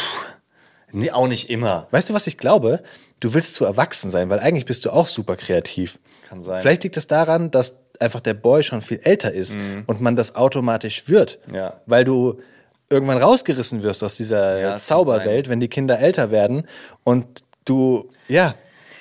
nee, 0.91 1.11
auch 1.11 1.27
nicht 1.27 1.49
immer. 1.49 1.87
Weißt 1.91 2.09
du, 2.09 2.13
was 2.13 2.27
ich 2.27 2.37
glaube? 2.37 2.83
Du 3.19 3.33
willst 3.33 3.55
zu 3.55 3.65
erwachsen 3.65 4.11
sein, 4.11 4.29
weil 4.29 4.39
eigentlich 4.39 4.65
bist 4.65 4.85
du 4.85 4.91
auch 4.91 5.07
super 5.07 5.35
kreativ. 5.35 5.97
Kann 6.27 6.41
sein. 6.43 6.61
Vielleicht 6.61 6.83
liegt 6.83 6.95
es 6.97 7.07
daran, 7.07 7.49
dass 7.51 7.83
einfach 7.99 8.19
der 8.21 8.33
Boy 8.35 8.63
schon 8.63 8.81
viel 8.81 8.99
älter 9.03 9.33
ist 9.33 9.55
und 9.87 9.99
man 9.99 10.15
das 10.15 10.35
automatisch 10.35 11.07
wird, 11.09 11.39
Mhm. 11.47 11.55
Ja. 11.55 11.81
weil 11.85 12.03
du 12.03 12.39
irgendwann 12.89 13.17
rausgerissen 13.17 13.83
wirst 13.83 14.03
aus 14.03 14.15
dieser 14.15 14.59
Ja, 14.59 14.69
das 14.73 14.85
Zauberwelt, 14.87 15.49
wenn 15.49 15.59
die 15.59 15.67
Kinder 15.67 15.99
älter 15.99 16.31
werden 16.31 16.65
und 17.03 17.25
du, 17.65 18.07
ja, 18.27 18.55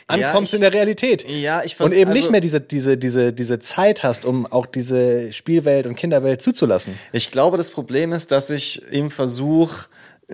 ankommst 0.06 0.52
ich- 0.52 0.56
in 0.58 0.62
der 0.62 0.72
Realität. 0.72 1.26
Ja, 1.28 1.62
ich 1.64 1.78
Und 1.80 1.92
eben 1.92 2.10
also- 2.10 2.20
nicht 2.22 2.30
mehr 2.30 2.40
diese, 2.40 2.60
diese, 2.60 2.96
diese, 2.98 3.32
diese 3.32 3.58
Zeit 3.58 4.02
hast, 4.02 4.24
um 4.24 4.46
auch 4.46 4.66
diese 4.66 5.32
Spielwelt 5.32 5.86
und 5.86 5.94
Kinderwelt 5.96 6.42
zuzulassen. 6.42 6.98
Ich 7.12 7.30
glaube, 7.30 7.56
das 7.56 7.70
Problem 7.70 8.12
ist, 8.12 8.30
dass 8.32 8.50
ich 8.50 8.82
ihm 8.92 9.10
versuche, 9.10 9.86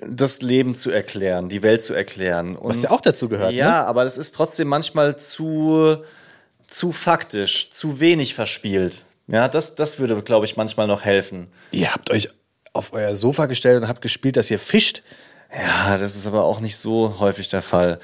das 0.09 0.43
Leben 0.43 0.75
zu 0.75 0.90
erklären, 0.90 1.49
die 1.49 1.62
Welt 1.62 1.81
zu 1.83 1.95
erklären. 1.95 2.57
Was 2.61 2.79
Und- 2.79 2.83
ja 2.85 2.90
auch 2.90 3.01
dazu 3.01 3.29
gehört, 3.29 3.53
Ja, 3.53 3.69
ne? 3.83 3.87
aber 3.87 4.03
es 4.05 4.19
ist 4.19 4.35
trotzdem 4.35 4.67
manchmal 4.69 5.17
zu, 5.17 5.97
zu 6.67 6.90
faktisch, 6.90 7.71
zu 7.71 8.01
wenig 8.01 8.35
verspielt. 8.35 9.03
Ja, 9.29 9.47
das, 9.49 9.75
das 9.77 9.99
würde, 10.01 10.21
glaube 10.23 10.47
ich, 10.47 10.57
manchmal 10.57 10.87
noch 10.88 11.05
helfen. 11.05 11.47
Ihr 11.71 11.95
habt 11.95 12.11
euch 12.11 12.29
auf 12.74 12.92
euer 12.92 13.16
Sofa 13.16 13.46
gestellt 13.46 13.82
und 13.82 13.88
habt 13.88 14.02
gespielt, 14.02 14.37
dass 14.37 14.50
ihr 14.50 14.58
fischt. 14.58 15.02
Ja, 15.56 15.96
das 15.96 16.16
ist 16.16 16.26
aber 16.26 16.44
auch 16.44 16.60
nicht 16.60 16.76
so 16.76 17.18
häufig 17.20 17.48
der 17.48 17.62
Fall. 17.62 17.98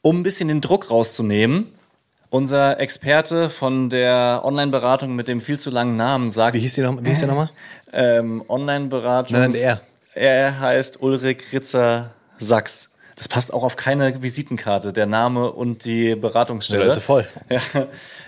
Um 0.00 0.20
ein 0.20 0.22
bisschen 0.24 0.48
den 0.48 0.60
Druck 0.60 0.90
rauszunehmen, 0.90 1.72
unser 2.30 2.80
Experte 2.80 3.50
von 3.50 3.90
der 3.90 4.40
Online-Beratung 4.42 5.14
mit 5.14 5.28
dem 5.28 5.40
viel 5.42 5.58
zu 5.58 5.70
langen 5.70 5.96
Namen 5.96 6.30
sagt, 6.30 6.54
Wie 6.54 6.60
hieß 6.60 6.74
noch, 6.78 6.96
der 7.02 7.28
nochmal? 7.28 7.50
ähm, 7.92 8.42
Online-Beratung. 8.48 9.38
Nein, 9.38 9.52
nein, 9.52 9.60
er. 9.60 9.80
Er 10.14 10.58
heißt 10.60 11.02
Ulrich 11.02 11.52
Ritzer 11.52 12.10
Sachs. 12.38 12.90
Das 13.16 13.28
passt 13.28 13.52
auch 13.52 13.62
auf 13.62 13.76
keine 13.76 14.22
Visitenkarte, 14.22 14.92
der 14.92 15.06
Name 15.06 15.52
und 15.52 15.84
die 15.84 16.14
Beratungsstelle. 16.14 16.82
Da 16.82 16.88
ist 16.88 16.94
sie 16.94 17.00
voll. 17.00 17.26
Ja. 17.48 17.60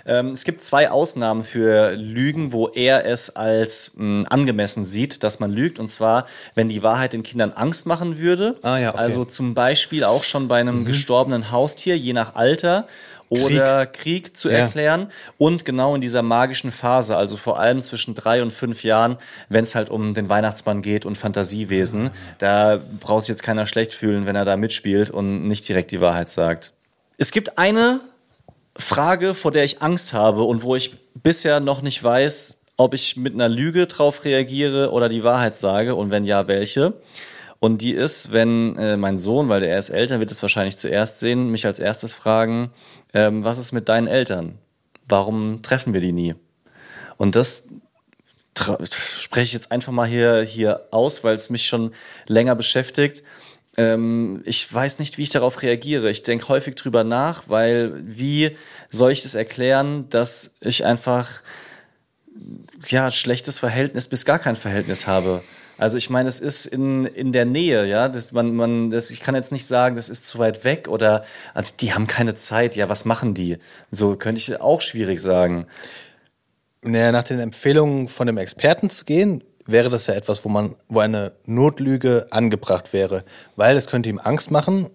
Ähm, 0.05 0.33
es 0.33 0.43
gibt 0.43 0.63
zwei 0.63 0.91
Ausnahmen 0.91 1.43
für 1.43 1.95
Lügen, 1.95 2.51
wo 2.51 2.67
er 2.67 3.05
es 3.05 3.35
als 3.35 3.91
mh, 3.95 4.27
angemessen 4.29 4.85
sieht, 4.85 5.23
dass 5.23 5.39
man 5.39 5.51
lügt. 5.51 5.79
Und 5.79 5.87
zwar, 5.87 6.27
wenn 6.53 6.69
die 6.69 6.83
Wahrheit 6.83 7.13
den 7.13 7.23
Kindern 7.23 7.51
Angst 7.51 7.87
machen 7.87 8.19
würde. 8.19 8.55
Ah, 8.61 8.77
ja, 8.77 8.89
okay. 8.89 8.99
Also 8.99 9.25
zum 9.25 9.55
Beispiel 9.55 10.03
auch 10.03 10.23
schon 10.23 10.47
bei 10.47 10.59
einem 10.59 10.85
gestorbenen 10.85 11.51
Haustier, 11.51 11.97
je 11.97 12.13
nach 12.13 12.35
Alter. 12.35 12.87
Oder 13.29 13.85
Krieg, 13.85 14.37
zu 14.37 14.49
Ja. 14.49 14.59
erklären. 14.59 15.11
Und 15.37 15.65
genau 15.65 15.95
in 15.95 16.01
dieser 16.01 16.21
magischen 16.21 16.71
Phase, 16.71 17.17
also 17.17 17.37
vor 17.37 17.59
allem 17.59 17.81
zwischen 17.81 18.15
drei 18.15 18.41
und 18.41 18.51
fünf 18.51 18.83
Jahren, 18.83 19.17
wenn 19.49 19.63
es 19.63 19.75
halt 19.75 19.89
um 19.89 20.13
den 20.13 20.29
Weihnachtsmann 20.29 20.81
geht 20.81 21.05
und 21.05 21.17
Fantasiewesen, 21.17 22.11
da 22.37 22.79
braucht 22.99 23.23
sich 23.23 23.29
jetzt 23.29 23.43
keiner 23.43 23.65
schlecht 23.67 23.93
fühlen, 23.93 24.25
wenn 24.25 24.35
er 24.35 24.45
da 24.45 24.57
mitspielt 24.57 25.09
und 25.09 25.47
nicht 25.47 25.67
direkt 25.67 25.91
die 25.91 26.01
Wahrheit 26.01 26.29
sagt. 26.29 26.71
Es 27.17 27.31
gibt 27.31 27.57
eine 27.57 28.01
Frage, 28.77 29.33
vor 29.33 29.51
der 29.51 29.63
ich 29.63 29.81
Angst 29.81 30.13
habe 30.13 30.43
und 30.43 30.63
wo 30.63 30.75
ich 30.75 30.95
bisher 31.15 31.59
noch 31.59 31.81
nicht 31.81 32.03
weiß, 32.03 32.61
ob 32.77 32.93
ich 32.93 33.15
mit 33.15 33.33
einer 33.33 33.47
Lüge 33.47 33.87
drauf 33.87 34.25
reagiere 34.25 34.91
oder 34.91 35.07
die 35.07 35.23
Wahrheit 35.23 35.55
sage 35.55 35.95
und 35.95 36.11
wenn 36.11 36.25
ja, 36.25 36.47
welche. 36.47 36.93
Und 37.59 37.81
die 37.81 37.93
ist, 37.93 38.33
wenn 38.33 38.77
äh, 38.77 38.97
mein 38.97 39.17
Sohn, 39.17 39.47
weil 39.47 39.61
der 39.61 39.79
ist 39.79 39.89
älter, 39.89 40.19
wird 40.19 40.29
es 40.29 40.41
wahrscheinlich 40.41 40.77
zuerst 40.77 41.21
sehen, 41.21 41.49
mich 41.51 41.65
als 41.65 41.79
erstes 41.79 42.13
fragen, 42.13 42.69
ähm, 43.15 43.43
was 43.43 43.57
ist 43.57 43.71
mit 43.71 43.89
deinen 43.89 44.07
Eltern? 44.07 44.59
Warum 45.07 45.63
treffen 45.63 45.93
wir 45.93 46.01
die 46.01 46.11
nie? 46.11 46.35
Und 47.17 47.35
das 47.35 47.67
spreche 49.19 49.45
ich 49.45 49.53
jetzt 49.53 49.71
einfach 49.71 49.91
mal 49.91 50.07
hier, 50.07 50.41
hier 50.41 50.87
aus, 50.91 51.23
weil 51.23 51.35
es 51.35 51.49
mich 51.49 51.65
schon 51.65 51.91
länger 52.27 52.55
beschäftigt. 52.55 53.23
Ähm, 53.77 54.41
ich 54.45 54.71
weiß 54.71 54.99
nicht, 54.99 55.17
wie 55.17 55.23
ich 55.23 55.29
darauf 55.29 55.61
reagiere. 55.61 56.09
Ich 56.09 56.23
denke 56.23 56.49
häufig 56.49 56.75
drüber 56.75 57.03
nach, 57.03 57.43
weil 57.47 57.93
wie 58.03 58.55
soll 58.89 59.11
ich 59.11 59.23
das 59.23 59.35
erklären, 59.35 60.09
dass 60.09 60.55
ich 60.59 60.85
einfach 60.85 61.41
ja 62.87 63.11
schlechtes 63.11 63.59
Verhältnis 63.59 64.09
bis 64.09 64.25
gar 64.25 64.39
kein 64.39 64.57
Verhältnis 64.57 65.07
habe. 65.07 65.41
Also 65.77 65.97
ich 65.97 66.09
meine, 66.09 66.29
es 66.29 66.39
ist 66.39 66.65
in, 66.65 67.05
in 67.05 67.31
der 67.31 67.45
Nähe, 67.45 67.85
ja. 67.85 68.07
Das, 68.07 68.31
man, 68.31 68.55
man, 68.55 68.91
das, 68.91 69.09
ich 69.09 69.19
kann 69.19 69.35
jetzt 69.35 69.51
nicht 69.51 69.65
sagen, 69.65 69.95
das 69.95 70.09
ist 70.09 70.25
zu 70.25 70.39
weit 70.39 70.63
weg 70.63 70.87
oder 70.87 71.25
also 71.53 71.73
die 71.79 71.93
haben 71.93 72.07
keine 72.07 72.33
Zeit, 72.35 72.75
ja, 72.75 72.89
was 72.89 73.05
machen 73.05 73.33
die? 73.33 73.57
So 73.91 74.15
könnte 74.15 74.39
ich 74.39 74.61
auch 74.61 74.81
schwierig 74.81 75.21
sagen. 75.21 75.67
Naja, 76.81 77.11
nach 77.11 77.23
den 77.23 77.39
Empfehlungen 77.39 78.07
von 78.07 78.27
dem 78.27 78.37
Experten 78.37 78.89
zu 78.89 79.05
gehen, 79.05 79.43
wäre 79.65 79.89
das 79.89 80.07
ja 80.07 80.13
etwas, 80.13 80.45
wo 80.45 80.49
man, 80.49 80.75
wo 80.87 80.99
eine 80.99 81.33
Notlüge 81.45 82.27
angebracht 82.29 82.93
wäre. 82.93 83.23
Weil 83.55 83.75
es 83.75 83.87
könnte 83.87 84.09
ihm 84.09 84.19
Angst 84.19 84.51
machen, 84.51 84.89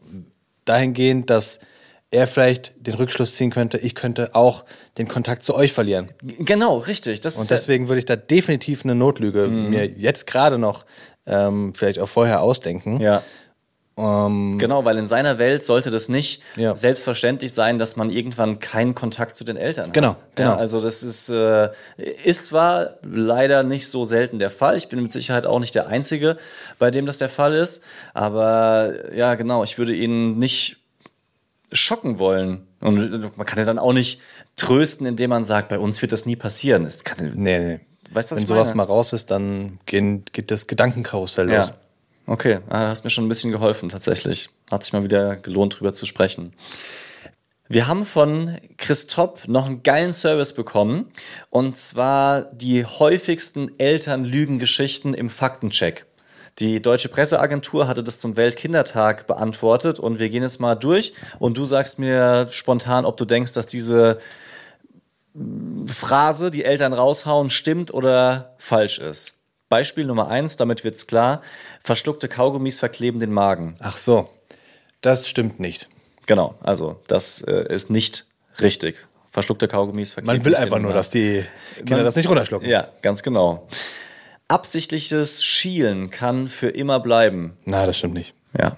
dahingehend, 0.64 1.28
dass 1.30 1.60
er 2.10 2.26
vielleicht 2.26 2.86
den 2.86 2.94
Rückschluss 2.94 3.34
ziehen 3.34 3.50
könnte, 3.50 3.78
ich 3.78 3.94
könnte 3.94 4.34
auch 4.34 4.64
den 4.98 5.06
Kontakt 5.08 5.44
zu 5.44 5.54
euch 5.54 5.72
verlieren. 5.72 6.10
Genau, 6.22 6.78
richtig. 6.78 7.24
Und 7.38 7.50
deswegen 7.50 7.88
würde 7.88 8.00
ich 8.00 8.04
da 8.06 8.16
definitiv 8.16 8.84
eine 8.84 8.94
Notlüge 8.94 9.46
mir 9.46 9.86
jetzt 9.86 10.26
gerade 10.26 10.58
noch 10.58 10.84
ähm, 11.26 11.72
vielleicht 11.74 11.98
auch 12.00 12.08
vorher 12.08 12.42
ausdenken. 12.42 13.00
Ja. 13.00 13.22
Ähm, 13.96 14.58
Genau, 14.58 14.84
weil 14.84 14.96
in 14.98 15.06
seiner 15.06 15.38
Welt 15.38 15.62
sollte 15.62 15.90
das 15.90 16.08
nicht 16.08 16.42
Ja. 16.56 16.74
selbstverständlich 16.74 17.52
sein, 17.52 17.78
dass 17.78 17.96
man 17.96 18.10
irgendwann 18.10 18.58
keinen 18.58 18.94
Kontakt 18.94 19.36
zu 19.36 19.44
den 19.44 19.56
Eltern 19.56 19.88
hat. 19.88 19.94
Genau, 19.94 20.16
genau. 20.34 20.50
Ja, 20.52 20.56
also 20.56 20.80
das 20.80 21.02
ist, 21.02 21.28
äh, 21.28 21.68
ist 22.24 22.46
zwar 22.46 22.98
leider 23.02 23.62
nicht 23.62 23.86
so 23.88 24.04
selten 24.04 24.38
der 24.38 24.50
Fall. 24.50 24.76
Ich 24.76 24.88
bin 24.88 25.02
mit 25.02 25.12
Sicherheit 25.12 25.44
auch 25.46 25.60
nicht 25.60 25.74
der 25.74 25.86
Einzige, 25.88 26.38
bei 26.78 26.90
dem 26.90 27.06
das 27.06 27.18
der 27.18 27.28
Fall 27.28 27.54
ist. 27.54 27.82
Aber 28.14 28.94
ja, 29.14 29.34
genau, 29.34 29.62
ich 29.64 29.76
würde 29.78 29.94
ihn 29.94 30.38
nicht 30.38 30.78
schocken 31.72 32.18
wollen. 32.18 32.66
Und 32.80 33.36
man 33.36 33.46
kann 33.46 33.58
ja 33.58 33.64
dann 33.64 33.78
auch 33.78 33.92
nicht 33.92 34.20
trösten, 34.56 35.06
indem 35.06 35.30
man 35.30 35.44
sagt, 35.44 35.68
bei 35.68 35.78
uns 35.78 36.00
wird 36.02 36.12
das 36.12 36.26
nie 36.26 36.36
passieren. 36.36 36.84
Das 36.84 37.04
kann, 37.04 37.32
nee, 37.34 37.58
nee. 37.58 37.80
Weißt 38.12 38.30
du, 38.30 38.34
was 38.34 38.42
Wenn 38.42 38.46
sowas 38.46 38.74
mal 38.74 38.84
raus 38.84 39.12
ist, 39.12 39.30
dann 39.30 39.78
gehen, 39.86 40.24
geht 40.32 40.50
das 40.50 40.66
Gedankenkarussell 40.66 41.46
los. 41.46 41.68
Ja. 41.68 41.74
Okay, 42.26 42.60
ah, 42.68 42.82
da 42.82 42.88
hast 42.88 43.04
mir 43.04 43.10
schon 43.10 43.24
ein 43.24 43.28
bisschen 43.28 43.50
geholfen, 43.50 43.88
tatsächlich. 43.88 44.50
Hat 44.70 44.84
sich 44.84 44.92
mal 44.92 45.02
wieder 45.02 45.36
gelohnt, 45.36 45.78
drüber 45.78 45.92
zu 45.92 46.06
sprechen. 46.06 46.52
Wir 47.68 47.86
haben 47.86 48.04
von 48.04 48.56
Christoph 48.78 49.46
noch 49.46 49.66
einen 49.66 49.84
geilen 49.84 50.12
Service 50.12 50.52
bekommen. 50.52 51.06
Und 51.50 51.76
zwar 51.78 52.42
die 52.42 52.84
häufigsten 52.84 53.78
Elternlügengeschichten 53.78 55.14
im 55.14 55.30
Faktencheck. 55.30 56.06
Die 56.60 56.80
Deutsche 56.82 57.08
Presseagentur 57.08 57.88
hatte 57.88 58.04
das 58.04 58.18
zum 58.20 58.36
Weltkindertag 58.36 59.26
beantwortet 59.26 59.98
und 59.98 60.18
wir 60.18 60.28
gehen 60.28 60.42
jetzt 60.42 60.60
mal 60.60 60.74
durch 60.74 61.14
und 61.38 61.56
du 61.56 61.64
sagst 61.64 61.98
mir 61.98 62.48
spontan, 62.50 63.06
ob 63.06 63.16
du 63.16 63.24
denkst, 63.24 63.54
dass 63.54 63.66
diese 63.66 64.18
Phrase, 65.86 66.50
die 66.50 66.64
Eltern 66.64 66.92
raushauen, 66.92 67.50
stimmt 67.50 67.94
oder 67.94 68.54
falsch 68.58 68.98
ist. 68.98 69.34
Beispiel 69.68 70.04
Nummer 70.04 70.28
eins, 70.28 70.56
damit 70.56 70.84
wird's 70.84 71.06
klar. 71.06 71.42
Verschluckte 71.82 72.28
Kaugummis 72.28 72.78
verkleben 72.80 73.20
den 73.20 73.32
Magen. 73.32 73.76
Ach 73.78 73.96
so, 73.96 74.28
das 75.00 75.28
stimmt 75.28 75.60
nicht. 75.60 75.88
Genau, 76.26 76.56
also 76.62 77.00
das 77.06 77.40
äh, 77.42 77.72
ist 77.72 77.88
nicht 77.90 78.26
richtig. 78.60 78.96
Verschluckte 79.30 79.68
Kaugummis 79.68 80.10
verkleben 80.12 80.36
Man 80.38 80.44
will 80.44 80.50
nicht 80.50 80.58
den 80.58 80.64
einfach 80.64 80.78
nur, 80.78 80.88
Magen. 80.90 80.96
dass 80.98 81.08
die 81.08 81.44
Kinder 81.76 81.96
Man- 81.98 82.04
das 82.04 82.16
nicht 82.16 82.28
runterschlucken. 82.28 82.68
Ja, 82.68 82.88
ganz 83.00 83.22
genau. 83.22 83.68
Absichtliches 84.50 85.44
Schielen 85.44 86.10
kann 86.10 86.48
für 86.48 86.68
immer 86.68 86.98
bleiben. 86.98 87.56
Na, 87.66 87.86
das 87.86 87.98
stimmt 87.98 88.14
nicht. 88.14 88.34
Ja, 88.58 88.76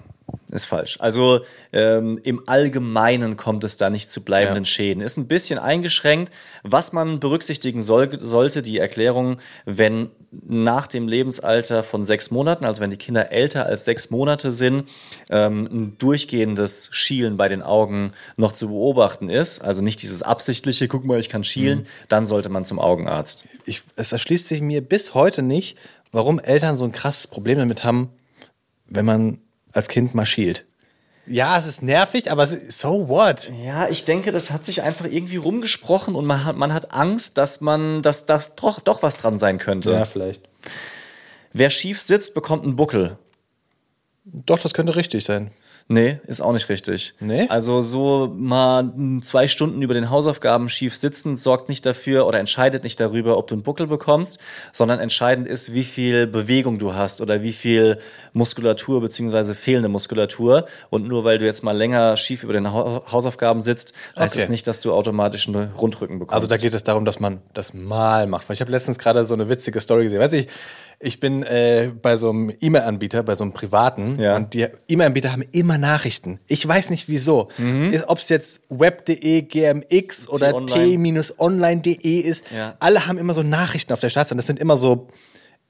ist 0.51 0.65
falsch. 0.65 0.97
Also 0.99 1.41
ähm, 1.71 2.19
im 2.23 2.47
Allgemeinen 2.47 3.37
kommt 3.37 3.63
es 3.63 3.75
da 3.77 3.89
nicht 3.89 4.11
zu 4.11 4.23
bleibenden 4.23 4.65
Ja. 4.65 4.69
Schäden. 4.69 5.01
Ist 5.01 5.17
ein 5.17 5.27
bisschen 5.27 5.57
eingeschränkt. 5.57 6.31
Was 6.61 6.93
man 6.93 7.19
berücksichtigen 7.19 7.81
soll, 7.81 8.19
sollte, 8.21 8.61
die 8.61 8.77
Erklärung, 8.77 9.37
wenn 9.65 10.11
nach 10.45 10.87
dem 10.87 11.07
Lebensalter 11.07 11.83
von 11.83 12.03
sechs 12.05 12.31
Monaten, 12.31 12.65
also 12.65 12.81
wenn 12.81 12.89
die 12.89 12.97
Kinder 12.97 13.31
älter 13.31 13.65
als 13.65 13.85
sechs 13.85 14.09
Monate 14.09 14.51
sind, 14.51 14.89
ähm, 15.29 15.69
ein 15.71 15.97
durchgehendes 15.97 16.89
Schielen 16.91 17.37
bei 17.37 17.49
den 17.49 17.61
Augen 17.61 18.13
noch 18.37 18.51
zu 18.51 18.69
beobachten 18.69 19.29
ist, 19.29 19.63
also 19.63 19.81
nicht 19.81 20.01
dieses 20.01 20.23
absichtliche, 20.23 20.87
guck 20.87 21.05
mal, 21.05 21.19
ich 21.19 21.29
kann 21.29 21.43
schielen, 21.43 21.79
Mhm. 21.79 21.85
dann 22.09 22.25
sollte 22.25 22.49
man 22.49 22.65
zum 22.65 22.79
Augenarzt. 22.79 23.45
Ich, 23.65 23.81
es 23.95 24.11
erschließt 24.11 24.47
sich 24.47 24.61
mir 24.61 24.81
bis 24.81 25.13
heute 25.13 25.41
nicht, 25.41 25.77
warum 26.11 26.39
Eltern 26.39 26.75
so 26.75 26.85
ein 26.85 26.91
krasses 26.91 27.27
Problem 27.27 27.57
damit 27.57 27.83
haben, 27.83 28.09
wenn 28.87 29.05
man 29.05 29.39
als 29.71 29.87
Kind 29.87 30.13
mal 30.15 30.25
schielt. 30.25 30.65
Ja, 31.25 31.57
es 31.57 31.67
ist 31.67 31.81
nervig, 31.81 32.29
aber 32.31 32.45
so 32.45 33.07
what? 33.07 33.49
Ja, 33.63 33.87
ich 33.87 34.03
denke, 34.03 34.31
das 34.31 34.51
hat 34.51 34.65
sich 34.65 34.81
einfach 34.81 35.05
irgendwie 35.05 35.37
rumgesprochen 35.37 36.15
und 36.15 36.25
man 36.25 36.43
hat, 36.43 36.57
man 36.57 36.73
hat 36.73 36.93
Angst, 36.93 37.37
dass 37.37 37.61
man, 37.61 38.01
dass 38.01 38.25
das 38.25 38.55
doch, 38.55 38.81
doch 38.81 39.03
was 39.03 39.17
dran 39.17 39.39
sein 39.39 39.57
könnte. 39.57 39.91
vielleicht. 40.05 40.49
Wer 41.53 41.69
schief 41.69 42.01
sitzt, 42.01 42.33
bekommt 42.33 42.63
einen 42.63 42.75
Buckel. 42.75 43.17
Doch, 44.25 44.59
das 44.59 44.73
könnte 44.73 44.95
richtig 44.95 45.23
sein. 45.23 45.51
Nee, 45.89 46.19
ist 46.27 46.41
auch 46.41 46.53
nicht 46.53 46.69
richtig. 46.69 47.13
Nee? 47.19 47.47
Also 47.49 47.81
so 47.81 48.31
mal 48.35 48.91
zwei 49.21 49.47
Stunden 49.47 49.81
über 49.81 49.93
den 49.93 50.09
Hausaufgaben 50.09 50.69
schief 50.69 50.95
sitzen 50.95 51.35
sorgt 51.35 51.67
nicht 51.69 51.85
dafür 51.85 52.25
oder 52.25 52.39
entscheidet 52.39 52.83
nicht 52.83 52.99
darüber, 52.99 53.37
ob 53.37 53.47
du 53.47 53.55
einen 53.55 53.63
Buckel 53.63 53.87
bekommst, 53.87 54.39
sondern 54.71 54.99
entscheidend 54.99 55.47
ist, 55.47 55.73
wie 55.73 55.83
viel 55.83 56.25
Bewegung 56.25 56.79
du 56.79 56.93
hast 56.93 57.19
oder 57.21 57.41
wie 57.43 57.51
viel 57.51 57.97
Muskulatur 58.31 59.01
beziehungsweise 59.01 59.55
fehlende 59.55 59.89
Muskulatur. 59.89 60.65
Und 60.89 61.07
nur 61.07 61.25
weil 61.25 61.37
du 61.37 61.45
jetzt 61.45 61.63
mal 61.63 61.75
länger 61.75 62.15
schief 62.17 62.43
über 62.43 62.53
den 62.53 62.71
Hau- 62.71 63.03
Hausaufgaben 63.11 63.61
sitzt, 63.61 63.93
heißt 64.17 64.35
Okay. 64.35 64.43
es 64.45 64.49
nicht, 64.49 64.65
dass 64.67 64.79
du 64.81 64.93
automatisch 64.93 65.47
einen 65.47 65.71
Rundrücken 65.73 66.17
bekommst. 66.19 66.33
Also 66.35 66.47
da 66.47 66.57
geht 66.57 66.73
es 66.73 66.83
darum, 66.83 67.03
dass 67.05 67.19
man 67.19 67.41
das 67.53 67.73
mal 67.73 68.25
macht. 68.27 68.47
Weil 68.49 68.55
ich 68.55 68.61
habe 68.61 68.71
letztens 68.71 68.97
gerade 68.99 69.25
so 69.25 69.33
eine 69.33 69.49
witzige 69.49 69.79
Story 69.81 70.03
gesehen. 70.03 70.19
Weiß 70.21 70.33
ich, 70.33 70.47
ich 71.03 71.19
bin 71.19 71.43
äh, 71.43 71.91
bei 72.01 72.17
so 72.17 72.29
einem 72.29 72.51
E-Mail-Anbieter, 72.59 73.23
bei 73.23 73.35
so 73.35 73.43
einem 73.43 73.53
privaten, 73.53 74.19
Ja. 74.19 74.35
und 74.35 74.53
die 74.53 74.67
E-Mail-Anbieter 74.87 75.31
haben 75.31 75.43
immer 75.51 75.77
Nachrichten. 75.77 76.39
Ich 76.47 76.67
weiß 76.67 76.89
nicht 76.89 77.07
wieso. 77.09 77.49
Ob 78.07 78.17
es 78.19 78.29
jetzt 78.29 78.61
web.de, 78.69 79.41
GMX 79.43 80.29
oder 80.29 80.51
T-Online. 80.65 81.21
t-online.de 81.21 82.19
ist, 82.19 82.45
Ja. 82.55 82.75
alle 82.79 83.05
haben 83.07 83.17
immer 83.17 83.33
so 83.33 83.43
Nachrichten 83.43 83.93
auf 83.93 83.99
der 83.99 84.09
Startseite. 84.09 84.37
Das 84.37 84.47
sind 84.47 84.59
immer 84.59 84.77
so 84.77 85.07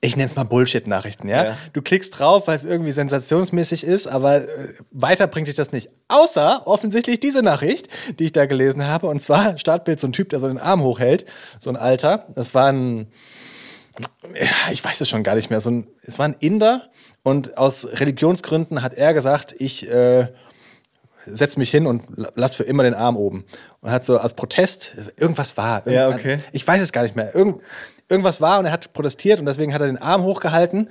ich 0.06 0.18
nenne 0.18 0.26
es 0.26 0.36
mal 0.36 0.44
Bullshit-Nachrichten, 0.44 1.30
ja? 1.30 1.46
Ja. 1.46 1.58
Du 1.72 1.82
klickst 1.82 2.20
drauf, 2.20 2.48
weil 2.50 2.58
es 2.58 2.66
irgendwie 2.66 2.92
sensationsmäßig 2.92 3.86
ist, 3.86 4.06
aber 4.08 4.42
äh, 4.44 4.48
weiter 4.92 5.28
bringt 5.28 5.48
dich 5.48 5.56
das 5.56 5.72
nicht. 5.72 5.88
Außer 6.10 6.64
offensichtlich 6.68 7.22
diese 7.22 7.42
Nachricht, 7.42 7.88
die 8.20 8.26
ich 8.26 8.34
da 8.34 8.46
gelesen 8.46 8.86
habe. 8.86 9.08
Und 9.08 9.24
zwar 9.24 9.58
Startbild, 9.58 10.02
so 10.02 10.08
ein 10.08 10.12
Typ, 10.12 10.28
der 10.28 10.42
so 10.42 10.50
den 10.50 10.58
Arm 10.58 10.84
hochhält, 10.84 11.24
so 11.58 11.70
ein 11.70 11.78
Alter. 11.78 12.28
Das 12.36 12.54
war 12.54 12.68
ein, 12.70 13.08
ich 14.72 14.84
weiß 14.84 15.02
es 15.02 15.10
schon 15.10 15.24
gar 15.24 15.36
nicht 15.36 15.50
mehr, 15.50 15.60
so 15.60 15.70
ein, 15.70 15.88
es 16.04 16.18
war 16.20 16.26
ein 16.28 16.36
Inder. 16.40 16.90
Und 17.24 17.58
aus 17.58 17.88
Religionsgründen 18.00 18.82
hat 18.82 18.94
er 18.96 19.14
gesagt, 19.14 19.56
ich 19.58 19.90
äh, 19.90 20.28
setz 21.26 21.56
mich 21.56 21.72
hin 21.72 21.86
und 21.88 22.04
la- 22.18 22.32
lass 22.36 22.56
für 22.56 22.64
immer 22.64 22.84
den 22.84 22.94
Arm 22.96 23.16
oben. 23.16 23.46
Und 23.82 23.92
hat 23.92 24.06
so 24.06 24.18
als 24.18 24.34
Protest, 24.34 24.96
irgendwas 25.16 25.56
war. 25.56 25.88
Ja, 25.88 26.10
okay. 26.10 26.40
Ich 26.52 26.68
weiß 26.68 26.82
es 26.82 26.92
gar 26.92 27.04
nicht 27.04 27.16
mehr. 27.16 27.34
Irgend, 27.34 27.62
irgendwas 28.10 28.42
war 28.42 28.60
und 28.60 28.66
er 28.66 28.72
hat 28.72 28.92
protestiert 28.94 29.40
und 29.40 29.46
deswegen 29.46 29.74
hat 29.74 29.82
er 29.82 29.88
den 29.88 30.02
Arm 30.02 30.24
hochgehalten 30.24 30.90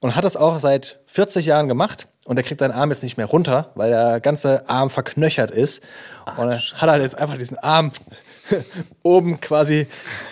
und 0.00 0.14
hat 0.16 0.24
das 0.24 0.36
auch 0.36 0.60
seit 0.60 1.00
40 1.06 1.46
Jahren 1.46 1.68
gemacht. 1.68 2.08
Und 2.24 2.36
er 2.36 2.42
kriegt 2.42 2.60
seinen 2.60 2.70
Arm 2.72 2.90
jetzt 2.90 3.02
nicht 3.02 3.16
mehr 3.16 3.26
runter, 3.26 3.70
weil 3.74 3.90
der 3.90 4.20
ganze 4.20 4.68
Arm 4.68 4.90
verknöchert 4.90 5.50
ist. 5.50 5.82
und 6.36 6.50
er 6.50 6.58
hat 6.80 6.90
halt 6.90 7.02
jetzt 7.02 7.18
einfach 7.18 7.36
diesen 7.38 7.58
Arm 7.58 7.90
oben 9.02 9.40
quasi 9.40 9.86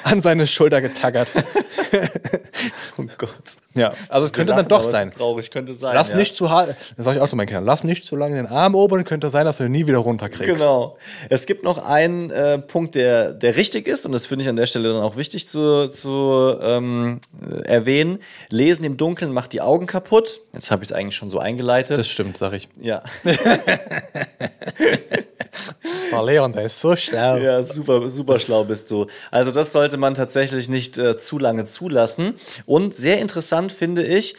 an 0.05 0.23
seine 0.23 0.47
Schulter 0.47 0.81
getackert. 0.81 1.29
oh 2.97 3.05
Gott. 3.19 3.33
ja, 3.75 3.93
also 4.09 4.25
es 4.25 4.33
könnte 4.33 4.55
dann 4.55 4.69
doch 4.69 4.83
sein. 4.83 5.09
ist 5.09 5.17
Traurig 5.17 5.51
könnte 5.51 5.75
sein. 5.75 5.95
Lass 5.95 6.11
ja. 6.11 6.17
nicht 6.17 6.37
zu 6.37 6.51
hart, 6.51 6.77
das 6.97 7.05
sage 7.05 7.19
ich 7.19 7.23
auch 7.23 7.29
zu 7.29 7.37
meinen 7.37 7.47
Kindern, 7.47 7.65
lass 7.65 7.85
nicht 7.85 8.05
zu 8.05 8.17
lange 8.17 8.37
den 8.37 8.47
Arm 8.47 8.75
oben, 8.75 9.05
könnte 9.05 9.31
sein, 9.31 9.47
dass 9.47 9.59
du 9.59 9.65
ihn 9.65 9.73
nie 9.73 9.87
wieder 9.87 9.99
runterkriegst. 9.99 10.61
Genau. 10.61 10.97
Es 11.29 11.47
gibt 11.47 11.65
noch 11.65 11.79
einen 11.79 12.31
äh, 12.31 12.59
Punkt, 12.59 12.95
der, 12.95 13.33
der 13.33 13.57
richtig 13.57 13.87
ist, 13.87 14.07
und 14.07 14.13
das 14.13 14.27
finde 14.27 14.45
ich 14.45 14.49
an 14.49 14.57
der 14.57 14.67
Stelle 14.67 14.93
dann 14.93 15.03
auch 15.03 15.17
wichtig 15.17 15.47
zu, 15.47 15.89
zu 15.89 16.57
ähm, 16.61 17.21
äh, 17.43 17.67
erwähnen. 17.67 18.19
Lesen 18.49 18.85
im 18.85 18.97
Dunkeln 18.97 19.33
macht 19.33 19.53
die 19.53 19.61
Augen 19.61 19.87
kaputt. 19.87 20.41
Jetzt 20.53 20.71
habe 20.71 20.83
ich 20.83 20.91
es 20.91 20.93
eigentlich 20.93 21.17
schon 21.17 21.31
so 21.31 21.39
eingeleitet. 21.39 21.99
Das 21.99 22.09
stimmt, 22.09 22.37
sag 22.37 22.53
ich. 22.53 22.69
ja. 22.81 23.03
Oh, 26.13 26.25
Leon, 26.25 26.53
der 26.53 26.65
ist 26.65 26.81
so 26.81 26.97
schlau. 26.97 27.37
ja, 27.37 27.63
super, 27.63 28.09
super 28.09 28.41
schlau 28.41 28.65
bist 28.65 28.91
du. 28.91 29.07
Also 29.31 29.53
das 29.53 29.73
sollte 29.73 29.97
man 29.97 30.15
tatsächlich 30.15 30.69
nicht 30.69 30.99
äh, 30.99 31.17
zu 31.17 31.39
lange 31.39 31.65
zulassen. 31.67 32.35
Und 32.67 32.97
sehr 32.97 33.21
interessant 33.21 33.73
finde 33.73 34.05
ich, 34.05 34.35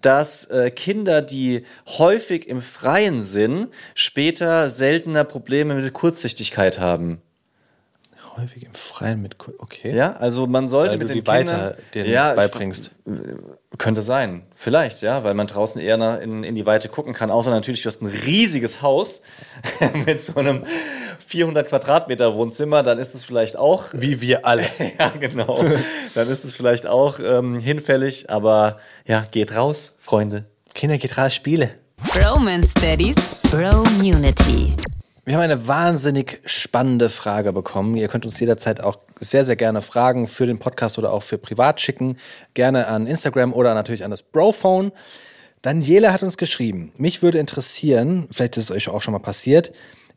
dass 0.00 0.46
äh, 0.46 0.70
Kinder, 0.70 1.22
die 1.22 1.64
häufig 1.86 2.48
im 2.48 2.60
Freien 2.60 3.22
sind, 3.22 3.68
später 3.94 4.68
seltener 4.68 5.24
Probleme 5.24 5.74
mit 5.74 5.92
Kurzsichtigkeit 5.92 6.78
haben. 6.78 7.22
Häufig 8.36 8.64
im 8.64 8.74
Freien 8.74 9.22
mit, 9.22 9.38
Ku- 9.38 9.52
okay. 9.58 9.94
Ja, 9.94 10.16
also 10.16 10.46
man 10.46 10.68
sollte 10.68 10.92
Weil 10.92 10.98
mit 10.98 11.08
du 11.10 11.14
den 11.14 11.22
die 11.24 11.26
weiter 11.28 11.54
Kindern 11.54 11.74
denen 11.94 12.10
ja, 12.10 12.30
ich- 12.30 12.36
beibringst. 12.36 12.90
Könnte 13.78 14.02
sein, 14.02 14.42
vielleicht, 14.54 15.02
ja, 15.02 15.24
weil 15.24 15.34
man 15.34 15.48
draußen 15.48 15.80
eher 15.80 15.96
nach, 15.96 16.20
in, 16.20 16.44
in 16.44 16.54
die 16.54 16.64
Weite 16.64 16.88
gucken 16.88 17.12
kann. 17.12 17.30
Außer 17.30 17.50
natürlich, 17.50 17.82
du 17.82 17.88
hast 17.88 18.02
ein 18.02 18.06
riesiges 18.06 18.82
Haus 18.82 19.22
mit 20.06 20.20
so 20.20 20.38
einem 20.38 20.62
400 21.26 21.68
Quadratmeter 21.68 22.34
Wohnzimmer, 22.34 22.82
dann 22.84 22.98
ist 23.00 23.14
es 23.16 23.24
vielleicht 23.24 23.56
auch, 23.56 23.86
Wie 23.92 24.20
wir 24.20 24.46
alle. 24.46 24.62
ja 24.98 25.08
genau, 25.10 25.64
dann 26.14 26.28
ist 26.28 26.44
es 26.44 26.54
vielleicht 26.54 26.86
auch 26.86 27.18
ähm, 27.18 27.58
hinfällig. 27.58 28.30
Aber 28.30 28.78
ja, 29.06 29.26
geht 29.30 29.54
raus, 29.56 29.96
Freunde. 29.98 30.44
Kinder 30.74 30.96
geht 30.98 31.18
raus, 31.18 31.34
Spiele. 31.34 31.70
Bromance 32.12 32.74
Daddies, 32.74 33.16
Bromunity. 33.50 34.74
Wir 35.26 35.36
haben 35.36 35.42
eine 35.42 35.66
wahnsinnig 35.66 36.42
spannende 36.44 37.08
Frage 37.08 37.54
bekommen. 37.54 37.96
Ihr 37.96 38.08
könnt 38.08 38.26
uns 38.26 38.38
jederzeit 38.38 38.82
auch 38.82 38.98
sehr, 39.18 39.46
sehr 39.46 39.56
gerne 39.56 39.80
Fragen 39.80 40.28
für 40.28 40.44
den 40.44 40.58
Podcast 40.58 40.98
oder 40.98 41.12
auch 41.14 41.22
für 41.22 41.38
privat 41.38 41.80
schicken. 41.80 42.18
Gerne 42.52 42.88
an 42.88 43.06
Instagram 43.06 43.54
oder 43.54 43.72
natürlich 43.72 44.04
an 44.04 44.10
das 44.10 44.22
Brophone. 44.22 44.92
Daniela 45.62 46.12
hat 46.12 46.22
uns 46.22 46.36
geschrieben, 46.36 46.92
mich 46.98 47.22
würde 47.22 47.38
interessieren, 47.38 48.28
vielleicht 48.30 48.58
ist 48.58 48.64
es 48.64 48.70
euch 48.70 48.90
auch 48.90 49.00
schon 49.00 49.12
mal 49.12 49.18
passiert, 49.18 49.72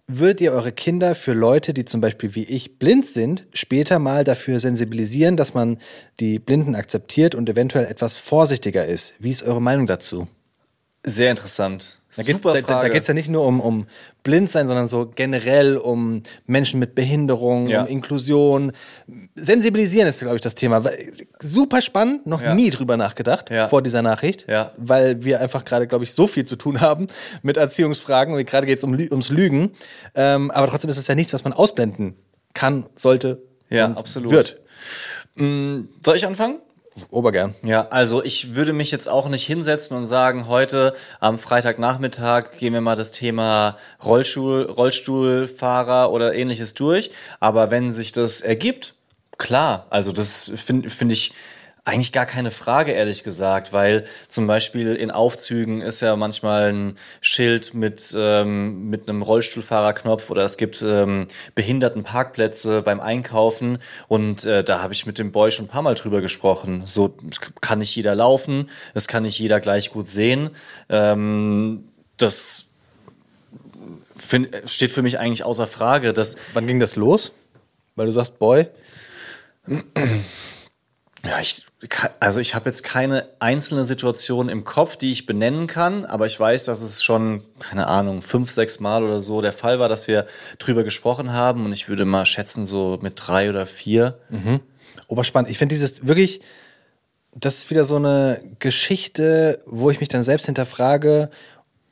würdet 0.07 0.41
ihr 0.41 0.51
eure 0.51 0.73
Kinder 0.73 1.15
für 1.15 1.31
Leute, 1.31 1.73
die 1.73 1.85
zum 1.85 2.01
Beispiel 2.01 2.35
wie 2.35 2.43
ich 2.43 2.77
blind 2.77 3.07
sind, 3.07 3.47
später 3.53 3.99
mal 3.99 4.25
dafür 4.25 4.59
sensibilisieren, 4.59 5.37
dass 5.37 5.53
man 5.53 5.77
die 6.19 6.37
Blinden 6.37 6.75
akzeptiert 6.75 7.33
und 7.33 7.47
eventuell 7.47 7.85
etwas 7.85 8.17
vorsichtiger 8.17 8.85
ist? 8.85 9.13
Wie 9.19 9.31
ist 9.31 9.43
eure 9.43 9.61
Meinung 9.61 9.87
dazu? 9.87 10.27
Sehr 11.05 11.31
interessant. 11.31 12.01
Da 12.17 12.89
geht 12.89 13.01
es 13.01 13.07
ja 13.07 13.13
nicht 13.13 13.29
nur 13.29 13.45
um, 13.45 13.59
um 13.61 13.85
Blindsein, 14.23 14.67
sondern 14.67 14.87
so 14.87 15.11
generell 15.13 15.77
um 15.77 16.23
Menschen 16.45 16.79
mit 16.79 16.95
Behinderung, 16.95 17.67
Ja. 17.67 17.81
um 17.83 17.87
Inklusion. 17.87 18.71
Sensibilisieren 19.35 20.07
ist, 20.07 20.19
glaube 20.19 20.35
ich, 20.35 20.41
das 20.41 20.55
Thema. 20.55 20.83
Super 21.39 21.81
spannend, 21.81 22.27
noch 22.27 22.41
Ja. 22.41 22.53
nie 22.55 22.69
drüber 22.69 22.97
nachgedacht 22.97 23.49
Ja. 23.49 23.67
vor 23.67 23.81
dieser 23.81 24.01
Nachricht, 24.01 24.45
weil 24.77 25.23
wir 25.23 25.39
einfach 25.41 25.63
gerade, 25.65 25.87
glaube 25.87 26.03
ich, 26.03 26.13
so 26.13 26.27
viel 26.27 26.45
zu 26.45 26.55
tun 26.55 26.81
haben 26.81 27.07
mit 27.43 27.57
Erziehungsfragen. 27.57 28.33
Und 28.33 28.45
gerade 28.45 28.65
geht 28.67 28.79
es 28.79 28.83
um, 28.83 28.93
ums 28.93 29.29
Lügen. 29.29 29.71
Ähm, 30.15 30.51
aber 30.51 30.67
trotzdem 30.67 30.89
ist 30.89 30.97
es 30.97 31.07
ja 31.07 31.15
nichts, 31.15 31.33
was 31.33 31.43
man 31.43 31.53
ausblenden 31.53 32.15
kann, 32.53 32.85
sollte 32.95 33.41
Ja, 33.69 33.91
absolut. 33.93 34.31
wird. 34.31 34.59
Soll 35.35 36.15
ich 36.15 36.25
anfangen? 36.25 36.59
Obergern. 37.09 37.55
Ja, 37.63 37.87
also 37.89 38.23
ich 38.23 38.55
würde 38.55 38.73
mich 38.73 38.91
jetzt 38.91 39.07
auch 39.07 39.29
nicht 39.29 39.45
hinsetzen 39.45 39.95
und 39.95 40.07
sagen, 40.07 40.47
heute 40.47 40.93
am 41.19 41.39
Freitagnachmittag 41.39 42.51
gehen 42.57 42.73
wir 42.73 42.81
mal 42.81 42.95
das 42.95 43.11
Thema 43.11 43.77
Rollstuhl, 44.03 44.63
Rollstuhlfahrer 44.63 46.11
oder 46.11 46.33
ähnliches 46.33 46.73
durch. 46.73 47.11
Aber 47.39 47.71
wenn 47.71 47.93
sich 47.93 48.11
das 48.11 48.41
ergibt, 48.41 48.95
klar, 49.37 49.85
also 49.89 50.11
das 50.11 50.51
finde 50.55 50.89
find 50.89 51.11
ich 51.11 51.33
eigentlich 51.87 52.11
gar 52.11 52.25
keine 52.25 52.51
Frage, 52.51 52.91
ehrlich 52.91 53.23
gesagt, 53.23 53.71
weil 53.71 54.05
zum 54.27 54.45
Beispiel 54.45 54.93
in 54.93 55.09
Aufzügen 55.09 55.81
ist 55.81 56.01
ja 56.01 56.17
manchmal 56.17 56.73
ein 56.73 56.97
Schild 57.21 57.73
mit, 57.73 58.13
ähm, 58.13 58.89
mit 58.89 59.07
einem 59.07 59.21
Rollstuhlfahrerknopf 59.21 60.29
oder 60.29 60.43
es 60.43 60.57
gibt 60.57 60.81
ähm, 60.81 61.27
Behindertenparkplätze 61.55 62.81
beim 62.81 62.99
Einkaufen 62.99 63.77
und 64.09 64.45
äh, 64.45 64.65
da 64.65 64.81
habe 64.81 64.93
ich 64.93 65.05
mit 65.05 65.17
dem 65.17 65.31
Boy 65.31 65.49
schon 65.49 65.65
ein 65.65 65.69
paar 65.69 65.81
Mal 65.81 65.95
drüber 65.95 66.19
gesprochen. 66.19 66.83
So 66.85 67.15
kann 67.61 67.79
nicht 67.79 67.95
jeder 67.95 68.15
laufen, 68.15 68.69
das 68.93 69.07
kann 69.07 69.23
nicht 69.23 69.39
jeder 69.39 69.61
gleich 69.61 69.89
gut 69.89 70.07
sehen. 70.07 70.49
Ähm, 70.89 71.87
das 72.17 72.65
find, 74.13 74.49
steht 74.65 74.91
für 74.91 75.03
mich 75.03 75.19
eigentlich 75.19 75.45
außer 75.45 75.67
Frage, 75.67 76.11
dass 76.11 76.35
Wann 76.53 76.67
ging 76.67 76.81
das 76.81 76.97
los? 76.97 77.31
Weil 77.95 78.07
du 78.07 78.11
sagst, 78.11 78.39
Boy. 78.39 78.67
Ja, 81.27 81.39
ich, 81.41 81.65
also 82.19 82.39
ich 82.39 82.55
habe 82.55 82.69
jetzt 82.69 82.83
keine 82.83 83.27
einzelne 83.39 83.83
Situation 83.83 84.47
im 84.47 84.63
Kopf, 84.63 84.95
die 84.95 85.11
ich 85.11 85.25
benennen 85.25 85.67
kann, 85.67 86.05
aber 86.05 86.25
ich 86.25 86.39
weiß, 86.39 86.65
dass 86.65 86.81
es 86.81 87.03
schon, 87.03 87.43
keine 87.59 87.87
Ahnung, 87.87 88.21
fünf, 88.21 88.49
sechs 88.51 88.79
Mal 88.79 89.03
oder 89.03 89.21
so 89.21 89.41
der 89.41 89.51
Fall 89.51 89.79
war, 89.79 89.89
dass 89.89 90.07
wir 90.07 90.25
drüber 90.57 90.83
gesprochen 90.83 91.33
haben 91.33 91.65
und 91.65 91.73
ich 91.73 91.89
würde 91.89 92.05
mal 92.05 92.25
schätzen, 92.25 92.65
so 92.65 92.97
mit 93.01 93.13
drei 93.17 93.49
oder 93.49 93.67
vier. 93.67 94.19
Oberspannend. 95.07 95.49
Ich 95.49 95.57
finde 95.57 95.73
dieses 95.73 96.07
wirklich, 96.07 96.39
das 97.33 97.57
ist 97.57 97.69
wieder 97.69 97.83
so 97.83 97.97
eine 97.97 98.41
Geschichte, 98.59 99.61
wo 99.65 99.89
ich 99.89 99.99
mich 99.99 100.09
dann 100.09 100.23
selbst 100.23 100.45
hinterfrage 100.45 101.29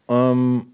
ähm, 0.08 0.68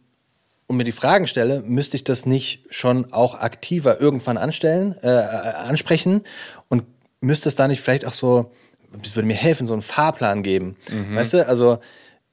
und 0.68 0.78
mir 0.78 0.84
die 0.84 0.91
Fragen 0.91 1.26
stelle, 1.26 1.62
müsste 1.62 1.97
ich 1.97 2.03
das 2.03 2.26
nicht 2.26 2.66
schon 2.70 3.12
auch 3.12 3.36
aktiver 3.36 3.99
irgendwann 3.99 4.38
anstellen, 4.38 4.95
äh, 5.01 5.09
äh, 5.09 5.26
ansprechen 5.68 6.24
müsste 7.22 7.49
es 7.49 7.55
da 7.55 7.67
nicht 7.67 7.82
vielleicht 7.82 8.05
auch 8.05 8.13
so, 8.13 8.51
das 9.01 9.15
würde 9.15 9.28
mir 9.28 9.36
helfen, 9.36 9.67
so 9.67 9.74
einen 9.74 9.82
Fahrplan 9.82 10.43
geben. 10.43 10.76
Weißt 11.15 11.34
du, 11.34 11.47
also 11.47 11.80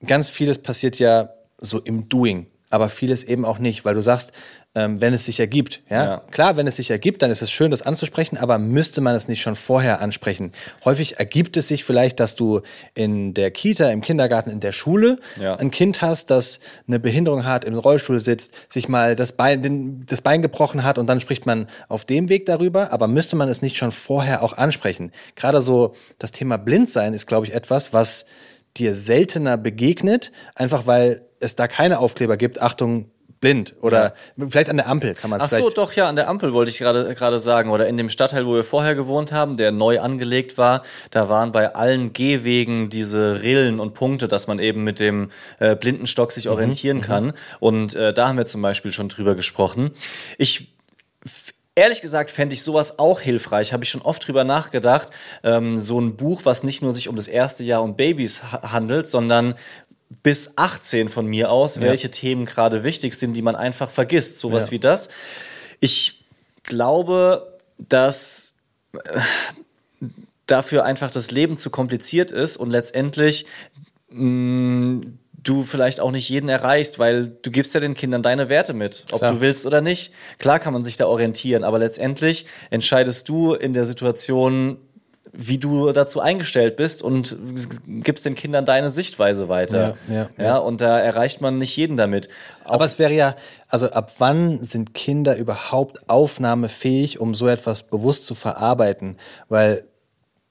ganz 0.04 0.28
vieles 0.28 0.58
passiert 0.58 0.98
ja 0.98 1.30
so 1.58 1.78
im 1.78 2.08
Doing, 2.08 2.46
aber 2.70 2.88
vieles 2.88 3.22
eben 3.24 3.44
auch 3.44 3.58
nicht, 3.58 3.84
weil 3.84 3.94
du 3.94 4.02
sagst, 4.02 4.32
ähm, 4.74 5.00
wenn 5.00 5.14
es 5.14 5.24
sich 5.24 5.40
ergibt. 5.40 5.82
Ja? 5.88 6.04
Ja. 6.04 6.22
Klar, 6.30 6.56
wenn 6.56 6.66
es 6.66 6.76
sich 6.76 6.90
ergibt, 6.90 7.22
dann 7.22 7.30
ist 7.30 7.42
es 7.42 7.50
schön, 7.50 7.70
das 7.70 7.82
anzusprechen, 7.82 8.36
aber 8.36 8.58
müsste 8.58 9.00
man 9.00 9.14
es 9.16 9.26
nicht 9.26 9.40
schon 9.40 9.56
vorher 9.56 10.00
ansprechen? 10.00 10.52
Häufig 10.84 11.18
ergibt 11.18 11.56
es 11.56 11.68
sich 11.68 11.84
vielleicht, 11.84 12.20
dass 12.20 12.36
du 12.36 12.60
in 12.94 13.34
der 13.34 13.50
Kita, 13.50 13.90
im 13.90 14.02
Kindergarten, 14.02 14.50
in 14.50 14.60
der 14.60 14.72
Schule 14.72 15.18
Ja. 15.40 15.56
ein 15.56 15.70
Kind 15.70 16.02
hast, 16.02 16.30
das 16.30 16.60
eine 16.86 17.00
Behinderung 17.00 17.44
hat, 17.44 17.64
im 17.64 17.74
Rollstuhl 17.78 18.20
sitzt, 18.20 18.70
sich 18.72 18.88
mal 18.88 19.16
das 19.16 19.32
Bein, 19.32 19.62
den, 19.62 20.04
das 20.06 20.20
Bein 20.20 20.42
gebrochen 20.42 20.82
hat 20.84 20.98
und 20.98 21.06
dann 21.06 21.20
spricht 21.20 21.46
man 21.46 21.66
auf 21.88 22.04
dem 22.04 22.28
Weg 22.28 22.46
darüber, 22.46 22.92
aber 22.92 23.08
müsste 23.08 23.36
man 23.36 23.48
es 23.48 23.62
nicht 23.62 23.76
schon 23.76 23.90
vorher 23.90 24.42
auch 24.42 24.52
ansprechen? 24.52 25.12
Gerade 25.34 25.60
so 25.60 25.94
das 26.18 26.30
Thema 26.30 26.58
Blindsein 26.58 27.14
ist, 27.14 27.26
glaube 27.26 27.46
ich, 27.46 27.54
etwas, 27.54 27.92
was 27.92 28.26
dir 28.76 28.94
seltener 28.94 29.56
begegnet, 29.56 30.30
einfach 30.54 30.86
weil 30.86 31.22
es 31.40 31.56
da 31.56 31.68
keine 31.68 31.98
Aufkleber 32.00 32.36
gibt, 32.36 32.60
Achtung, 32.60 33.10
blind 33.40 33.74
oder 33.80 34.14
vielleicht 34.48 34.70
an 34.70 34.76
der 34.76 34.88
Ampel 34.88 35.14
kann 35.14 35.30
man 35.30 35.40
es 35.40 35.46
Ach 35.46 35.50
so, 35.50 35.70
doch, 35.70 35.92
ja, 35.92 36.08
an 36.08 36.16
der 36.16 36.28
Ampel 36.28 36.52
wollte 36.52 36.70
ich 36.70 36.78
gerade 36.78 37.14
gerade 37.14 37.38
sagen. 37.38 37.70
Oder 37.70 37.88
in 37.88 37.96
dem 37.96 38.10
Stadtteil, 38.10 38.46
wo 38.46 38.54
wir 38.54 38.64
vorher 38.64 38.94
gewohnt 38.94 39.32
haben, 39.32 39.56
der 39.56 39.72
neu 39.72 40.00
angelegt 40.00 40.58
war, 40.58 40.82
da 41.10 41.28
waren 41.28 41.52
bei 41.52 41.74
allen 41.74 42.12
Gehwegen 42.12 42.90
diese 42.90 43.42
Rillen 43.42 43.80
und 43.80 43.94
Punkte, 43.94 44.28
dass 44.28 44.46
man 44.46 44.58
eben 44.58 44.84
mit 44.84 45.00
dem 45.00 45.30
äh, 45.58 45.74
Blindenstock 45.74 46.28
Mhm, 46.28 46.34
sich 46.34 46.48
orientieren 46.48 47.00
kann. 47.00 47.32
Und 47.60 47.94
äh, 47.94 48.12
da 48.12 48.28
haben 48.28 48.38
wir 48.38 48.46
zum 48.46 48.62
Beispiel 48.62 48.92
schon 48.92 49.08
drüber 49.08 49.34
gesprochen. 49.34 49.90
Ich 50.36 50.74
Ehrlich 51.74 52.00
gesagt 52.00 52.32
fände 52.32 52.54
ich 52.54 52.64
sowas 52.64 52.98
auch 52.98 53.20
hilfreich. 53.20 53.72
Habe 53.72 53.84
ich 53.84 53.90
schon 53.90 54.02
oft 54.02 54.26
drüber 54.26 54.42
nachgedacht. 54.42 55.10
Ähm, 55.44 55.78
so 55.78 56.00
ein 56.00 56.16
Buch, 56.16 56.40
was 56.42 56.64
nicht 56.64 56.82
nur 56.82 56.92
sich 56.92 57.08
um 57.08 57.14
das 57.14 57.28
erste 57.28 57.62
Jahr 57.62 57.84
und 57.84 57.96
Babys 57.96 58.42
ha 58.42 58.72
handelt, 58.72 59.06
sondern 59.06 59.54
bis 60.22 60.52
18 60.56 61.08
von 61.08 61.26
mir 61.26 61.50
aus, 61.50 61.80
welche 61.80 62.10
Themen 62.10 62.44
gerade 62.46 62.82
wichtig 62.84 63.14
sind, 63.14 63.34
die 63.34 63.42
man 63.42 63.56
einfach 63.56 63.90
vergisst. 63.90 64.38
Sowas 64.38 64.66
Ja. 64.66 64.70
wie 64.72 64.78
das. 64.78 65.08
Ich 65.80 66.24
glaube, 66.62 67.58
dass 67.78 68.54
äh, 68.94 69.20
dafür 70.46 70.84
einfach 70.84 71.10
das 71.10 71.30
Leben 71.30 71.56
zu 71.56 71.70
kompliziert 71.70 72.30
ist 72.30 72.56
und 72.56 72.70
letztendlich 72.70 73.46
mh, 74.10 75.02
du 75.42 75.62
vielleicht 75.62 76.00
auch 76.00 76.10
nicht 76.10 76.28
jeden 76.28 76.48
erreichst, 76.48 76.98
weil 76.98 77.28
du 77.42 77.50
gibst 77.50 77.74
ja 77.74 77.80
den 77.80 77.94
Kindern 77.94 78.22
deine 78.22 78.48
Werte 78.48 78.72
mit, 78.74 79.06
ob 79.12 79.20
Klar. 79.20 79.34
du 79.34 79.40
willst 79.40 79.66
oder 79.66 79.80
nicht. 79.80 80.12
Klar 80.38 80.58
kann 80.58 80.72
man 80.72 80.84
sich 80.84 80.96
da 80.96 81.06
orientieren, 81.06 81.64
aber 81.64 81.78
letztendlich 81.78 82.46
entscheidest 82.70 83.28
du 83.28 83.52
in 83.54 83.72
der 83.72 83.84
Situation, 83.84 84.78
wie 85.32 85.58
du 85.58 85.92
dazu 85.92 86.20
eingestellt 86.20 86.76
bist 86.76 87.02
und 87.02 87.36
gibst 87.86 88.24
den 88.24 88.34
Kindern 88.34 88.64
deine 88.64 88.90
Sichtweise 88.90 89.48
weiter. 89.48 89.96
Ja, 90.08 90.14
ja, 90.14 90.28
ja, 90.36 90.44
ja. 90.44 90.56
und 90.58 90.80
da 90.80 90.98
erreicht 90.98 91.40
man 91.40 91.58
nicht 91.58 91.76
jeden 91.76 91.96
damit. 91.96 92.28
Aber 92.64 92.84
es 92.84 92.98
wäre 92.98 93.12
ja, 93.12 93.36
also 93.68 93.90
ab 93.90 94.12
wann 94.18 94.62
sind 94.62 94.94
Kinder 94.94 95.36
überhaupt 95.36 96.08
aufnahmefähig, 96.08 97.20
um 97.20 97.34
so 97.34 97.48
etwas 97.48 97.82
bewusst 97.84 98.26
zu 98.26 98.34
verarbeiten? 98.34 99.16
Weil 99.48 99.84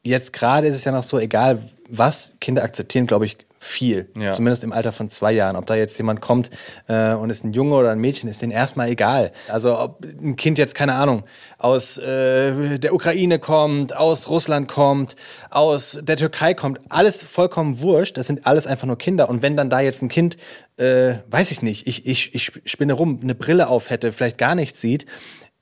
jetzt 0.04 0.34
gerade 0.34 0.68
ist 0.68 0.76
es 0.76 0.86
ja 0.86 0.92
noch 0.92 1.04
so, 1.04 1.20
egal 1.20 1.60
was, 1.90 2.36
Kinder 2.40 2.64
akzeptieren, 2.64 3.08
glaube 3.08 3.26
ich, 3.26 3.38
viel. 3.68 4.10
Ja. 4.18 4.32
Zumindest 4.32 4.64
im 4.64 4.72
Alter 4.72 4.92
von 4.92 5.10
zwei 5.10 5.32
Jahren. 5.32 5.56
Ob 5.56 5.66
da 5.66 5.76
jetzt 5.76 5.98
jemand 5.98 6.22
kommt 6.22 6.50
äh, 6.88 7.14
und 7.14 7.30
ist 7.30 7.44
ein 7.44 7.54
Junge 7.54 7.76
oder 7.76 7.92
ein 7.92 8.00
Mädchen, 8.00 8.30
ist 8.30 8.42
denen 8.42 8.52
erstmal 8.52 8.90
egal. 8.90 9.32
Also 9.48 9.78
ob 9.80 10.04
ein 10.04 10.36
Kind 10.36 10.58
jetzt, 10.58 10.76
keine 10.76 10.94
Ahnung, 10.94 11.24
aus 11.58 11.98
äh, 11.98 12.80
der 12.80 12.94
Ukraine 12.94 13.40
kommt, 13.40 13.96
aus 13.96 14.30
Russland 14.30 14.68
kommt, 14.68 15.16
aus 15.50 16.00
der 16.02 16.18
Türkei 16.18 16.54
kommt, 16.54 16.80
alles 16.90 17.22
vollkommen 17.22 17.80
wurscht. 17.82 18.18
Das 18.18 18.28
sind 18.28 18.46
alles 18.48 18.68
einfach 18.68 18.88
nur 18.88 18.98
Kinder. 18.98 19.30
Und 19.30 19.42
wenn 19.42 19.58
dann 19.58 19.70
da 19.70 19.80
jetzt 19.80 20.02
ein 20.02 20.10
Kind, 20.10 20.38
äh, 20.78 21.16
weiß 21.30 21.52
ich 21.52 21.62
nicht, 21.62 21.88
ich, 21.88 22.06
ich, 22.06 22.34
ich 22.34 22.52
spinne 22.66 22.94
rum, 22.94 23.20
eine 23.22 23.36
Brille 23.36 23.68
auf 23.68 23.90
hätte, 23.90 24.12
vielleicht 24.12 24.38
gar 24.38 24.56
nichts 24.56 24.82
sieht, 24.82 25.06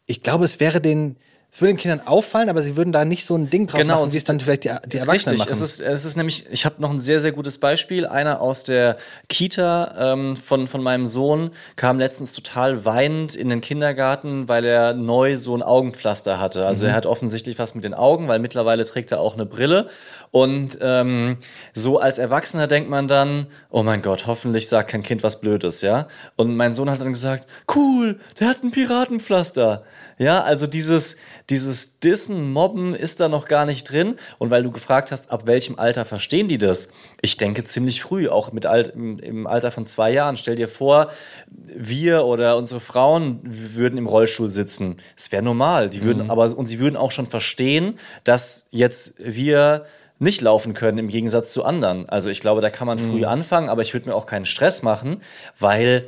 ich 0.05 0.21
glaube, 0.21 0.45
es 0.45 0.59
wäre 0.59 0.81
den, 0.81 1.17
es 1.55 1.61
würde 1.61 1.71
den 1.71 1.77
Kindern 1.77 2.01
auffallen, 2.05 2.49
aber 2.49 2.61
sie 2.61 2.75
würden 2.75 2.91
da 2.91 3.05
nicht 3.05 3.23
so 3.23 3.33
ein 3.33 3.49
Ding 3.49 3.67
draus 3.67 3.81
machen, 3.85 4.11
wie 4.11 4.17
es 4.17 4.25
dann 4.25 4.41
vielleicht 4.41 4.65
die, 4.65 4.71
die 4.87 4.97
Erwachsenen 4.97 5.37
Richtig, 5.37 5.39
machen. 5.39 5.51
es 5.53 5.61
ist, 5.61 5.79
es 5.79 6.03
ist 6.03 6.17
nämlich, 6.17 6.47
ich 6.51 6.65
habe 6.65 6.81
noch 6.81 6.91
ein 6.91 6.99
sehr, 6.99 7.21
sehr 7.21 7.31
gutes 7.31 7.59
Beispiel. 7.59 8.05
Einer 8.05 8.41
aus 8.41 8.65
der 8.65 8.97
Kita 9.29 10.11
ähm, 10.13 10.35
von, 10.35 10.67
von 10.67 10.83
meinem 10.83 11.07
Sohn 11.07 11.51
kam 11.77 11.97
letztens 11.97 12.33
total 12.33 12.83
weinend 12.83 13.37
in 13.37 13.47
den 13.47 13.61
Kindergarten, 13.61 14.49
weil 14.49 14.65
er 14.65 14.91
neu 14.95 15.37
so 15.37 15.55
ein 15.55 15.63
Augenpflaster 15.63 16.41
hatte. 16.41 16.65
Also 16.65 16.83
er 16.83 16.93
hat 16.93 17.05
offensichtlich 17.05 17.57
was 17.57 17.73
mit 17.73 17.85
den 17.85 17.93
Augen, 17.93 18.27
weil 18.27 18.39
mittlerweile 18.39 18.83
trägt 18.83 19.13
er 19.13 19.21
auch 19.21 19.35
eine 19.35 19.45
Brille. 19.45 19.87
Und 20.31 20.77
ähm, 20.81 21.37
so 21.73 21.99
als 21.99 22.17
Erwachsener 22.17 22.67
denkt 22.67 22.89
man 22.89 23.07
dann, 23.07 23.47
oh 23.69 23.81
mein 23.81 24.01
Gott, 24.01 24.27
hoffentlich 24.27 24.67
sagt 24.67 24.91
kein 24.91 25.03
Kind 25.03 25.23
was 25.23 25.39
Blödes, 25.39 25.79
ja. 25.79 26.09
Und 26.35 26.57
mein 26.57 26.73
Sohn 26.73 26.89
hat 26.89 26.99
dann 26.99 27.13
gesagt, 27.13 27.47
cool, 27.73 28.19
der 28.41 28.49
hat 28.49 28.61
ein 28.61 28.71
Piratenpflaster. 28.71 29.85
Ja, 30.17 30.43
also 30.43 30.67
dieses, 30.67 31.15
dieses 31.49 31.99
Dissen, 31.99 32.51
Mobben 32.51 32.95
ist 32.95 33.19
da 33.19 33.29
noch 33.29 33.47
gar 33.47 33.65
nicht 33.65 33.89
drin. 33.89 34.15
Und 34.39 34.51
weil 34.51 34.63
du 34.63 34.71
gefragt 34.71 35.11
hast, 35.11 35.31
ab 35.31 35.43
welchem 35.45 35.77
Alter 35.77 36.05
verstehen 36.05 36.47
die 36.47 36.57
das? 36.57 36.89
Ich 37.21 37.37
denke 37.37 37.63
ziemlich 37.63 38.01
früh, 38.01 38.27
auch 38.27 38.51
mit 38.51 38.65
Alt, 38.65 38.93
im, 38.95 39.47
Alter 39.47 39.71
von 39.71 39.85
zwei 39.85 40.11
Jahren. 40.11 40.37
Stell 40.37 40.55
dir 40.55 40.67
vor, 40.67 41.11
wir 41.49 42.25
oder 42.25 42.57
unsere 42.57 42.79
Frauen 42.79 43.39
würden 43.43 43.97
im 43.97 44.07
Rollstuhl 44.07 44.49
sitzen. 44.49 44.97
Es 45.15 45.31
wäre 45.31 45.43
normal. 45.43 45.89
Die 45.89 46.03
würden, 46.03 46.29
aber, 46.29 46.57
und 46.57 46.67
sie 46.67 46.79
würden 46.79 46.95
auch 46.95 47.11
schon 47.11 47.27
verstehen, 47.27 47.99
dass 48.23 48.67
jetzt 48.71 49.15
wir 49.19 49.85
nicht 50.17 50.41
laufen 50.41 50.73
können 50.73 50.97
im 50.97 51.09
Gegensatz 51.09 51.51
zu 51.51 51.65
anderen. 51.65 52.07
Also 52.07 52.29
ich 52.29 52.39
glaube, 52.39 52.61
da 52.61 52.69
kann 52.69 52.87
man 52.87 52.97
früh 52.97 53.25
anfangen, 53.25 53.69
aber 53.69 53.81
ich 53.81 53.93
würde 53.93 54.09
mir 54.09 54.15
auch 54.15 54.25
keinen 54.25 54.45
Stress 54.45 54.81
machen, 54.81 55.21
weil 55.59 56.07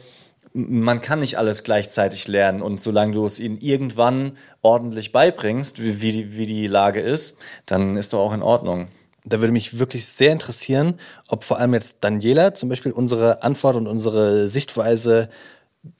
man 0.58 1.01
kann 1.01 1.20
nicht 1.20 1.38
alles 1.38 1.64
gleichzeitig 1.64 2.28
lernen 2.28 2.62
und 2.62 2.82
solange 2.82 3.14
du 3.14 3.26
es 3.26 3.39
ihnen 3.39 3.60
irgendwann 3.60 4.38
ordentlich 4.62 5.12
beibringst, 5.12 5.82
wie, 5.82 6.01
wie, 6.01 6.12
die, 6.12 6.38
wie 6.38 6.45
die 6.47 6.68
Lage 6.68 6.99
ist, 6.99 7.38
dann 7.68 7.95
ist 7.95 8.14
doch 8.14 8.20
auch 8.20 8.34
in 8.34 8.41
Ordnung. 8.41 8.88
Da 9.24 9.39
würde 9.39 9.51
mich 9.51 9.78
wirklich 9.78 10.08
sehr 10.08 10.32
interessieren, 10.32 10.99
ob 11.28 11.43
vor 11.43 11.60
allem 11.60 11.74
jetzt 11.74 12.03
Daniela 12.03 12.53
zum 12.53 12.70
Beispiel 12.70 12.91
unsere 12.91 13.43
Antwort 13.43 13.76
und 13.76 13.86
unsere 13.86 14.49
Sichtweise 14.49 15.30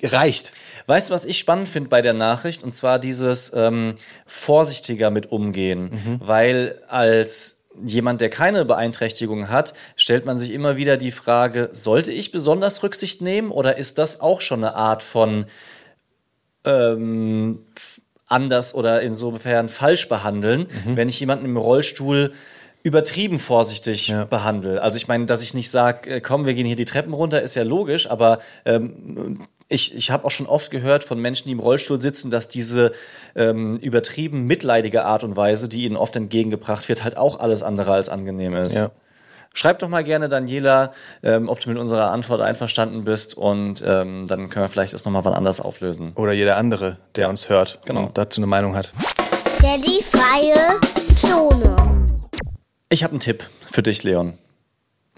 reicht. 0.02 0.54
Weißt 0.88 1.10
du, 1.10 1.14
was 1.14 1.26
ich 1.26 1.38
spannend 1.38 1.70
finde 1.70 1.90
bei 1.90 2.02
der 2.02 2.14
Nachricht? 2.14 2.64
Und 2.64 2.76
zwar 2.76 3.00
dieses 3.00 3.52
ähm, 3.56 3.96
vorsichtiger 4.26 5.12
mit 5.12 5.32
umgehen. 5.32 5.92
Weil 6.26 6.82
als 6.88 7.57
jemand, 7.86 8.22
der 8.22 8.30
keine 8.30 8.66
Beeinträchtigung 8.66 9.50
hat, 9.50 9.74
stellt 9.96 10.26
man 10.26 10.38
sich 10.38 10.52
immer 10.52 10.78
wieder 10.78 10.98
die 10.98 11.12
Frage, 11.12 11.70
sollte 11.74 12.12
ich 12.12 12.32
besonders 12.32 12.84
Rücksicht 12.84 13.22
nehmen 13.22 13.52
oder 13.52 13.78
ist 13.78 13.98
das 13.98 14.22
auch 14.22 14.42
schon 14.42 14.64
eine 14.64 14.76
Art 14.76 15.04
von 15.04 15.46
ähm, 16.66 17.60
anders 18.28 18.76
oder 18.76 19.02
insofern 19.02 19.70
falsch 19.70 20.10
behandeln, 20.10 20.68
wenn 20.86 21.10
ich 21.10 21.20
jemanden 21.20 21.46
im 21.46 21.58
Rollstuhl 21.58 22.34
übertrieben 22.84 23.40
vorsichtig 23.40 24.14
behandle. 24.30 24.82
Also 24.82 24.98
ich 24.98 25.08
meine, 25.08 25.26
dass 25.26 25.42
ich 25.42 25.54
nicht 25.54 25.70
sage, 25.70 26.22
komm, 26.22 26.46
wir 26.46 26.54
gehen 26.54 26.66
hier 26.66 26.76
die 26.76 26.86
Treppen 26.86 27.14
runter, 27.14 27.42
ist 27.42 27.56
ja 27.56 27.64
logisch, 27.64 28.10
aber 28.10 28.40
ähm, 28.66 29.40
ich, 29.70 29.94
ich 29.96 30.12
habe 30.12 30.26
auch 30.26 30.32
schon 30.32 30.46
oft 30.48 30.72
gehört 30.72 31.04
von 31.04 31.20
Menschen, 31.20 31.48
die 31.48 31.52
im 31.52 31.60
Rollstuhl 31.60 32.00
sitzen, 32.00 32.32
dass 32.32 32.48
diese 32.48 32.94
ähm, 33.36 33.78
übertrieben 33.78 34.46
mitleidige 34.46 35.04
Art 35.06 35.24
und 35.24 35.36
Weise, 35.36 35.68
die 35.68 35.84
ihnen 35.86 35.98
oft 35.98 36.16
entgegengebracht 36.16 36.88
wird, 36.88 37.04
halt 37.04 37.18
auch 37.18 37.40
alles 37.40 37.64
andere 37.64 37.92
als 37.92 38.10
angenehm 38.10 38.56
ist. 38.56 38.76
Ja. 38.76 38.92
Schreib 39.54 39.80
doch 39.80 39.90
mal 39.90 40.04
gerne, 40.04 40.30
Daniela, 40.30 40.92
ähm, 41.24 41.50
ob 41.50 41.60
du 41.60 41.70
mit 41.70 41.78
unserer 41.80 42.12
Antwort 42.12 42.42
einverstanden 42.42 43.04
bist 43.04 43.36
und 43.36 43.84
ähm, 43.86 44.26
dann 44.28 44.50
können 44.50 44.66
wir 44.66 44.70
vielleicht 44.70 44.94
das 44.94 45.04
nochmal 45.04 45.26
wann 45.26 45.34
anders 45.34 45.60
auflösen. 45.60 46.12
Oder 46.16 46.32
jeder 46.34 46.58
andere, 46.58 46.98
der 47.16 47.28
uns 47.28 47.50
hört 47.50 47.80
Genau. 47.86 48.06
und 48.06 48.18
dazu 48.18 48.40
eine 48.40 48.48
Meinung 48.48 48.76
hat. 48.76 48.94
Daddy 49.62 50.04
freie 50.04 50.80
Zone. 51.16 51.76
Ich 52.90 53.04
habe 53.04 53.12
einen 53.12 53.20
Tipp 53.20 53.44
für 53.72 53.82
dich, 53.82 54.04
Leon. 54.04 54.38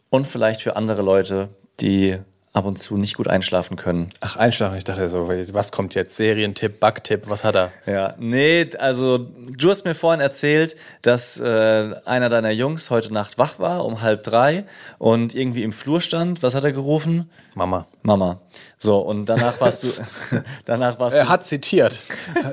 Und 0.10 0.26
vielleicht 0.26 0.62
für 0.62 0.76
andere 0.76 1.02
Leute, 1.02 1.50
die 1.82 2.18
ab 2.54 2.66
und 2.66 2.78
zu 2.78 2.98
nicht 2.98 3.16
gut 3.16 3.28
einschlafen 3.28 3.78
können. 3.78 4.10
Ach, 4.22 4.36
Einschlafen, 4.36 4.78
ich 4.78 4.84
dachte 4.84 5.08
so, 5.10 5.30
was 5.52 5.72
kommt 5.72 5.94
jetzt? 5.96 6.16
Serientipp, 6.16 6.80
Backtipp, 6.80 7.30
was 7.30 7.44
hat 7.44 7.56
er? 7.56 7.72
Ja, 7.86 8.16
nee, 8.18 8.68
also 8.78 9.20
du 9.20 9.70
hast 9.70 9.86
mir 9.86 9.94
vorhin 9.96 10.20
erzählt, 10.20 10.76
dass 11.02 11.40
äh, 11.40 11.96
einer 12.06 12.30
deiner 12.30 12.52
Jungs 12.52 12.90
heute 12.90 13.14
Nacht 13.14 13.38
wach 13.38 13.60
war 13.60 13.86
um 13.86 14.02
halb 14.02 14.24
drei 14.24 14.66
und 14.98 15.36
irgendwie 15.36 15.64
im 15.64 15.72
Flur 15.74 16.02
stand. 16.02 16.42
Was 16.42 16.56
hat 16.56 16.64
er 16.64 16.72
gerufen? 16.72 17.30
Mama. 17.56 17.86
Mama. 18.02 18.40
So, 18.78 19.00
und 19.00 19.28
danach 19.28 19.60
warst 19.62 19.84
du, 19.84 19.90
danach 20.66 21.00
warst 21.00 21.16
du 21.16 21.20
Er 21.20 21.30
hat 21.30 21.44
zitiert. 21.44 22.00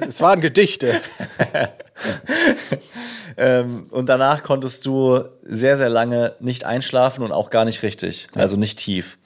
es 0.06 0.20
waren 0.20 0.40
Gedichte. 0.40 1.00
Ähm, 3.38 3.88
und 3.90 4.08
danach 4.08 4.42
konntest 4.42 4.86
du 4.86 5.24
sehr, 5.42 5.76
sehr 5.76 5.90
lange 5.90 6.34
nicht 6.40 6.64
einschlafen 6.64 7.22
und 7.22 7.32
auch 7.32 7.50
gar 7.50 7.64
nicht 7.64 7.82
richtig. 7.82 8.28
Also 8.34 8.56
nicht 8.56 8.78
tief. 8.78 9.18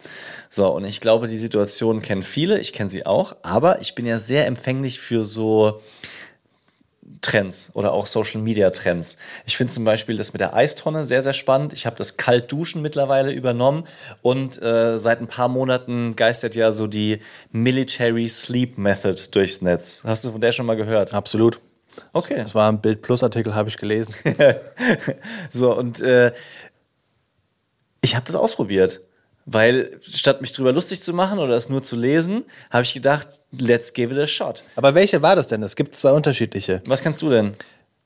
So, 0.48 0.68
und 0.68 0.84
ich 0.84 1.00
glaube, 1.00 1.28
die 1.28 1.38
Situation 1.38 2.02
kennen 2.02 2.24
viele. 2.24 2.58
Ich 2.58 2.72
kenne 2.72 2.90
sie 2.90 3.06
auch. 3.06 3.36
Aber 3.42 3.80
ich 3.80 3.94
bin 3.94 4.06
ja 4.06 4.18
sehr 4.18 4.46
empfänglich 4.46 4.98
für 4.98 5.24
so 5.24 5.80
Trends 7.20 7.70
oder 7.74 7.92
auch 7.92 8.06
Social 8.06 8.40
Media 8.40 8.70
Trends. 8.70 9.16
Ich 9.46 9.56
finde 9.56 9.72
zum 9.72 9.84
Beispiel 9.84 10.16
das 10.16 10.32
mit 10.32 10.40
der 10.40 10.54
Eistonne 10.54 11.04
sehr, 11.04 11.22
sehr 11.22 11.34
spannend. 11.34 11.72
Ich 11.72 11.86
habe 11.86 11.96
das 11.96 12.16
Kaltduschen 12.16 12.82
mittlerweile 12.82 13.30
übernommen 13.30 13.86
und 14.22 14.60
äh, 14.60 14.98
seit 14.98 15.20
ein 15.20 15.28
paar 15.28 15.48
Monaten 15.48 16.16
geistert 16.16 16.56
ja 16.56 16.72
so 16.72 16.86
die 16.86 17.18
Military 17.52 18.28
Sleep 18.28 18.78
Method 18.78 19.20
durchs 19.30 19.60
Netz. 19.60 20.02
Hast 20.04 20.24
du 20.24 20.32
von 20.32 20.40
der 20.40 20.52
schon 20.52 20.66
mal 20.66 20.76
gehört? 20.76 21.14
Absolut. 21.14 21.60
Okay. 22.12 22.36
Das 22.36 22.54
war 22.54 22.70
ein 22.70 22.80
Bild 22.80 23.02
Plus 23.02 23.22
Artikel, 23.22 23.54
habe 23.54 23.68
ich 23.68 23.76
gelesen. 23.76 24.14
So, 25.50 25.76
und 25.76 26.00
äh, 26.00 26.32
ich 28.00 28.14
habe 28.14 28.24
das 28.26 28.36
ausprobiert. 28.36 29.00
Weil 29.46 29.98
statt 30.02 30.40
mich 30.40 30.52
drüber 30.52 30.72
lustig 30.72 31.02
zu 31.02 31.12
machen 31.12 31.38
oder 31.38 31.54
es 31.54 31.68
nur 31.68 31.82
zu 31.82 31.96
lesen, 31.96 32.44
habe 32.70 32.84
ich 32.84 32.94
gedacht, 32.94 33.40
let's 33.50 33.92
give 33.92 34.14
it 34.14 34.20
a 34.20 34.26
shot. 34.26 34.62
Aber 34.76 34.94
welche 34.94 35.22
war 35.22 35.34
das 35.34 35.46
denn? 35.46 35.62
Es 35.62 35.76
gibt 35.76 35.96
zwei 35.96 36.12
unterschiedliche. 36.12 36.82
Was 36.86 37.02
kannst 37.02 37.22
du 37.22 37.30
denn? 37.30 37.54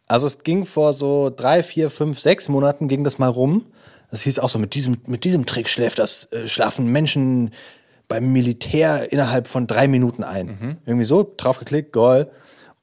Also 0.07 0.26
es 0.26 0.43
ging 0.43 0.64
vor 0.64 0.93
so 0.93 1.30
drei, 1.35 1.62
vier, 1.62 1.91
fünf, 1.91 2.20
sechs 2.20 2.49
Monaten 2.49 2.89
ging 2.89 3.05
das 3.05 3.18
mal 3.18 3.28
rum. 3.28 3.66
Das 4.11 4.22
hieß 4.22 4.39
auch 4.39 4.49
so, 4.49 4.59
mit 4.59 4.74
diesem, 4.74 4.99
mit 5.07 5.24
diesem 5.24 5.45
Trick 5.45 5.68
schläft 5.68 5.99
das, 5.99 6.32
äh, 6.32 6.47
schlafen 6.47 6.87
Menschen 6.87 7.53
beim 8.07 8.32
Militär 8.32 9.12
innerhalb 9.12 9.49
von 9.49 9.66
drei 9.66 9.89
Minuten 9.89 10.24
ein. 10.24 10.78
Irgendwie 10.87 11.05
so, 11.05 11.35
draufgeklickt, 11.37 11.93
goal. 11.93 12.30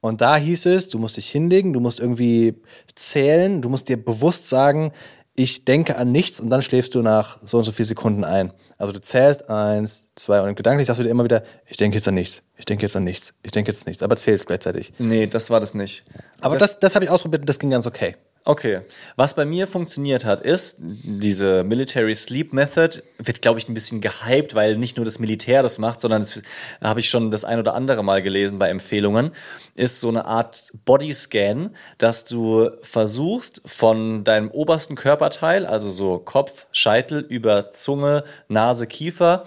Und 0.02 0.20
da 0.20 0.36
hieß 0.36 0.66
es, 0.66 0.88
du 0.88 0.98
musst 0.98 1.16
dich 1.16 1.30
hinlegen, 1.30 1.72
du 1.72 1.78
musst 1.78 2.00
irgendwie 2.00 2.60
zählen, 2.96 3.62
du 3.62 3.68
musst 3.68 3.88
dir 3.88 3.96
bewusst 3.96 4.48
sagen, 4.48 4.92
ich 5.36 5.64
denke 5.64 5.96
an 5.96 6.10
nichts 6.10 6.40
und 6.40 6.50
dann 6.50 6.60
schläfst 6.60 6.96
du 6.96 7.02
nach 7.02 7.38
so 7.44 7.58
und 7.58 7.64
so 7.64 7.70
vier 7.70 7.84
Sekunden 7.84 8.24
ein. 8.24 8.52
Also 8.78 8.92
du 8.92 9.00
zählst 9.00 9.48
eins, 9.48 10.08
zwei 10.16 10.42
und 10.42 10.56
gedanklich 10.56 10.88
sagst 10.88 10.98
du 10.98 11.04
dir 11.04 11.10
immer 11.10 11.22
wieder, 11.22 11.44
ich 11.66 11.76
denke 11.76 11.98
jetzt 11.98 12.08
an 12.08 12.14
nichts, 12.14 12.42
ich 12.56 12.64
denke 12.64 12.82
jetzt 12.82 12.96
an 12.96 13.04
nichts, 13.04 13.34
ich 13.44 13.52
denke 13.52 13.70
jetzt 13.70 13.86
nichts, 13.86 14.02
aber 14.02 14.16
zählst 14.16 14.48
gleichzeitig. 14.48 14.92
Nee, 14.98 15.28
das 15.28 15.50
war 15.50 15.60
das 15.60 15.72
nicht. 15.72 16.04
Aber 16.40 16.58
das, 16.58 16.80
das 16.80 16.96
habe 16.96 17.04
ich 17.04 17.10
ausprobiert 17.10 17.42
und 17.42 17.48
das 17.48 17.60
ging 17.60 17.70
ganz 17.70 17.86
okay. 17.86 18.16
Okay. 18.44 18.80
Was 19.14 19.34
bei 19.34 19.44
mir 19.44 19.68
funktioniert 19.68 20.24
hat, 20.24 20.40
ist, 20.40 20.78
diese 20.80 21.62
Military 21.62 22.12
Sleep 22.12 22.52
Method 22.52 23.00
wird, 23.18 23.40
glaube 23.40 23.60
ich, 23.60 23.68
ein 23.68 23.74
bisschen 23.74 24.00
gehypt, 24.00 24.56
weil 24.56 24.76
nicht 24.78 24.96
nur 24.96 25.04
das 25.04 25.20
Militär 25.20 25.62
das 25.62 25.78
macht, 25.78 26.00
sondern 26.00 26.22
das 26.22 26.42
habe 26.82 26.98
ich 26.98 27.08
schon 27.08 27.30
das 27.30 27.44
ein 27.44 27.60
oder 27.60 27.74
andere 27.74 28.02
Mal 28.02 28.20
gelesen 28.20 28.58
bei 28.58 28.68
Empfehlungen, 28.68 29.30
ist 29.76 30.00
so 30.00 30.08
eine 30.08 30.24
Art 30.24 30.72
Bodyscan, 30.84 31.70
dass 31.98 32.24
du 32.24 32.70
versuchst, 32.82 33.62
von 33.64 34.24
deinem 34.24 34.50
obersten 34.50 34.96
Körperteil, 34.96 35.64
also 35.64 35.88
so 35.90 36.18
Kopf, 36.18 36.66
Scheitel, 36.72 37.20
über 37.20 37.72
Zunge, 37.72 38.24
Nase, 38.48 38.88
Kiefer, 38.88 39.46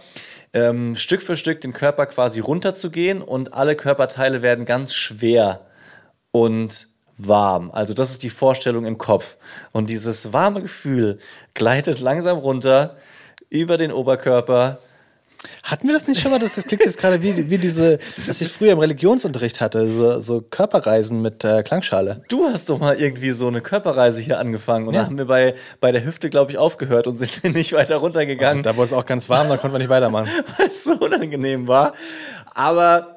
ähm, 0.53 0.95
Stück 0.95 1.21
für 1.21 1.35
Stück 1.35 1.59
den 1.59 1.73
Körper 1.73 2.05
quasi 2.05 2.39
runterzugehen 2.39 3.21
und 3.21 3.53
alle 3.53 3.75
Körperteile 3.75 4.41
werden 4.41 4.63
ganz 4.63 4.93
schwer 4.93 5.65
und 6.31 6.94
warm. 7.18 7.72
Also 7.72 7.93
das 7.93 8.11
ist 8.11 8.24
die 8.24 8.30
Vorstellung 8.30 8.86
im 8.86 8.97
Kopf. 8.97 9.38
Und 9.72 9.89
dieses 9.89 10.34
warme 10.34 10.61
Gefühl 10.61 11.20
gleitet 11.53 11.99
langsam 11.99 12.38
runter 12.38 12.95
über 13.49 13.78
den 13.78 13.91
Oberkörper. 13.91 14.80
Hatten 15.61 15.88
wir 15.88 15.93
das 15.93 16.07
nicht 16.07 16.20
schon 16.20 16.32
mal? 16.32 16.39
Das, 16.39 16.55
das 16.55 16.66
klingt 16.66 16.84
jetzt 16.84 16.97
gerade 16.97 17.22
wie, 17.22 17.51
wie 17.51 17.59
diese, 17.59 17.99
was 18.26 18.41
ich 18.41 18.47
früher 18.49 18.72
im 18.72 18.80
Religionsunterricht 18.80 19.61
hatte, 19.61 19.88
so, 19.88 20.20
so 20.20 20.41
Körperreisen 20.41 21.22
mit 21.22 21.43
äh, 21.43 21.61
Klangschale. 21.61 22.24
Du 22.30 22.45
hast 22.45 22.68
doch 22.70 22.80
mal 22.80 22.99
irgendwie 22.99 23.30
so 23.30 23.47
eine 23.47 23.61
Körperreise 23.61 24.22
hier 24.22 24.39
angefangen 24.39 24.88
und 24.88 24.95
Ja. 24.95 25.01
da 25.01 25.05
haben 25.05 25.20
wir 25.20 25.26
bei, 25.26 25.53
bei 25.80 25.91
der 25.91 26.03
Hüfte, 26.03 26.32
glaube 26.32 26.49
ich, 26.51 26.57
aufgehört 26.57 27.05
und 27.05 27.18
sind 27.18 27.43
nicht 27.55 27.74
weiter 27.74 27.97
runtergegangen, 27.97 28.63
Da 28.63 28.76
wurde 28.76 28.86
es 28.86 28.93
auch 28.93 29.05
ganz 29.05 29.30
warm, 29.30 29.47
da 29.47 29.57
konnten 29.57 29.76
wir 29.76 29.80
nicht 29.80 29.89
weitermachen. 29.89 30.30
weil 30.57 30.70
es 30.72 30.84
so 30.84 30.93
unangenehm 30.93 31.68
war. 31.68 31.93
Aber 32.55 33.14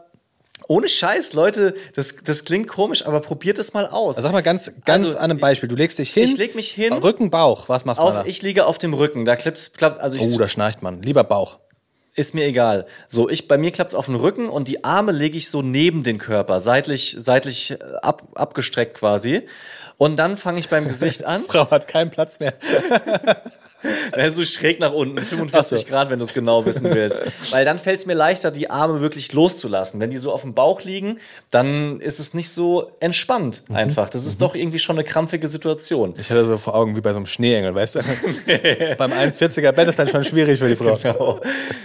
ohne 0.68 0.88
Scheiß, 0.88 1.32
Leute, 1.32 1.74
das, 1.94 2.16
das 2.22 2.44
klingt 2.44 2.68
komisch, 2.68 3.04
aber 3.06 3.20
probiert 3.20 3.58
es 3.58 3.72
mal 3.72 3.86
aus. 3.86 4.16
Also 4.16 4.28
sag 4.28 4.32
mal 4.32 4.42
ganz, 4.42 4.70
ganz 4.84 5.04
Also, 5.04 5.16
an 5.16 5.30
einem 5.30 5.40
Beispiel. 5.40 5.68
Du 5.68 5.74
legst 5.74 5.98
dich 5.98 6.12
hin. 6.12 6.24
ich 6.24 6.36
leg 6.36 6.54
mich 6.54 6.70
hin. 6.70 6.92
Rücken, 6.92 7.30
Bauch. 7.30 7.68
Was 7.68 7.84
macht 7.84 7.98
man 7.98 8.06
auf, 8.06 8.12
da? 8.12 8.24
ich 8.26 8.42
liege 8.42 8.66
auf 8.66 8.78
dem 8.78 8.94
Rücken, 8.94 9.24
da 9.24 9.34
klappt, 9.34 9.72
klappt 9.76 9.98
also 9.98 10.18
ich 10.18 10.24
oh, 10.24 10.38
da 10.38 10.46
schnarcht 10.46 10.82
man. 10.82 11.02
Lieber 11.02 11.24
Bauch. 11.24 11.58
Ist 12.14 12.34
mir 12.34 12.46
egal. 12.46 12.86
So, 13.06 13.28
ich, 13.30 13.48
bei 13.48 13.56
mir 13.56 13.70
klappt's 13.70 13.94
auf 13.94 14.06
den 14.06 14.16
Rücken 14.16 14.48
und 14.48 14.68
die 14.68 14.84
Arme 14.84 15.12
lege 15.12 15.38
ich 15.38 15.50
so 15.50 15.62
neben 15.62 16.02
den 16.02 16.18
Körper, 16.18 16.60
seitlich, 16.60 17.16
seitlich 17.18 17.70
äh, 17.70 17.78
ab, 18.02 18.24
abgestreckt 18.34 18.94
quasi. 18.94 19.42
Und 19.96 20.16
dann 20.16 20.36
fange 20.36 20.58
ich 20.58 20.68
beim 20.68 20.86
Gesicht 20.86 21.24
an. 21.26 21.44
Frau 21.44 21.70
hat 21.70 21.88
keinen 21.88 22.10
Platz 22.10 22.40
mehr. 22.40 22.54
Also 24.12 24.44
schräg 24.44 24.80
nach 24.80 24.92
unten, 24.92 25.18
45 25.18 25.86
Grad, 25.86 26.10
wenn 26.10 26.18
du 26.18 26.24
es 26.24 26.34
genau 26.34 26.64
wissen 26.64 26.84
willst. 26.84 27.20
Weil 27.52 27.64
dann 27.64 27.78
fällt 27.78 28.00
es 28.00 28.06
mir 28.06 28.14
leichter, 28.14 28.50
die 28.50 28.70
Arme 28.70 29.00
wirklich 29.00 29.32
loszulassen. 29.32 30.00
Wenn 30.00 30.10
die 30.10 30.16
so 30.16 30.32
auf 30.32 30.42
dem 30.42 30.54
Bauch 30.54 30.82
liegen, 30.82 31.18
dann 31.50 32.00
ist 32.00 32.18
es 32.18 32.34
nicht 32.34 32.50
so 32.50 32.90
entspannt 33.00 33.62
einfach. 33.72 34.08
Das 34.08 34.26
ist 34.26 34.42
doch 34.42 34.54
irgendwie 34.54 34.78
schon 34.78 34.96
eine 34.96 35.04
krampfige 35.04 35.48
Situation. 35.48 36.14
Ich 36.18 36.30
hatte 36.30 36.44
so 36.44 36.56
vor 36.56 36.74
Augen 36.74 36.96
wie 36.96 37.00
bei 37.00 37.12
so 37.12 37.18
einem 37.18 37.26
Schneeengel, 37.26 37.74
weißt 37.74 37.96
du? 37.96 37.98
Beim 38.98 39.12
1,40er 39.12 39.72
Bett 39.72 39.88
ist 39.88 39.98
dann 39.98 40.08
schon 40.08 40.24
schwierig 40.24 40.58
für 40.58 40.68
die 40.68 40.76
Frau. 40.76 40.98
Genau. 41.08 41.40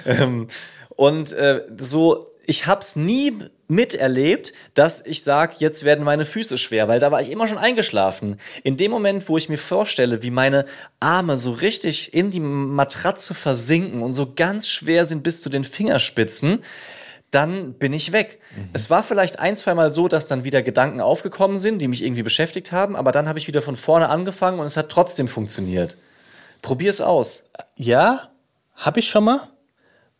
Ähm, 0.05 0.47
und 0.95 1.33
äh, 1.33 1.61
so, 1.77 2.32
ich 2.45 2.67
hab's 2.67 2.95
nie 2.95 3.33
miterlebt, 3.67 4.53
dass 4.73 5.05
ich 5.05 5.23
sag, 5.23 5.59
jetzt 5.59 5.83
werden 5.83 6.03
meine 6.03 6.25
Füße 6.25 6.57
schwer, 6.57 6.87
weil 6.87 6.99
da 6.99 7.11
war 7.11 7.21
ich 7.21 7.31
immer 7.31 7.47
schon 7.47 7.57
eingeschlafen. 7.57 8.37
In 8.63 8.77
dem 8.77 8.91
Moment, 8.91 9.27
wo 9.29 9.37
ich 9.37 9.49
mir 9.49 9.57
vorstelle, 9.57 10.21
wie 10.21 10.31
meine 10.31 10.65
Arme 10.99 11.37
so 11.37 11.51
richtig 11.51 12.13
in 12.13 12.31
die 12.31 12.39
Matratze 12.39 13.33
versinken 13.33 14.01
und 14.01 14.13
so 14.13 14.33
ganz 14.35 14.67
schwer 14.67 15.05
sind 15.05 15.23
bis 15.23 15.41
zu 15.41 15.49
den 15.49 15.63
Fingerspitzen, 15.63 16.59
dann 17.31 17.73
bin 17.73 17.93
ich 17.93 18.11
weg. 18.11 18.39
Es 18.73 18.89
war 18.91 19.01
vielleicht 19.01 19.39
ein, 19.39 19.55
zwei 19.55 19.73
Mal 19.73 19.91
so, 19.91 20.07
dass 20.07 20.27
dann 20.27 20.43
wieder 20.43 20.61
Gedanken 20.61 21.01
aufgekommen 21.01 21.57
sind, 21.57 21.79
die 21.79 21.87
mich 21.87 22.03
irgendwie 22.03 22.21
beschäftigt 22.21 22.71
haben, 22.71 22.95
aber 22.95 23.11
dann 23.11 23.27
habe 23.27 23.39
ich 23.39 23.47
wieder 23.47 23.63
von 23.63 23.75
vorne 23.75 24.09
angefangen 24.09 24.59
und 24.59 24.67
es 24.67 24.77
hat 24.77 24.89
trotzdem 24.89 25.27
funktioniert. 25.27 25.97
Probier's 26.61 27.01
aus. 27.01 27.45
Ja, 27.75 28.29
habe 28.75 28.99
ich 28.99 29.09
schon 29.09 29.23
mal. 29.23 29.41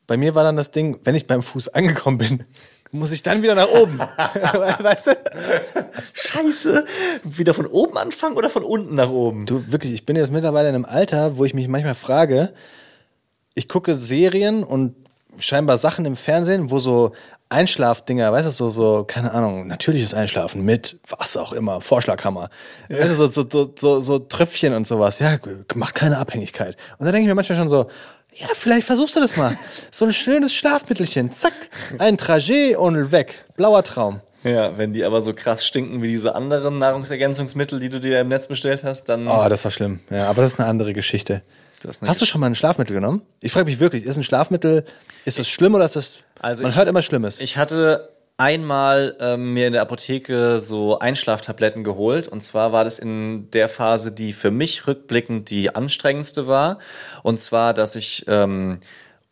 Bei 0.07 0.17
mir 0.17 0.35
war 0.35 0.43
dann 0.43 0.57
das 0.57 0.71
Ding, 0.71 0.99
wenn 1.03 1.15
ich 1.15 1.27
beim 1.27 1.41
Fuß 1.41 1.69
angekommen 1.69 2.17
bin, 2.17 2.43
muss 2.91 3.11
ich 3.11 3.23
dann 3.23 3.41
wieder 3.41 3.55
nach 3.55 3.69
oben. 3.69 3.99
weißt 4.79 5.07
du? 5.07 5.11
Scheiße. 6.13 6.85
Wieder 7.23 7.55
von 7.55 7.65
oben 7.65 7.97
anfangen 7.97 8.37
oder 8.37 8.51
von 8.51 8.63
unten 8.63 8.93
nach 8.93 9.09
oben? 9.09 9.47
Du, 9.47 9.71
wirklich, 9.71 9.93
ich 9.93 10.05
bin 10.05 10.15
jetzt 10.15 10.31
mittlerweile 10.31 10.69
in 10.69 10.75
einem 10.75 10.85
Alter, 10.85 11.37
wo 11.37 11.45
ich 11.45 11.55
mich 11.55 11.67
manchmal 11.67 11.95
frage, 11.95 12.53
ich 13.55 13.67
gucke 13.67 13.95
Serien 13.95 14.63
und 14.63 14.95
scheinbar 15.39 15.77
Sachen 15.77 16.05
im 16.05 16.15
Fernsehen, 16.15 16.69
wo 16.69 16.77
so 16.77 17.13
Einschlafdinger, 17.49 18.31
weißt 18.31 18.47
du, 18.47 18.51
so, 18.51 18.69
so, 18.69 19.03
keine 19.03 19.31
Ahnung, 19.31 19.67
natürliches 19.67 20.13
Einschlafen 20.13 20.63
mit 20.63 20.99
was 21.07 21.37
auch 21.37 21.53
immer, 21.53 21.81
Vorschlaghammer. 21.81 22.49
Weißt 22.89 23.11
du, 23.11 23.15
so, 23.15 23.27
so, 23.27 23.47
so, 23.49 23.73
so, 23.75 24.01
so 24.01 24.19
Tröpfchen 24.19 24.73
und 24.73 24.87
sowas, 24.87 25.19
ja, 25.19 25.37
macht 25.75 25.95
keine 25.95 26.17
Abhängigkeit. 26.17 26.77
Und 26.97 27.05
da 27.05 27.11
denke 27.11 27.23
ich 27.23 27.27
mir 27.27 27.35
manchmal 27.35 27.57
schon 27.57 27.69
so, 27.69 27.87
ja, 28.35 28.47
vielleicht 28.53 28.87
versuchst 28.87 29.15
du 29.15 29.19
das 29.19 29.35
mal. 29.37 29.57
So 29.91 30.05
ein 30.05 30.13
schönes 30.13 30.53
Schlafmittelchen, 30.53 31.31
zack, 31.31 31.53
ein 31.99 32.17
Trajet 32.17 32.77
und 32.77 33.11
weg. 33.11 33.45
Blauer 33.55 33.83
Traum. 33.83 34.21
Ja, 34.43 34.77
wenn 34.77 34.93
die 34.93 35.05
aber 35.05 35.21
so 35.21 35.33
krass 35.33 35.65
stinken 35.65 36.01
wie 36.01 36.09
diese 36.09 36.35
anderen 36.35 36.77
Nahrungsergänzungsmittel, 36.77 37.79
die 37.79 37.87
du 37.89 37.99
dir 38.01 38.19
im 38.19 38.27
Netz 38.27 38.47
bestellt 38.47 38.83
hast, 38.83 39.05
dann. 39.05 39.27
Oh, 39.27 39.47
das 39.47 39.63
war 39.63 39.71
schlimm. 39.71 40.01
Ja, 40.09 40.29
aber 40.29 40.41
das 40.41 40.53
ist 40.53 40.59
eine 40.59 40.67
andere 40.67 40.93
Geschichte. 40.93 41.41
Hast 42.05 42.21
du 42.21 42.25
schon 42.25 42.39
mal 42.41 42.47
ein 42.47 42.55
Schlafmittel 42.55 42.93
genommen? 42.93 43.21
Ich 43.41 43.51
frage 43.51 43.65
mich 43.69 43.79
wirklich, 43.79 44.05
ist 44.05 44.15
ein 44.17 44.23
Schlafmittel, 44.23 44.85
ist 45.25 45.39
das 45.39 45.49
schlimm 45.49 45.75
oder 45.75 45.83
ist 45.85 45.95
das. 45.97 46.19
Also 46.39 46.63
man 46.63 46.71
ich- 46.71 46.77
hört 46.77 46.87
immer 46.87 47.01
Schlimmes. 47.01 47.39
Ich 47.41 47.57
hatte 47.57 48.09
einmal 48.43 49.15
ähm, 49.21 49.53
mir 49.53 49.67
in 49.67 49.73
der 49.73 49.81
Apotheke 49.83 50.59
so 50.59 50.99
Einschlaftabletten 50.99 51.85
geholt. 51.85 52.27
Und 52.27 52.43
zwar 52.43 52.73
war 52.73 52.83
das 52.83 52.99
in 52.99 53.49
der 53.51 53.69
Phase, 53.69 54.11
die 54.11 54.33
für 54.33 54.51
mich 54.51 54.85
rückblickend 54.85 55.49
die 55.49 55.73
anstrengendste 55.73 56.45
war. 56.45 56.79
Und 57.23 57.39
zwar, 57.39 57.73
dass 57.73 57.95
ich 57.95 58.25
ähm, 58.27 58.81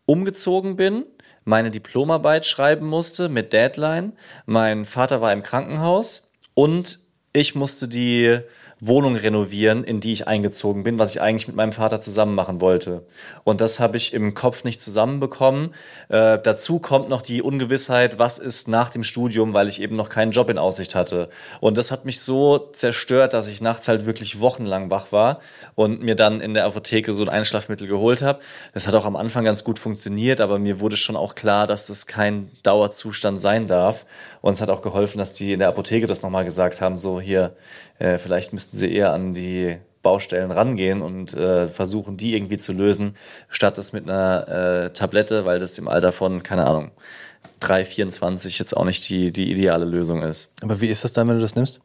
umgezogen 0.06 0.78
bin, 0.78 1.04
meine 1.44 1.72
Diplomarbeit 1.72 2.46
schreiben 2.46 2.88
musste 2.88 3.28
mit 3.28 3.52
Deadline. 3.52 4.14
Mein 4.46 4.86
Vater 4.86 5.20
war 5.20 5.34
im 5.34 5.44
Krankenhaus 5.44 6.30
und 6.54 7.00
ich 7.34 7.54
musste 7.54 7.90
die 7.90 8.40
Wohnung 8.84 9.16
renovieren, 9.16 9.84
in 9.84 10.00
die 10.00 10.12
ich 10.12 10.28
eingezogen 10.28 10.82
bin, 10.82 10.98
was 10.98 11.14
ich 11.14 11.22
eigentlich 11.22 11.46
mit 11.48 11.56
meinem 11.56 11.72
Vater 11.72 12.02
zusammen 12.02 12.34
machen 12.34 12.62
wollte. 12.62 13.06
Und 13.44 13.62
das 13.62 13.80
habe 13.80 13.96
ich 13.96 14.12
im 14.12 14.34
Kopf 14.34 14.64
nicht 14.64 14.82
zusammenbekommen. 14.82 15.76
Äh, 16.10 16.40
dazu 16.42 16.80
kommt 16.80 17.08
noch 17.08 17.22
die 17.22 17.44
Ungewissheit, 17.44 18.18
was 18.18 18.40
ist 18.40 18.68
nach 18.68 18.90
dem 18.90 19.04
Studium, 19.04 19.54
weil 19.54 19.68
ich 19.68 19.84
eben 19.84 19.96
noch 19.96 20.10
keinen 20.10 20.32
Job 20.32 20.50
in 20.50 20.58
Aussicht 20.58 20.96
hatte. 20.96 21.30
Und 21.60 21.78
das 21.78 21.92
hat 21.92 22.06
mich 22.06 22.22
so 22.22 22.58
zerstört, 22.58 23.34
dass 23.34 23.48
ich 23.48 23.62
nachts 23.62 23.88
halt 23.88 24.08
wirklich 24.08 24.40
wochenlang 24.40 24.90
wach 24.90 25.12
war 25.12 25.42
und 25.76 26.02
mir 26.02 26.16
dann 26.16 26.42
in 26.42 26.56
der 26.56 26.66
Apotheke 26.66 27.14
so 27.14 27.24
ein 27.24 27.30
Einschlafmittel 27.30 27.88
geholt 27.88 28.24
habe. 28.24 28.40
Das 28.74 28.88
hat 28.88 28.96
auch 28.96 29.06
am 29.06 29.16
Anfang 29.16 29.46
ganz 29.46 29.64
gut 29.64 29.78
funktioniert, 29.78 30.42
aber 30.42 30.58
mir 30.58 30.80
wurde 30.80 30.98
schon 30.98 31.16
auch 31.16 31.36
klar, 31.36 31.68
dass 31.68 31.86
das 31.86 32.08
kein 32.08 32.50
Dauerzustand 32.64 33.40
sein 33.40 33.68
darf. 33.68 34.08
Und 34.42 34.54
es 34.54 34.62
hat 34.62 34.72
auch 34.72 34.82
geholfen, 34.82 35.20
dass 35.20 35.34
die 35.34 35.54
in 35.54 35.60
der 35.60 35.68
Apotheke 35.68 36.08
das 36.08 36.24
nochmal 36.24 36.46
gesagt 36.46 36.82
haben, 36.82 36.98
so 36.98 37.22
hier, 37.22 37.56
äh, 38.00 38.18
vielleicht 38.18 38.54
müssten 38.72 38.78
sie 38.78 38.94
eher 38.94 39.14
an 39.14 39.34
die 39.34 39.78
Baustellen 40.02 40.52
rangehen 40.52 41.02
und 41.02 41.34
äh, 41.34 41.68
versuchen, 41.70 42.18
die 42.18 42.36
irgendwie 42.36 42.58
zu 42.58 42.74
lösen, 42.74 43.16
statt 43.50 43.78
es 43.78 43.94
mit 43.94 44.10
einer 44.10 44.48
äh, 44.48 44.94
Tablette, 44.94 45.46
weil 45.46 45.60
das 45.60 45.78
im 45.78 45.88
Alter 45.88 46.12
von, 46.12 46.42
keine 46.42 46.66
Ahnung, 46.66 46.92
3, 47.60 47.86
24 47.86 48.58
jetzt 48.58 48.76
auch 48.76 48.86
nicht 48.86 49.08
die, 49.10 49.32
die 49.32 49.52
ideale 49.52 49.86
Lösung 49.86 50.24
ist. 50.24 50.52
aber 50.64 50.82
wie 50.82 50.88
ist 50.88 51.04
das 51.04 51.14
dann, 51.14 51.28
wenn 51.28 51.36
du 51.36 51.42
das 51.42 51.56
nimmst? 51.56 51.82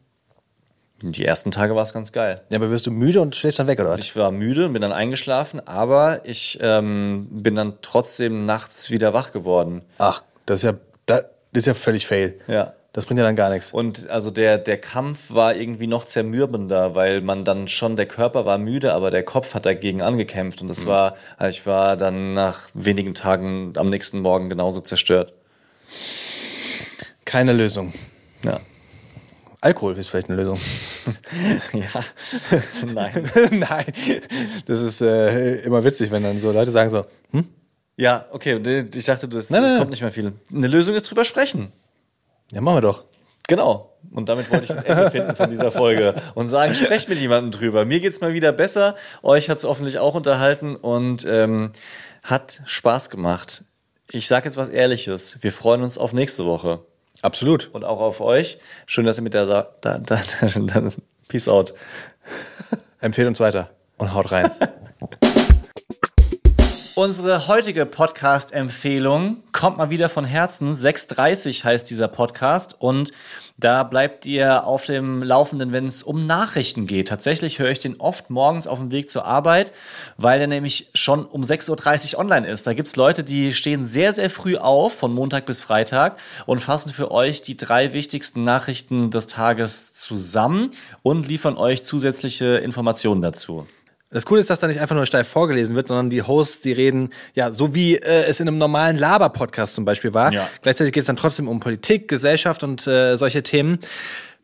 Die 1.01 1.25
ersten 1.25 1.51
Tage 1.51 1.75
war 1.75 1.83
es 1.83 1.93
ganz 1.93 2.11
geil. 2.11 2.41
Ja, 2.49 2.57
aber 2.57 2.71
wirst 2.71 2.87
du 2.87 2.91
müde 2.91 3.21
und 3.21 3.35
schläfst 3.35 3.59
dann 3.59 3.67
weg, 3.67 3.79
oder? 3.79 3.99
Ich 3.99 4.15
war 4.15 4.31
müde 4.31 4.65
und 4.65 4.73
bin 4.73 4.81
dann 4.81 4.91
eingeschlafen, 4.91 5.61
aber 5.67 6.21
ich 6.23 6.57
ähm, 6.59 7.27
bin 7.29 7.53
dann 7.53 7.75
trotzdem 7.83 8.47
nachts 8.47 8.89
wieder 8.89 9.13
wach 9.13 9.31
geworden. 9.31 9.83
Ach, 9.99 10.23
das 10.47 10.63
ist 10.63 10.63
ja, 10.63 10.73
das 11.05 11.23
ist 11.53 11.67
ja 11.67 11.75
völlig 11.75 12.07
fail. 12.07 12.39
Ja. 12.47 12.73
Das 12.97 13.05
bringt 13.05 13.19
ja 13.19 13.25
dann 13.25 13.35
gar 13.35 13.51
nichts. 13.51 13.73
Und 13.73 14.09
also 14.09 14.31
der, 14.31 14.57
der 14.57 14.79
Kampf 14.79 15.29
war 15.29 15.55
irgendwie 15.55 15.85
noch 15.85 16.05
zermürbender, 16.05 16.95
weil 16.95 17.21
man 17.21 17.45
dann 17.45 17.67
schon, 17.67 17.95
der 17.95 18.07
Körper 18.07 18.47
war 18.47 18.57
müde, 18.57 18.91
aber 18.93 19.11
der 19.11 19.21
Kopf 19.21 19.53
hat 19.53 19.67
dagegen 19.67 20.01
angekämpft. 20.01 20.63
Und 20.63 20.67
das 20.67 20.87
war, 20.87 21.15
also 21.37 21.55
ich 21.55 21.67
war 21.67 21.95
dann 21.95 22.33
nach 22.33 22.61
wenigen 22.73 23.13
Tagen 23.13 23.73
am 23.77 23.91
nächsten 23.91 24.21
Morgen 24.21 24.49
genauso 24.49 24.81
zerstört. 24.81 25.35
Keine 27.23 27.53
Lösung. 27.53 27.93
Ja. 28.41 28.61
Alkohol 29.61 29.95
ist 29.95 30.09
vielleicht 30.09 30.31
eine 30.31 30.41
Lösung. 30.41 30.59
ja. 31.73 32.03
Nein. 32.95 33.29
Nein, 33.51 33.85
das 34.65 34.81
ist 34.81 35.01
äh, 35.01 35.57
immer 35.57 35.83
witzig, 35.83 36.09
wenn 36.09 36.23
dann 36.23 36.41
so 36.41 36.51
Leute 36.51 36.71
sagen 36.71 36.89
so, 36.89 37.05
Ja, 37.95 38.25
okay. 38.31 38.55
Ich 38.95 39.05
dachte, 39.05 39.27
das, 39.27 39.51
Nein, 39.51 39.61
das 39.61 39.69
nein, 39.69 39.77
kommt 39.77 39.79
nein. 39.81 39.89
nicht 39.91 40.01
mehr 40.01 40.11
viel. 40.11 40.33
Eine 40.51 40.65
Lösung 40.67 40.95
ist 40.95 41.07
drüber 41.07 41.25
sprechen. 41.25 41.71
Ja, 42.51 42.61
machen 42.61 42.77
wir 42.77 42.81
doch. 42.81 43.03
Genau. 43.47 43.93
Und 44.11 44.29
damit 44.29 44.51
wollte 44.51 44.65
ich 44.65 44.69
das 44.69 44.83
Ende 44.83 45.11
finden 45.11 45.35
von 45.35 45.49
dieser 45.49 45.71
Folge 45.71 46.15
und 46.35 46.47
sagen, 46.47 46.75
sprecht 46.75 47.09
mit 47.09 47.19
jemandem 47.19 47.51
drüber. 47.51 47.85
Mir 47.85 47.99
geht's 47.99 48.21
mal 48.21 48.33
wieder 48.33 48.51
besser. 48.51 48.95
Euch 49.23 49.49
hat's 49.49 49.63
hoffentlich 49.63 49.99
auch 49.99 50.15
unterhalten 50.15 50.75
und 50.75 51.25
ähm, 51.25 51.71
hat 52.23 52.61
Spaß 52.65 53.09
gemacht. 53.09 53.63
Ich 54.11 54.27
sage 54.27 54.45
jetzt 54.45 54.57
was 54.57 54.69
Ehrliches. 54.69 55.39
Wir 55.41 55.51
freuen 55.51 55.81
uns 55.81 55.97
auf 55.97 56.13
nächste 56.13 56.45
Woche 56.45 56.79
Absolut. 57.21 57.69
und 57.73 57.83
auch 57.83 57.99
auf 57.99 58.21
euch. 58.21 58.59
Schön, 58.85 59.05
dass 59.05 59.17
ihr 59.17 59.23
mit 59.23 59.33
der 59.33 59.45
da, 59.45 59.69
da, 59.81 59.97
da, 60.05 60.19
da 60.81 60.89
Peace 61.27 61.49
out. 61.49 61.73
Empfehlt 63.01 63.27
uns 63.27 63.39
weiter 63.39 63.69
und 63.97 64.13
haut 64.13 64.31
rein. 64.31 64.51
Unsere 66.97 67.47
heutige 67.47 67.85
Podcast-Empfehlung 67.85 69.43
kommt 69.51 69.77
mal 69.77 69.91
wieder 69.91 70.09
von 70.09 70.25
Herzen. 70.25 70.73
630 70.73 71.63
heißt 71.63 71.87
dieser 71.87 72.07
Podcast 72.07 72.75
und 72.79 73.11
da 73.57 73.83
bleibt 73.83 74.25
ihr 74.25 74.65
auf 74.65 74.85
dem 74.85 75.21
Laufenden, 75.21 75.71
wenn 75.71 75.85
es 75.85 76.01
um 76.01 76.25
Nachrichten 76.25 76.87
geht. 76.87 77.09
Tatsächlich 77.09 77.59
höre 77.59 77.69
ich 77.69 77.77
den 77.77 77.99
oft 77.99 78.31
morgens 78.31 78.65
auf 78.65 78.79
dem 78.79 78.89
Weg 78.89 79.11
zur 79.11 79.25
Arbeit, 79.25 79.73
weil 80.17 80.39
der 80.39 80.47
nämlich 80.47 80.89
schon 80.95 81.23
um 81.23 81.43
6.30 81.43 82.15
Uhr 82.15 82.19
online 82.19 82.47
ist. 82.47 82.65
Da 82.65 82.73
gibt's 82.73 82.95
Leute, 82.95 83.23
die 83.23 83.53
stehen 83.53 83.85
sehr, 83.85 84.11
sehr 84.11 84.31
früh 84.31 84.57
auf, 84.57 84.95
von 84.95 85.13
Montag 85.13 85.45
bis 85.45 85.61
Freitag 85.61 86.17
und 86.47 86.61
fassen 86.61 86.89
für 86.89 87.11
euch 87.11 87.43
die 87.43 87.57
drei 87.57 87.93
wichtigsten 87.93 88.43
Nachrichten 88.43 89.11
des 89.11 89.27
Tages 89.27 89.93
zusammen 89.93 90.71
und 91.03 91.27
liefern 91.27 91.57
euch 91.57 91.83
zusätzliche 91.83 92.57
Informationen 92.57 93.21
dazu. 93.21 93.67
Das 94.09 94.25
Coole 94.25 94.39
ist, 94.39 94.49
dass 94.49 94.59
da 94.59 94.67
nicht 94.67 94.79
einfach 94.79 94.95
nur 94.95 95.05
steif 95.05 95.27
vorgelesen 95.27 95.75
wird, 95.75 95.89
sondern 95.89 96.09
die 96.09 96.23
Hosts, 96.23 96.61
die 96.61 96.71
reden, 96.71 97.09
ja, 97.33 97.51
so 97.51 97.75
wie 97.75 97.97
äh, 97.97 98.23
es 98.25 98.39
in 98.39 98.47
einem 98.47 98.57
normalen 98.57 98.97
Laber-Podcast 98.97 99.75
zum 99.75 99.83
Beispiel 99.83 100.13
war. 100.13 100.31
Ja. 100.31 100.47
Gleichzeitig 100.61 100.93
geht 100.93 101.01
es 101.01 101.07
dann 101.07 101.17
trotzdem 101.17 101.49
um 101.49 101.59
Politik, 101.59 102.07
Gesellschaft 102.07 102.63
und 102.63 102.87
äh, 102.87 103.17
solche 103.17 103.43
Themen. 103.43 103.79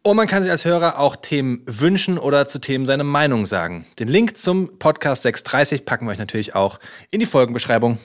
Und 0.01 0.17
man 0.17 0.27
kann 0.27 0.43
sich 0.43 0.51
als 0.51 0.65
Hörer 0.65 0.99
auch 0.99 1.15
Themen 1.15 1.61
wünschen 1.65 2.17
oder 2.17 2.49
zu 2.49 2.59
Themen 2.59 2.85
seine 2.85 3.05
Meinung 3.05 3.45
sagen. 3.45 3.85
Den 3.99 4.09
Link 4.09 4.35
zum 4.35 4.77
Podcast 4.79 5.23
630 5.23 5.85
packen 5.85 6.05
wir 6.07 6.11
euch 6.11 6.17
natürlich 6.17 6.55
auch 6.55 6.81
in 7.09 7.21
die 7.21 7.25
Folgenbeschreibung. 7.25 7.99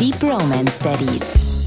Deep 0.00 0.20
Romance 0.20 0.80
Daddies. 0.80 1.61